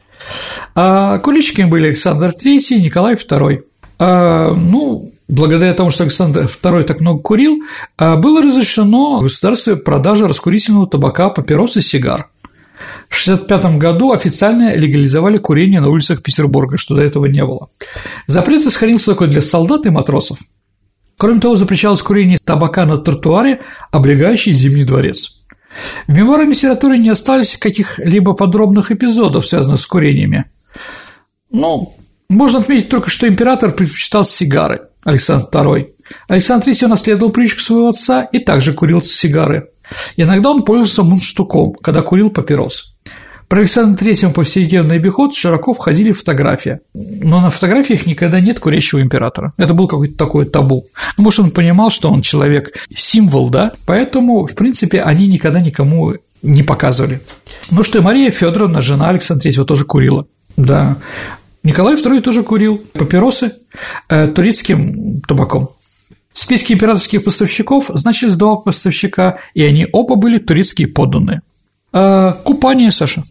А 0.74 1.20
курильщиками 1.20 1.70
были 1.70 1.88
Александр 1.88 2.34
III 2.34 2.59
и 2.70 2.82
Николай 2.82 3.16
II. 3.16 3.61
А, 3.99 4.53
ну, 4.53 5.11
благодаря 5.28 5.74
тому, 5.74 5.89
что 5.89 6.03
Александр 6.03 6.45
II 6.45 6.84
так 6.84 7.01
много 7.01 7.22
курил, 7.22 7.61
а, 7.97 8.16
было 8.16 8.41
разрешено 8.41 9.20
в 9.20 9.24
государстве 9.24 9.76
продажа 9.76 10.30
раскурительного 10.30 10.88
табака, 10.88 11.30
папирос 11.30 11.76
и 11.76 11.82
сигар. 11.82 12.30
В 13.10 13.22
1965 13.28 13.78
году 13.78 14.12
официально 14.12 14.76
легализовали 14.76 15.38
курение 15.38 15.82
на 15.82 15.90
улицах 15.90 16.22
Петербурга, 16.22 16.78
что 16.78 16.96
до 16.96 17.02
этого 17.02 17.26
не 17.26 17.46
было. 17.46 17.70
Запрет 18.28 18.64
сохранился 18.64 19.08
только 19.08 19.28
для 19.28 19.42
солдат 19.42 19.86
и 19.86 19.90
матросов. 19.90 20.40
Кроме 21.18 21.40
того, 21.40 21.56
запрещалось 21.56 22.02
курение 22.02 22.38
табака 22.44 22.86
на 22.86 22.98
тротуаре, 22.98 23.62
облегающий 23.92 24.54
Зимний 24.54 24.84
дворец. 24.84 25.44
В 26.08 26.12
мемуарах 26.12 26.50
литературы 26.50 26.98
не 26.98 27.10
остались 27.10 27.58
каких-либо 27.58 28.34
подробных 28.34 28.92
эпизодов, 28.92 29.48
связанных 29.48 29.80
с 29.80 29.88
курениями. 29.88 30.46
Ну, 31.52 31.96
можно 32.30 32.60
отметить 32.60 32.90
только, 32.90 33.10
что 33.10 33.28
император 33.28 33.72
предпочитал 33.72 34.26
сигары, 34.26 34.82
Александр 35.04 35.48
II. 35.52 35.90
Александр 36.28 36.70
III 36.70 36.86
унаследовал 36.86 37.32
привычку 37.32 37.62
своего 37.62 37.90
отца 37.90 38.24
и 38.24 38.40
также 38.40 38.74
курил 38.74 39.02
сигары. 39.02 39.70
Иногда 40.18 40.52
он 40.52 40.64
пользовался 40.64 41.04
мундштуком, 41.04 41.74
когда 41.74 42.02
курил 42.02 42.30
папирос. 42.30 42.96
Про 43.48 43.60
Александра 43.60 44.04
III 44.04 44.34
повседневный 44.34 44.96
обиход 44.96 45.36
широко 45.36 45.74
входили 45.74 46.12
фотографии, 46.12 46.80
но 46.94 47.40
на 47.40 47.50
фотографиях 47.52 48.08
никогда 48.08 48.40
нет 48.40 48.60
курящего 48.60 49.02
императора. 49.02 49.54
Это 49.58 49.76
был 49.76 49.88
какой-то 49.88 50.18
такой 50.18 50.46
табу. 50.46 50.86
Ну, 51.18 51.24
может, 51.24 51.40
он 51.40 51.52
понимал, 51.52 51.92
что 51.92 52.10
он 52.10 52.22
человек 52.22 52.74
символ, 52.96 53.50
да, 53.50 53.74
поэтому, 53.86 54.48
в 54.48 54.56
принципе, 54.56 55.02
они 55.02 55.28
никогда 55.28 55.62
никому 55.62 56.16
не 56.42 56.64
показывали. 56.64 57.22
Ну 57.70 57.84
что, 57.84 58.00
и 58.00 58.02
Мария 58.02 58.32
Федоровна, 58.32 58.82
жена 58.82 59.10
Александра 59.10 59.48
III, 59.48 59.66
тоже 59.66 59.86
курила. 59.86 60.26
Да. 60.58 60.98
Николай 61.64 61.96
II 61.96 62.22
тоже 62.22 62.44
курил 62.44 62.82
папиросы 62.94 63.54
э, 64.10 64.28
турецким 64.28 65.22
табаком. 65.22 65.70
В 66.34 66.40
списке 66.40 66.74
императорских 66.74 67.24
поставщиков 67.24 67.92
значились 67.94 68.36
два 68.36 68.56
поставщика, 68.56 69.38
и 69.54 69.64
они 69.64 69.88
оба 69.92 70.16
были 70.16 70.40
турецкие 70.40 70.88
подданные. 70.88 71.42
А, 71.92 72.34
купание, 72.34 72.92
Саша. 72.92 73.24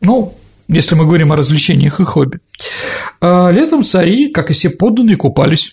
Ну, 0.00 0.34
если 0.68 0.94
мы 0.94 1.06
говорим 1.06 1.32
о 1.32 1.36
развлечениях 1.36 2.00
и 2.00 2.04
хобби. 2.04 2.40
А, 3.20 3.50
летом 3.50 3.84
цари, 3.84 4.30
как 4.30 4.50
и 4.50 4.54
все 4.54 4.70
подданные, 4.70 5.16
купались. 5.16 5.72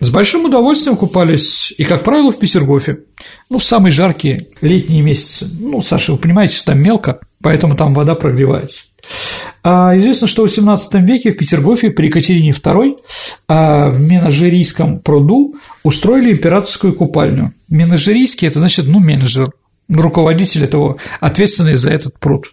С 0.00 0.10
большим 0.10 0.44
удовольствием 0.44 0.96
купались 0.96 1.74
и, 1.76 1.84
как 1.84 2.04
правило, 2.04 2.30
в 2.30 2.38
Петергофе. 2.38 3.00
Ну, 3.50 3.58
в 3.58 3.64
самые 3.64 3.92
жаркие 3.92 4.46
летние 4.60 5.02
месяцы. 5.02 5.48
Ну, 5.58 5.82
Саша, 5.82 6.12
вы 6.12 6.18
понимаете, 6.18 6.54
что 6.56 6.66
там 6.66 6.80
мелко, 6.80 7.18
поэтому 7.42 7.74
там 7.74 7.94
вода 7.94 8.14
прогревается. 8.14 8.84
А 9.64 9.96
известно, 9.98 10.28
что 10.28 10.46
в 10.46 10.50
XVIII 10.50 11.02
веке 11.02 11.32
в 11.32 11.36
Петергофе 11.36 11.90
при 11.90 12.06
Екатерине 12.06 12.50
II 12.50 12.96
а, 13.48 13.88
в 13.88 14.00
Менажерийском 14.08 15.00
пруду 15.00 15.56
устроили 15.82 16.32
императорскую 16.32 16.92
купальню. 16.92 17.52
Менажерийский– 17.68 18.46
это 18.48 18.60
значит, 18.60 18.86
ну, 18.86 19.00
менеджер, 19.00 19.52
руководитель 19.88 20.64
этого, 20.64 20.98
ответственный 21.20 21.74
за 21.74 21.90
этот 21.90 22.18
пруд. 22.20 22.46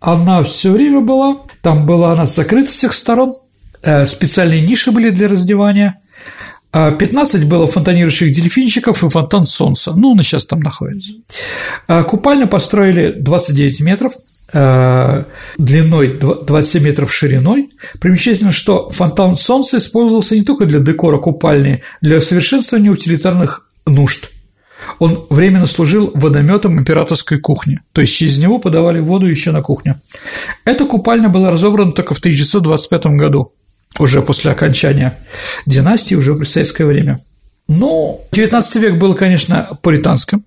Она 0.00 0.42
все 0.42 0.70
время 0.70 1.00
была, 1.00 1.38
там 1.62 1.86
была 1.86 2.12
она 2.12 2.26
закрыта 2.26 2.70
с 2.70 2.74
всех 2.74 2.92
сторон, 2.92 3.34
э, 3.82 4.04
специальные 4.06 4.66
ниши 4.66 4.90
были 4.90 5.10
для 5.10 5.28
раздевания, 5.28 6.00
15 6.72 7.42
а 7.42 7.46
было 7.46 7.66
фонтанирующих 7.66 8.32
дельфинчиков 8.32 9.02
и 9.02 9.08
фонтан 9.08 9.44
солнца, 9.44 9.92
ну, 9.92 10.12
он 10.12 10.22
сейчас 10.22 10.46
там 10.46 10.60
находится. 10.60 11.12
А 11.86 12.02
купальню 12.02 12.48
построили 12.48 13.12
29 13.12 13.80
метров, 13.80 14.12
Э, 14.52 15.24
длиной 15.58 16.18
27 16.18 16.82
метров 16.84 17.12
шириной. 17.12 17.68
Примечательно, 18.00 18.52
что 18.52 18.90
фонтан 18.90 19.36
солнца 19.36 19.78
использовался 19.78 20.36
не 20.36 20.42
только 20.42 20.66
для 20.66 20.78
декора 20.78 21.18
купальни, 21.18 21.82
для 22.00 22.20
совершенствования 22.20 22.90
утилитарных 22.90 23.68
нужд. 23.86 24.30
Он 24.98 25.26
временно 25.30 25.66
служил 25.66 26.12
водометом 26.14 26.78
императорской 26.78 27.40
кухни, 27.40 27.80
то 27.92 28.00
есть 28.00 28.14
через 28.14 28.40
него 28.40 28.58
подавали 28.58 29.00
воду 29.00 29.26
еще 29.26 29.50
на 29.50 29.62
кухню. 29.62 30.00
Эта 30.64 30.84
купальня 30.84 31.28
была 31.28 31.50
разобрана 31.50 31.92
только 31.92 32.14
в 32.14 32.18
1925 32.18 33.06
году, 33.16 33.52
уже 33.98 34.22
после 34.22 34.50
окончания 34.50 35.18
династии, 35.66 36.14
уже 36.14 36.32
в 36.32 36.44
советское 36.44 36.84
время. 36.84 37.18
Ну, 37.68 38.20
19 38.32 38.76
век 38.76 38.94
был, 38.94 39.14
конечно, 39.14 39.78
пуританским, 39.82 40.44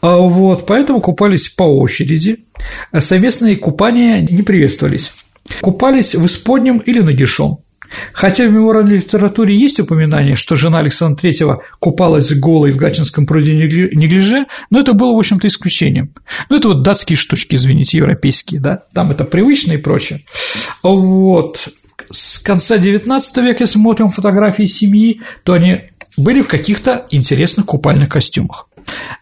а 0.00 0.16
вот, 0.16 0.66
поэтому 0.66 1.00
купались 1.00 1.48
по 1.48 1.64
очереди. 1.64 2.44
Совместные 2.96 3.56
купания 3.56 4.20
не 4.20 4.42
приветствовались. 4.42 5.12
Купались 5.60 6.14
в 6.14 6.24
исподнем 6.26 6.78
или 6.78 7.00
нагишом. 7.00 7.58
Хотя 8.12 8.46
в 8.46 8.52
мемуарной 8.52 8.98
литературе 8.98 9.56
есть 9.56 9.80
упоминание, 9.80 10.36
что 10.36 10.56
жена 10.56 10.78
Александра 10.78 11.26
III 11.28 11.58
купалась 11.78 12.32
голой 12.32 12.72
в 12.72 12.76
Гатчинском 12.76 13.26
пруде 13.26 13.54
неглиже, 13.54 14.46
но 14.70 14.80
это 14.80 14.92
было, 14.92 15.14
в 15.14 15.18
общем-то, 15.18 15.48
исключением. 15.48 16.12
Ну, 16.48 16.56
это 16.56 16.68
вот 16.68 16.82
датские 16.82 17.16
штучки, 17.16 17.56
извините, 17.56 17.98
европейские, 17.98 18.60
да, 18.60 18.82
там 18.94 19.10
это 19.10 19.24
привычно 19.24 19.72
и 19.72 19.76
прочее. 19.76 20.20
Вот. 20.82 21.68
С 22.10 22.38
конца 22.38 22.76
XIX 22.76 23.20
века, 23.42 23.64
если 23.64 23.74
смотрим 23.74 24.08
фотографии 24.08 24.66
семьи, 24.66 25.20
то 25.44 25.52
они 25.52 25.82
были 26.16 26.40
в 26.42 26.48
каких-то 26.48 27.06
интересных 27.10 27.66
купальных 27.66 28.08
костюмах. 28.08 28.68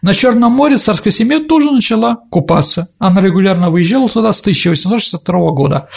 На 0.01 0.13
Черном 0.13 0.51
море 0.51 0.77
царская 0.77 1.11
семья 1.11 1.39
тоже 1.43 1.71
начала 1.71 2.17
купаться. 2.29 2.89
Она 2.99 3.21
регулярно 3.21 3.69
выезжала 3.69 4.07
туда 4.07 4.33
с 4.33 4.41
1862 4.41 5.51
года. 5.51 5.87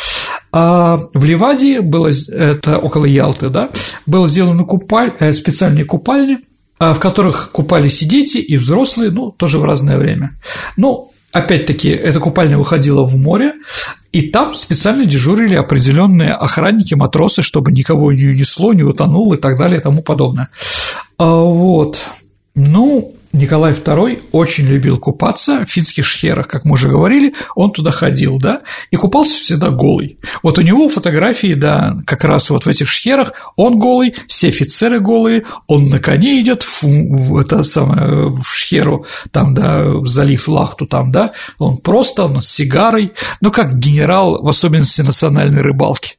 А 0.53 0.99
в 1.15 1.25
Ливадии 1.25 1.79
было, 1.79 2.11
это 2.29 2.79
около 2.79 3.07
Ялты, 3.07 3.49
да, 3.49 3.71
было 4.07 4.29
сделано 4.29 4.65
купаль, 4.65 5.15
э, 5.19 5.33
специальные 5.33 5.85
купальни, 5.87 6.39
а, 6.79 6.95
в 6.95 7.01
которых 7.01 7.51
купались 7.53 8.03
и 8.03 8.07
дети, 8.07 8.39
и 8.39 8.57
взрослые, 8.57 9.11
ну, 9.11 9.31
тоже 9.31 9.59
в 9.59 9.65
разное 9.65 9.99
время. 9.99 10.37
Ну, 10.77 11.13
опять-таки, 11.33 11.89
эта 11.89 12.21
купальня 12.21 12.59
выходила 12.59 13.05
в 13.05 13.17
море, 13.17 13.55
и 14.11 14.23
там 14.31 14.55
специально 14.55 15.07
дежурили 15.07 15.55
определенные 15.55 16.35
охранники, 16.35 16.95
матросы, 16.95 17.41
чтобы 17.41 17.73
никого 17.73 18.13
не 18.13 18.27
унесло, 18.27 18.75
не 18.75 18.83
утонуло 18.83 19.35
и 19.35 19.39
так 19.39 19.57
далее 19.57 19.81
и 19.81 19.83
тому 19.83 20.03
подобное. 20.03 20.49
А, 21.19 21.41
вот. 21.41 21.99
Ну, 22.55 23.15
Николай 23.33 23.72
II 23.72 24.22
очень 24.33 24.66
любил 24.66 24.99
купаться 24.99 25.64
в 25.64 25.70
финских 25.70 26.05
шхерах, 26.05 26.49
как 26.49 26.64
мы 26.64 26.74
уже 26.74 26.89
говорили, 26.89 27.35
он 27.55 27.70
туда 27.70 27.91
ходил, 27.91 28.39
да, 28.39 28.61
и 28.91 28.97
купался 28.97 29.37
всегда 29.37 29.70
голый. 29.70 30.18
Вот 30.43 30.59
у 30.59 30.62
него 30.62 30.89
фотографии, 30.89 31.55
да, 31.55 31.97
как 32.07 32.24
раз 32.24 32.51
вот 32.51 32.66
в 32.66 32.68
этих 32.68 32.89
шхерах, 32.89 33.33
он 33.57 33.78
голый, 33.78 34.14
все 34.28 34.49
офицеры 34.49 35.01
голые, 35.01 35.45
он 35.66 35.89
на 35.89 35.99
коне 35.99 36.41
идет 36.41 36.62
в, 36.62 36.83
в, 36.83 37.39
это 37.39 37.62
самое, 37.62 38.28
в 38.28 38.45
шхеру, 38.45 39.07
там, 39.30 39.55
да, 39.55 39.85
в 39.85 40.07
залив 40.07 40.49
Лахту, 40.49 40.87
там, 40.87 41.11
да, 41.11 41.33
он 41.59 41.78
просто, 41.78 42.24
он 42.24 42.43
с 42.43 42.49
сигарой, 42.49 43.12
ну, 43.41 43.51
как 43.51 43.78
генерал, 43.78 44.43
в 44.43 44.49
особенности 44.49 45.01
национальной 45.01 45.62
рыбалки. 45.62 46.16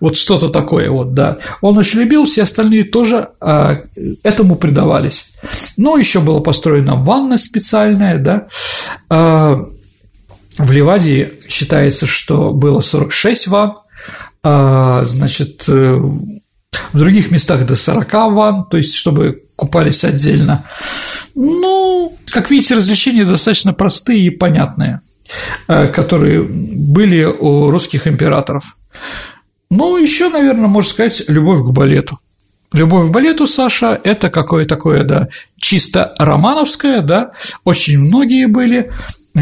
Вот 0.00 0.16
что-то 0.16 0.48
такое, 0.48 0.90
вот, 0.90 1.14
да. 1.14 1.38
Он 1.60 1.76
очень 1.78 2.00
любил, 2.00 2.24
все 2.24 2.42
остальные 2.42 2.84
тоже 2.84 3.28
а, 3.40 3.80
этому 4.22 4.56
предавались. 4.56 5.26
Но 5.76 5.96
еще 5.96 6.20
была 6.20 6.40
построена 6.40 6.94
ванна 6.94 7.38
специальная, 7.38 8.18
да. 8.18 8.46
А, 9.08 9.64
в 10.58 10.70
Ливадии 10.70 11.32
считается, 11.48 12.06
что 12.06 12.52
было 12.52 12.80
46 12.80 13.48
ванн, 13.48 13.74
а, 14.42 15.02
значит, 15.04 15.64
э, 15.68 15.96
в 16.92 16.98
других 16.98 17.30
местах 17.30 17.66
до 17.66 17.76
40 17.76 18.12
ванн, 18.30 18.64
то 18.68 18.76
есть 18.76 18.94
чтобы 18.94 19.44
купались 19.56 20.04
отдельно. 20.04 20.64
Ну, 21.34 22.16
как 22.26 22.50
видите, 22.50 22.74
развлечения 22.74 23.24
достаточно 23.24 23.72
простые 23.72 24.26
и 24.26 24.30
понятные, 24.30 25.00
э, 25.66 25.88
которые 25.88 26.42
были 26.42 27.24
у 27.24 27.70
русских 27.70 28.06
императоров. 28.06 28.64
Ну, 29.76 29.96
еще, 29.96 30.28
наверное, 30.28 30.68
можно 30.68 30.88
сказать, 30.88 31.24
любовь 31.26 31.60
к 31.60 31.72
балету. 31.72 32.20
Любовь 32.72 33.08
к 33.08 33.10
балету, 33.10 33.46
Саша, 33.46 34.00
это 34.04 34.30
какое 34.30 34.66
такое, 34.66 35.02
да, 35.02 35.28
чисто 35.60 36.14
романовское, 36.18 37.02
да, 37.02 37.32
очень 37.64 37.98
многие 37.98 38.46
были, 38.46 38.92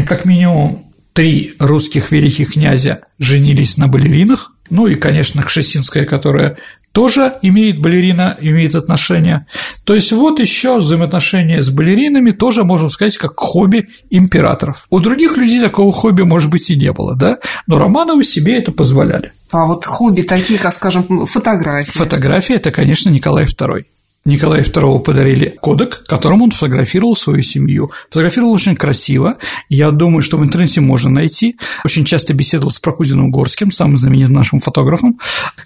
как 0.07 0.25
минимум 0.25 0.91
три 1.13 1.53
русских 1.59 2.11
великих 2.11 2.53
князя 2.53 3.01
женились 3.19 3.77
на 3.77 3.87
балеринах, 3.87 4.53
ну 4.71 4.87
и, 4.87 4.95
конечно, 4.95 5.43
Кшесинская, 5.43 6.05
которая 6.05 6.57
тоже 6.93 7.33
имеет 7.41 7.81
балерина, 7.81 8.37
имеет 8.39 8.75
отношение. 8.75 9.45
То 9.83 9.95
есть 9.95 10.11
вот 10.13 10.39
еще 10.39 10.77
взаимоотношения 10.77 11.61
с 11.61 11.69
балеринами 11.69 12.31
тоже, 12.31 12.63
можно 12.63 12.87
сказать, 12.87 13.17
как 13.17 13.33
хобби 13.35 13.87
императоров. 14.09 14.85
У 14.89 14.99
других 14.99 15.35
людей 15.35 15.59
такого 15.59 15.91
хобби, 15.91 16.21
может 16.21 16.49
быть, 16.49 16.69
и 16.69 16.77
не 16.77 16.93
было, 16.93 17.15
да, 17.15 17.39
но 17.67 17.79
Романовы 17.79 18.23
себе 18.23 18.57
это 18.57 18.71
позволяли. 18.71 19.33
А 19.51 19.65
вот 19.65 19.85
хобби 19.85 20.21
такие, 20.21 20.57
как, 20.57 20.73
скажем, 20.73 21.25
фотографии. 21.25 21.91
Фотография– 21.91 22.55
это, 22.55 22.71
конечно, 22.71 23.09
Николай 23.09 23.45
II. 23.45 23.85
Николаю 24.25 24.63
II 24.63 24.99
подарили 24.99 25.53
кодек, 25.59 26.03
которым 26.05 26.43
он 26.43 26.51
фотографировал 26.51 27.15
свою 27.15 27.41
семью. 27.41 27.91
Фотографировал 28.09 28.53
очень 28.53 28.75
красиво. 28.75 29.37
Я 29.67 29.91
думаю, 29.91 30.21
что 30.21 30.37
в 30.37 30.45
интернете 30.45 30.79
можно 30.79 31.09
найти. 31.09 31.57
Очень 31.83 32.05
часто 32.05 32.33
беседовал 32.33 32.71
с 32.71 32.79
Прокудиным 32.79 33.31
Горским, 33.31 33.69
самым 33.69 33.97
знаменитым 33.97 34.35
нашим 34.35 34.59
фотографом. 34.61 35.19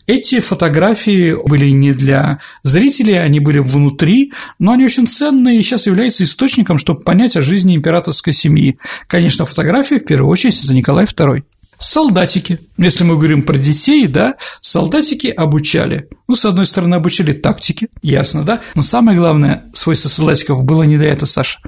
Эти 0.07 0.39
фотографии 0.39 1.35
были 1.47 1.69
не 1.69 1.93
для 1.93 2.39
зрителей, 2.63 3.21
они 3.21 3.39
были 3.39 3.59
внутри, 3.59 4.33
но 4.57 4.71
они 4.71 4.85
очень 4.85 5.05
ценные 5.05 5.59
и 5.59 5.63
сейчас 5.63 5.85
являются 5.85 6.23
источником, 6.23 6.79
чтобы 6.79 7.01
понять 7.01 7.35
о 7.35 7.43
жизни 7.43 7.75
императорской 7.75 8.33
семьи. 8.33 8.79
Конечно, 9.05 9.45
фотографии 9.45 9.95
в 9.95 10.05
первую 10.05 10.31
очередь 10.31 10.63
это 10.63 10.73
Николай 10.73 11.05
II. 11.05 11.43
Солдатики. 11.79 12.59
Если 12.77 13.03
мы 13.03 13.15
говорим 13.15 13.43
про 13.43 13.57
детей, 13.57 14.07
да, 14.07 14.35
солдатики 14.61 15.27
обучали. 15.27 16.09
Ну, 16.27 16.35
с 16.35 16.43
одной 16.45 16.65
стороны, 16.65 16.95
обучали 16.95 17.33
тактике, 17.33 17.87
ясно, 18.01 18.43
да, 18.43 18.61
но 18.73 18.81
самое 18.81 19.17
главное 19.17 19.65
свойство 19.73 20.09
солдатиков 20.09 20.63
было 20.63 20.83
не 20.83 20.97
до 20.97 21.05
этого, 21.05 21.25
Саша, 21.25 21.59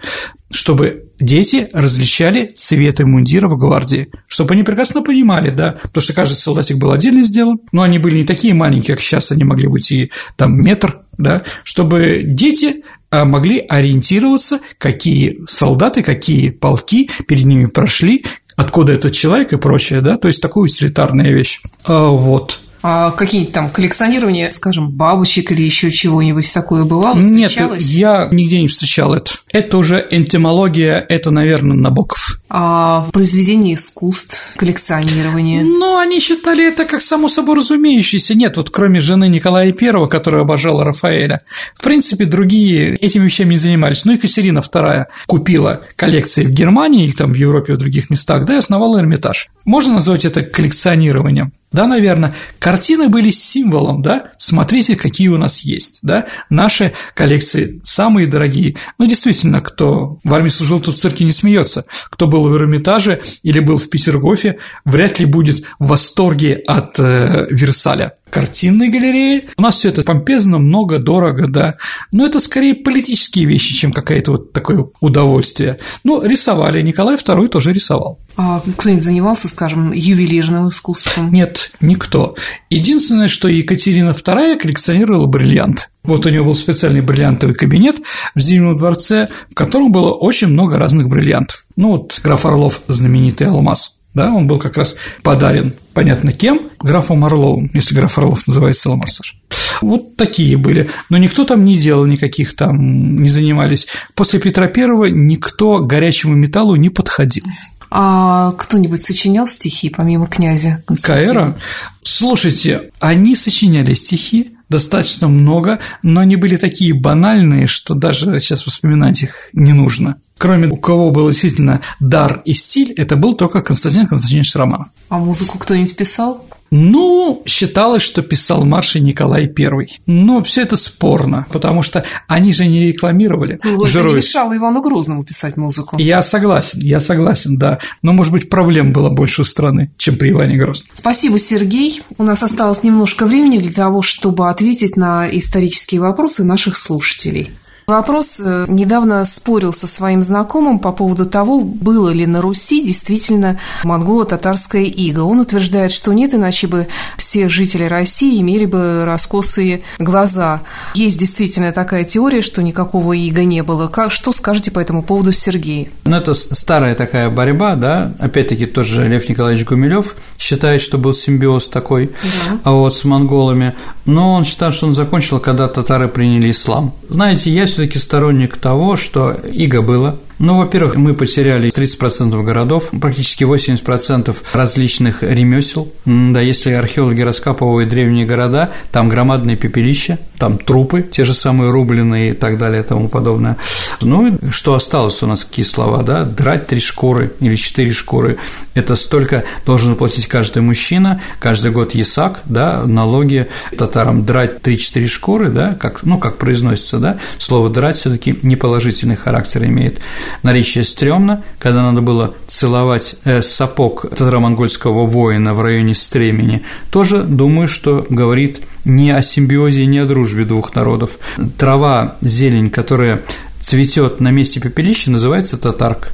чтобы 0.52 1.12
дети 1.20 1.70
различали 1.74 2.52
цветы 2.56 3.06
мундира 3.06 3.48
в 3.48 3.58
гвардии, 3.58 4.10
чтобы 4.28 4.54
они 4.54 4.64
прекрасно 4.64 5.02
понимали, 5.04 5.52
да, 5.52 5.78
потому 5.84 6.02
что 6.02 6.14
каждый 6.14 6.36
солдатик 6.36 6.78
был 6.78 6.92
отдельно 6.92 7.22
сделан, 7.22 7.60
но 7.72 7.84
они 7.84 8.00
были 8.00 8.18
не 8.18 8.26
такие 8.26 8.54
маленькие, 8.54 8.96
как 8.96 9.04
сейчас, 9.04 9.32
они 9.32 9.44
могли 9.44 9.68
быть 9.68 9.92
и 9.92 10.12
там 10.36 10.60
метр, 10.60 11.00
да, 11.18 11.44
чтобы 11.64 12.24
дети 12.26 12.84
а, 13.12 13.26
могли 13.26 13.60
ориентироваться, 13.60 14.60
какие 14.78 15.40
солдаты, 15.48 16.04
какие 16.04 16.50
полки 16.50 17.10
перед 17.28 17.46
ними 17.46 17.66
прошли, 17.66 18.24
откуда 18.60 18.92
этот 18.92 19.14
человек 19.14 19.54
и 19.54 19.58
прочее, 19.58 20.02
да, 20.02 20.18
то 20.18 20.28
есть 20.28 20.42
такая 20.42 20.66
утилитарная 20.66 21.32
вещь. 21.32 21.62
А, 21.86 22.10
вот. 22.10 22.60
А 22.82 23.12
какие-нибудь 23.12 23.54
там 23.54 23.70
коллекционирования, 23.70 24.50
скажем, 24.52 24.92
бабочек 24.92 25.52
или 25.52 25.62
еще 25.64 25.92
чего-нибудь 25.92 26.54
такое 26.54 26.84
бывало? 26.84 27.18
Нет, 27.18 27.52
я 27.52 28.28
нигде 28.32 28.62
не 28.62 28.68
встречал 28.68 29.14
это. 29.14 29.32
Это 29.52 29.78
уже 29.78 30.06
энтимология, 30.12 30.98
это, 30.98 31.32
наверное, 31.32 31.78
Набоков. 31.78 32.39
А 32.50 33.06
произведение 33.14 33.76
искусств, 33.76 34.56
коллекционирование? 34.56 35.64
Ну, 35.64 35.98
они 35.98 36.20
считали 36.20 36.68
это 36.68 36.86
как 36.86 37.02
само 37.02 37.30
собой 37.30 37.58
разумеющееся. 37.58 38.34
Нет, 38.34 38.58
вот 38.58 38.72
кроме 38.72 39.00
жены 39.02 39.28
Николая 39.28 39.74
I, 39.80 40.10
которая 40.10 40.42
обожала 40.42 40.84
Рафаэля, 40.84 41.42
в 41.76 41.84
принципе, 41.84 42.26
другие 42.26 42.96
этими 42.96 43.26
вещами 43.26 43.52
не 43.52 43.58
занимались. 43.58 44.04
Ну, 44.04 44.14
Екатерина 44.14 44.60
II 44.60 45.06
купила 45.28 45.82
коллекции 45.96 46.44
в 46.44 46.50
Германии 46.50 47.06
или 47.06 47.12
там 47.12 47.34
в 47.34 47.36
Европе, 47.36 47.74
в 47.74 47.78
других 47.78 48.10
местах, 48.10 48.48
да, 48.48 48.56
и 48.56 48.58
основала 48.58 49.00
Эрмитаж. 49.00 49.50
Можно 49.64 49.94
назвать 49.94 50.26
это 50.26 50.42
коллекционированием? 50.42 51.54
Да, 51.72 51.86
наверное, 51.86 52.34
картины 52.58 53.10
были 53.10 53.30
символом, 53.30 54.02
да, 54.02 54.32
смотрите, 54.38 54.96
какие 54.96 55.28
у 55.28 55.38
нас 55.38 55.60
есть, 55.62 56.00
да, 56.02 56.26
наши 56.50 56.94
коллекции 57.14 57.80
самые 57.84 58.26
дорогие. 58.26 58.76
Ну, 58.98 59.06
действительно, 59.06 59.62
кто 59.62 60.18
в 60.24 60.34
армии 60.34 60.50
служил, 60.50 60.80
тут 60.80 60.96
в 60.96 61.00
цирке 61.00 61.26
не 61.26 61.32
смеется, 61.32 61.86
кто 62.10 62.26
был 62.26 62.39
в 62.48 62.56
Эрмитаже 62.56 63.22
или 63.44 63.60
был 63.60 63.78
в 63.78 63.90
Петергофе, 63.90 64.58
вряд 64.86 65.20
ли 65.20 65.26
будет 65.26 65.64
в 65.80 65.88
восторге 65.88 66.56
от 66.56 67.00
э, 67.00 67.48
Версаля 67.50 68.14
картинной 68.30 68.90
галереи. 68.90 69.50
У 69.58 69.62
нас 69.62 69.76
все 69.76 69.90
это 69.90 70.04
помпезно, 70.04 70.60
много, 70.60 71.00
дорого, 71.00 71.48
да. 71.48 71.76
Но 72.12 72.26
это 72.26 72.40
скорее 72.40 72.76
политические 72.76 73.46
вещи, 73.46 73.74
чем 73.74 73.92
какое-то 73.92 74.32
вот 74.32 74.54
такое 74.54 74.88
удовольствие. 75.02 75.80
Ну, 76.04 76.22
рисовали. 76.24 76.82
Николай 76.82 77.16
II 77.16 77.48
тоже 77.48 77.74
рисовал. 77.74 78.20
А 78.38 78.62
кто-нибудь 78.78 79.04
занимался, 79.04 79.48
скажем, 79.48 79.92
ювелирным 79.92 80.70
искусством? 80.70 81.32
Нет, 81.32 81.72
никто. 81.82 82.36
Единственное, 82.70 83.28
что 83.28 83.48
Екатерина 83.48 84.12
II 84.12 84.60
коллекционировала 84.60 85.26
бриллиант. 85.26 85.90
Вот 86.04 86.26
у 86.26 86.30
него 86.30 86.46
был 86.46 86.56
специальный 86.56 87.02
бриллиантовый 87.02 87.56
кабинет 87.56 87.98
в 88.34 88.40
Зимнем 88.40 88.78
дворце, 88.78 89.28
в 89.52 89.56
котором 89.56 89.92
было 89.92 90.14
очень 90.14 90.48
много 90.48 90.78
разных 90.78 91.10
бриллиантов. 91.10 91.66
Ну 91.80 91.92
вот 91.92 92.20
граф 92.22 92.46
Орлов 92.46 92.82
знаменитый 92.90 93.48
алмаз– 93.48 93.96
да, 94.14 94.34
он 94.34 94.48
был 94.48 94.58
как 94.60 94.76
раз 94.76 94.96
подарен, 95.22 95.74
понятно 95.94 96.34
кем, 96.34 96.62
графом 96.80 97.24
Орловым, 97.26 97.70
если 97.74 97.94
граф 97.94 98.18
Орлов 98.18 98.48
называется 98.48 98.90
Ламарсаж. 98.90 99.38
Вот 99.82 100.18
такие 100.18 100.58
были, 100.58 100.90
но 101.10 101.18
никто 101.18 101.46
там 101.46 101.64
не 101.64 101.78
делал 101.78 102.06
никаких 102.06 102.56
там, 102.56 103.22
не 103.22 103.30
занимались. 103.30 103.88
После 104.16 104.40
Петра 104.40 104.68
Первого 104.68 105.06
никто 105.06 105.80
к 105.80 105.88
горячему 105.88 106.36
металлу 106.36 106.76
не 106.76 106.90
подходил. 106.90 107.46
А 107.92 108.52
кто-нибудь 108.52 109.02
сочинял 109.02 109.48
стихи 109.48 109.90
помимо 109.90 110.28
князя 110.28 110.84
Каэра? 111.02 111.58
Слушайте, 112.04 112.92
они 113.00 113.36
сочиняли 113.36 113.94
стихи, 113.94 114.52
достаточно 114.70 115.28
много, 115.28 115.80
но 116.04 116.22
они 116.22 116.36
были 116.36 116.56
такие 116.56 116.94
банальные, 116.94 117.68
что 117.68 117.96
даже 117.96 118.40
сейчас 118.40 118.64
вспоминать 118.64 119.24
их 119.24 119.50
не 119.54 119.74
нужно. 119.74 120.22
Кроме 120.38 120.68
у 120.68 120.78
кого 120.78 121.12
был 121.12 121.30
действительно 121.30 121.82
дар 122.00 122.42
и 122.46 122.54
стиль, 122.54 122.94
это 122.94 123.16
был 123.16 123.34
только 123.34 123.62
Константин 123.62 124.08
Константинович 124.08 124.56
Романов. 124.56 124.88
А 125.10 125.18
музыку 125.18 125.58
кто-нибудь 125.58 125.96
писал? 125.96 126.46
Ну, 126.72 127.42
считалось, 127.46 128.04
что 128.04 128.22
писал 128.22 128.66
марши 128.66 129.00
Николай 129.00 129.52
I. 129.58 129.88
Но 130.06 130.44
все 130.44 130.62
это 130.62 130.78
спорно, 130.78 131.46
потому 131.52 131.82
что 131.82 132.04
они 132.28 132.54
же 132.54 132.66
не 132.66 132.88
рекламировали. 132.88 133.60
Ну, 133.64 133.84
это 133.84 134.04
не 134.04 134.14
мешало 134.16 134.56
Ивану 134.56 134.82
Грозному 134.82 135.24
писать 135.24 135.58
музыку. 135.58 135.98
Я 135.98 136.22
согласен, 136.22 136.80
я 136.82 137.00
согласен, 137.00 137.58
да. 137.58 137.80
Но, 138.02 138.14
может 138.14 138.32
быть, 138.32 138.50
проблем 138.50 138.94
было 138.94 139.10
больше 139.10 139.42
у 139.42 139.46
страны, 139.46 139.92
чем 139.98 140.18
при 140.18 140.32
Иване 140.32 140.58
Грозном. 140.58 140.90
Спасибо, 140.94 141.40
Сергей. 141.40 142.02
У 142.18 142.24
нас 142.24 142.44
осталось 142.44 142.84
немножко 142.84 143.26
времени 143.26 143.58
для 143.58 143.72
того, 143.72 144.02
чтобы 144.02 144.50
ответить 144.50 144.98
на 144.98 145.28
исторические 145.30 146.02
вопросы 146.02 146.44
наших 146.44 146.78
слушателей. 146.78 147.52
Вопрос 147.90 148.40
э, 148.40 148.66
недавно 148.68 149.26
спорил 149.26 149.74
со 149.74 149.88
своим 149.88 150.22
знакомым 150.22 150.78
по 150.78 150.92
поводу 150.92 151.26
того, 151.26 151.62
было 151.62 152.10
ли 152.10 152.28
на 152.28 152.40
Руси 152.40 152.86
действительно 152.86 153.60
монголо-татарская 153.84 154.84
ига. 154.84 155.22
Он 155.22 155.40
утверждает, 155.40 155.92
что 155.92 156.14
нет, 156.14 156.36
иначе 156.36 156.68
бы 156.68 156.88
все 157.18 157.50
жители 157.50 157.86
России 157.86 158.40
имели 158.40 158.68
бы 158.68 159.06
раскосые 159.06 159.82
глаза. 159.98 160.62
Есть 160.94 161.20
действительно 161.20 161.72
такая 161.72 162.04
теория, 162.04 162.44
что 162.44 162.62
никакого 162.62 163.14
ига 163.14 163.44
не 163.44 163.64
было. 163.64 163.88
Как, 163.88 164.12
что 164.12 164.34
скажете 164.34 164.70
по 164.70 164.78
этому 164.78 165.02
поводу, 165.02 165.32
Сергей? 165.32 165.90
Ну, 166.04 166.16
это 166.16 166.36
старая 166.36 166.94
такая 166.94 167.32
борьба, 167.32 167.76
да, 167.76 168.14
опять-таки 168.20 168.68
тоже 168.68 169.08
Лев 169.10 169.28
Николаевич 169.28 169.66
Гумилев 169.66 170.16
считает, 170.38 170.84
что 170.84 171.00
был 171.00 171.16
симбиоз 171.16 171.68
такой, 171.70 172.12
да. 172.22 172.60
а 172.66 172.72
вот 172.72 172.94
с 172.94 173.04
монголами, 173.04 173.74
но 174.06 174.34
он 174.34 174.46
считает, 174.46 174.76
что 174.76 174.86
он 174.86 174.94
закончил, 174.94 175.40
когда 175.40 175.68
татары 175.68 176.08
приняли 176.08 176.52
ислам. 176.52 176.94
Знаете, 177.10 177.50
я 177.50 177.66
все-таки 177.80 177.98
сторонник 178.00 178.58
того, 178.58 178.98
что 178.98 179.32
иго 179.32 179.82
было, 179.82 180.20
ну, 180.40 180.58
во-первых, 180.58 180.96
мы 180.96 181.14
потеряли 181.14 181.70
30% 181.70 182.42
городов, 182.44 182.90
практически 183.02 183.44
80% 183.44 184.36
различных 184.54 185.22
ремесел. 185.22 185.92
Да, 186.06 186.40
если 186.40 186.72
археологи 186.72 187.22
раскапывают 187.22 187.90
древние 187.90 188.26
города, 188.26 188.72
там 188.92 189.10
громадные 189.10 189.58
пепелища, 189.58 190.18
там 190.38 190.58
трупы, 190.58 191.04
те 191.04 191.26
же 191.26 191.34
самые 191.34 191.72
рубленые 191.72 192.32
и 192.32 192.34
так 192.34 192.58
далее 192.58 192.82
и 192.82 192.86
тому 192.86 193.10
подобное. 193.10 193.58
Ну, 194.02 194.28
и 194.28 194.50
что 194.52 194.74
осталось 194.74 195.22
у 195.22 195.28
нас, 195.28 195.44
какие 195.44 195.66
слова, 195.66 196.04
да? 196.04 196.24
Драть 196.24 196.68
три 196.68 196.80
шкуры 196.80 197.34
или 197.42 197.56
четыре 197.56 197.92
шкуры– 197.92 198.38
это 198.74 198.96
столько 198.96 199.44
должен 199.66 199.98
платить 199.98 200.28
каждый 200.28 200.62
мужчина, 200.62 201.22
каждый 201.40 201.72
год 201.72 201.94
ясак, 201.94 202.42
да, 202.46 202.84
налоги 202.86 203.50
татарам 203.78 204.26
драть 204.26 204.62
три-четыре 204.62 205.08
шкуры, 205.08 205.50
да, 205.50 205.74
как, 205.74 206.04
ну, 206.04 206.18
как 206.18 206.38
произносится, 206.38 207.00
да, 207.00 207.20
слово 207.38 207.70
драть 207.70 207.98
все 207.98 208.10
таки 208.10 208.40
неположительный 208.42 209.18
характер 209.18 209.66
имеет 209.66 210.00
наречие 210.44 210.84
стрёмно, 210.84 211.44
когда 211.60 211.84
надо 211.84 212.02
было 212.02 212.34
целовать 212.48 213.16
э, 213.24 213.42
сапог 213.42 214.10
татаро-монгольского 214.10 215.06
воина 215.06 215.54
в 215.54 215.62
районе 215.62 215.96
Стремени, 215.96 216.64
тоже 216.92 217.24
думаю, 217.24 217.68
что 217.68 218.06
говорит 218.10 218.62
не 218.86 219.12
о 219.12 219.22
симбиозе, 219.22 219.86
не 219.86 220.00
о 220.00 220.06
дружбе 220.06 220.46
двух 220.46 220.76
народов. 220.76 221.12
Трава, 221.58 222.16
зелень, 222.22 222.70
которая 222.70 223.22
цветет 223.62 224.20
на 224.20 224.32
месте 224.32 224.60
пепелища, 224.60 225.12
называется 225.12 225.58
татарк. 225.58 226.12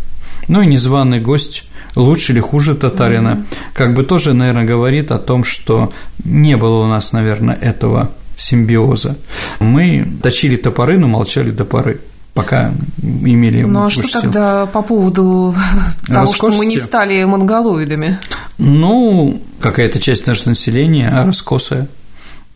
Ну 0.47 0.61
и 0.61 0.67
незваный 0.67 1.19
гость 1.19 1.63
лучше 1.95 2.33
или 2.33 2.39
хуже 2.39 2.75
татарина, 2.75 3.45
как 3.73 3.93
бы 3.93 4.03
тоже, 4.03 4.33
наверное, 4.33 4.65
говорит 4.65 5.11
о 5.11 5.19
том, 5.19 5.43
что 5.43 5.91
не 6.23 6.57
было 6.57 6.83
у 6.83 6.87
нас, 6.87 7.13
наверное, 7.13 7.55
этого 7.55 8.11
симбиоза. 8.35 9.17
Мы 9.59 10.05
точили 10.21 10.57
топоры, 10.57 10.97
но 10.97 11.07
молчали 11.07 11.51
до 11.51 11.65
поры 11.65 12.01
пока 12.35 12.73
имели 13.01 13.63
Ну 13.63 13.85
а 13.85 13.89
что 13.89 14.03
сил. 14.03 14.21
тогда 14.21 14.67
по 14.67 14.83
поводу 14.83 15.55
того, 16.07 16.31
что 16.31 16.51
мы 16.51 16.67
не 16.67 16.77
стали 16.77 17.23
монголоидами? 17.23 18.19
Ну, 18.59 19.41
какая-то 19.59 19.99
часть 19.99 20.27
нашего 20.27 20.49
населения 20.49 21.09
раскосая 21.25 21.87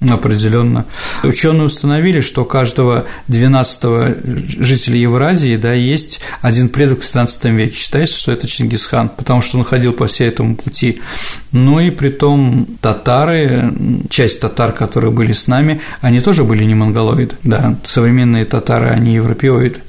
определенно. 0.08 0.86
Ученые 1.24 1.66
установили, 1.66 2.22
что 2.22 2.44
у 2.44 2.46
каждого 2.46 3.06
12 3.28 4.60
жителя 4.60 4.98
Евразии 4.98 5.58
да, 5.58 5.74
есть 5.74 6.22
один 6.42 6.70
предок 6.70 7.00
в 7.00 7.02
15 7.02 7.46
веке. 7.46 7.76
Считается, 7.76 8.18
что 8.18 8.32
это 8.32 8.48
Чингисхан, 8.48 9.10
потому 9.10 9.42
что 9.42 9.58
он 9.58 9.64
ходил 9.64 9.94
по 9.94 10.08
всей 10.08 10.30
этому 10.30 10.56
пути. 10.56 11.02
Ну 11.52 11.80
и 11.80 11.90
при 11.90 12.10
том 12.10 12.68
татары, 12.82 13.74
часть 14.10 14.40
татар, 14.40 14.72
которые 14.72 15.12
были 15.12 15.34
с 15.34 15.48
нами, 15.48 15.82
они 16.02 16.22
тоже 16.22 16.44
были 16.44 16.64
не 16.64 16.76
монголоиды. 16.76 17.36
Да, 17.44 17.78
современные 17.84 18.46
татары, 18.46 18.88
они 18.88 19.16
европеоиды. 19.16 19.80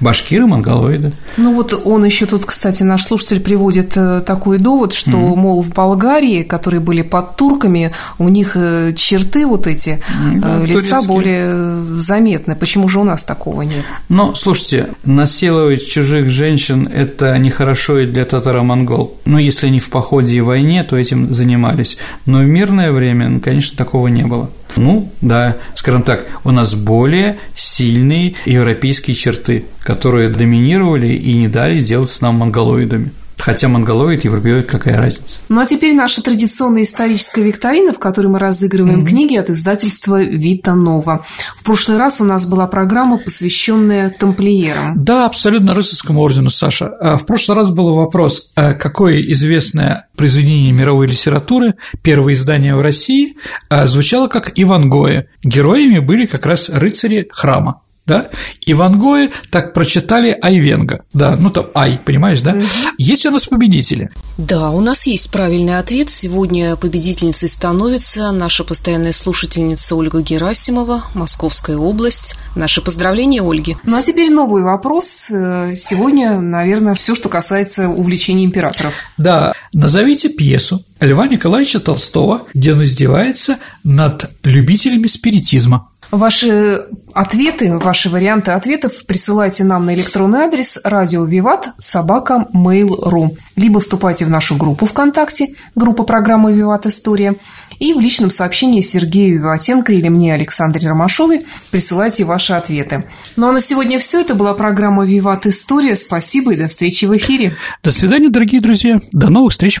Башкиры, 0.00 0.46
монголоиды. 0.46 1.12
Ну 1.36 1.54
вот 1.54 1.80
он 1.84 2.04
еще 2.04 2.26
тут, 2.26 2.44
кстати, 2.44 2.82
наш 2.82 3.04
слушатель 3.04 3.40
приводит 3.40 3.96
э, 3.96 4.20
такой 4.20 4.58
довод, 4.58 4.92
что, 4.92 5.12
mm-hmm. 5.12 5.36
мол, 5.36 5.62
в 5.62 5.70
Болгарии, 5.70 6.42
которые 6.42 6.80
были 6.80 7.02
под 7.02 7.36
турками, 7.36 7.92
у 8.18 8.28
них 8.28 8.56
э, 8.56 8.94
черты 8.94 9.46
вот 9.46 9.66
эти 9.66 10.02
да, 10.36 10.58
лица 10.58 11.00
турецкие. 11.00 11.08
более 11.08 12.00
заметны. 12.00 12.56
Почему 12.56 12.88
же 12.88 13.00
у 13.00 13.04
нас 13.04 13.24
такого 13.24 13.62
нет? 13.62 13.84
Ну, 14.08 14.34
слушайте, 14.34 14.94
насиловать 15.04 15.86
чужих 15.86 16.30
женщин– 16.30 16.88
это 16.92 17.36
нехорошо 17.38 17.98
и 18.00 18.06
для 18.06 18.24
татаро-монгол. 18.24 19.18
Ну, 19.24 19.38
если 19.38 19.68
не 19.68 19.80
в 19.80 19.90
походе 19.90 20.36
и 20.36 20.40
войне, 20.40 20.84
то 20.84 20.96
этим 20.96 21.32
занимались. 21.32 21.98
Но 22.26 22.38
в 22.38 22.46
мирное 22.46 22.92
время, 22.92 23.28
ну, 23.28 23.40
конечно, 23.40 23.76
такого 23.76 24.08
не 24.08 24.24
было. 24.24 24.50
Ну, 24.76 25.10
да, 25.20 25.56
скажем 25.74 26.02
так, 26.02 26.26
у 26.44 26.50
нас 26.50 26.74
более 26.74 27.38
сильные 27.54 28.34
европейские 28.46 29.14
черты, 29.14 29.64
которые 29.80 30.30
доминировали 30.30 31.08
и 31.08 31.34
не 31.34 31.48
дали 31.48 31.80
сделаться 31.80 32.22
нам 32.24 32.36
монголоидами. 32.36 33.10
Хотя 33.40 33.68
монголоид, 33.68 34.24
европеоид, 34.24 34.66
какая 34.66 34.96
разница? 34.98 35.38
Ну 35.48 35.60
а 35.60 35.66
теперь 35.66 35.94
наша 35.94 36.22
традиционная 36.22 36.82
историческая 36.82 37.42
викторина, 37.42 37.92
в 37.92 37.98
которой 37.98 38.26
мы 38.26 38.38
разыгрываем 38.38 39.00
mm-hmm. 39.00 39.06
книги 39.06 39.36
от 39.36 39.50
издательства 39.50 40.22
Вита 40.22 40.74
Нова. 40.74 41.24
В 41.56 41.64
прошлый 41.64 41.98
раз 41.98 42.20
у 42.20 42.24
нас 42.24 42.46
была 42.46 42.66
программа, 42.66 43.18
посвященная 43.18 44.10
тамплиерам. 44.10 44.94
Да, 45.02 45.26
абсолютно 45.26 45.74
рыцарскому 45.74 46.20
ордену, 46.20 46.50
Саша. 46.50 46.88
А 47.00 47.16
в 47.16 47.26
прошлый 47.26 47.56
раз 47.56 47.70
был 47.70 47.94
вопрос, 47.94 48.52
а 48.56 48.74
какое 48.74 49.20
известное 49.32 50.08
произведение 50.16 50.72
мировой 50.72 51.06
литературы, 51.06 51.74
первое 52.02 52.34
издание 52.34 52.74
в 52.76 52.82
России, 52.82 53.36
а, 53.70 53.86
звучало 53.86 54.28
как 54.28 54.52
Иван 54.54 54.90
Гоя. 54.90 55.26
Героями 55.42 55.98
были 55.98 56.26
как 56.26 56.44
раз 56.44 56.68
рыцари 56.68 57.28
храма. 57.30 57.80
Да, 58.10 58.28
и 58.66 58.74
Ван 58.74 58.98
Гои 58.98 59.30
так 59.50 59.72
прочитали 59.72 60.36
Айвенга, 60.42 61.04
да, 61.12 61.36
ну 61.36 61.48
там 61.48 61.66
Ай, 61.76 62.00
понимаешь, 62.04 62.40
да? 62.40 62.54
Угу. 62.54 62.64
Есть 62.98 63.24
у 63.24 63.30
нас 63.30 63.46
победители? 63.46 64.10
Да, 64.36 64.72
у 64.72 64.80
нас 64.80 65.06
есть 65.06 65.30
правильный 65.30 65.78
ответ. 65.78 66.10
Сегодня 66.10 66.74
победительницей 66.74 67.48
становится 67.48 68.32
наша 68.32 68.64
постоянная 68.64 69.12
слушательница 69.12 69.94
Ольга 69.94 70.22
Герасимова, 70.22 71.04
Московская 71.14 71.76
область. 71.76 72.34
Наши 72.56 72.82
поздравления, 72.82 73.42
Ольге. 73.42 73.76
Ну 73.84 73.96
а 73.96 74.02
теперь 74.02 74.32
новый 74.32 74.64
вопрос. 74.64 75.06
Сегодня, 75.06 76.40
наверное, 76.40 76.94
все, 76.96 77.14
что 77.14 77.28
касается 77.28 77.88
увлечения 77.88 78.44
императоров. 78.44 78.94
Да, 79.18 79.52
назовите 79.72 80.30
пьесу 80.30 80.84
Льва 80.98 81.28
Николаевича 81.28 81.78
Толстого, 81.78 82.42
где 82.54 82.72
он 82.72 82.82
издевается 82.82 83.58
над 83.84 84.30
любителями 84.42 85.06
спиритизма. 85.06 85.88
Ваши 86.10 86.86
ответы, 87.14 87.78
ваши 87.78 88.10
варианты 88.10 88.50
ответов 88.50 89.06
присылайте 89.06 89.64
нам 89.64 89.86
на 89.86 89.94
электронный 89.94 90.40
адрес 90.40 90.80
радио 90.84 91.24
Виват 91.24 91.68
собака 91.78 92.46
mail.ru 92.52 93.36
либо 93.56 93.80
вступайте 93.80 94.24
в 94.24 94.30
нашу 94.30 94.56
группу 94.56 94.86
ВКонтакте, 94.86 95.54
группа 95.74 96.02
программы 96.02 96.52
Виват 96.52 96.86
История, 96.86 97.36
и 97.78 97.94
в 97.94 98.00
личном 98.00 98.30
сообщении 98.30 98.80
Сергею 98.80 99.38
Виватенко 99.38 99.92
или 99.92 100.08
мне, 100.08 100.34
Александре 100.34 100.88
Ромашовой, 100.88 101.46
присылайте 101.70 102.24
ваши 102.24 102.52
ответы. 102.52 103.04
Ну 103.36 103.48
а 103.48 103.52
на 103.52 103.60
сегодня 103.60 103.98
все. 103.98 104.20
Это 104.20 104.34
была 104.34 104.54
программа 104.54 105.06
Виват 105.06 105.46
История. 105.46 105.96
Спасибо 105.96 106.52
и 106.52 106.56
до 106.56 106.68
встречи 106.68 107.06
в 107.06 107.16
эфире. 107.16 107.56
До 107.82 107.90
свидания, 107.90 108.28
дорогие 108.28 108.60
друзья. 108.60 109.00
До 109.12 109.30
новых 109.30 109.52
встреч. 109.52 109.80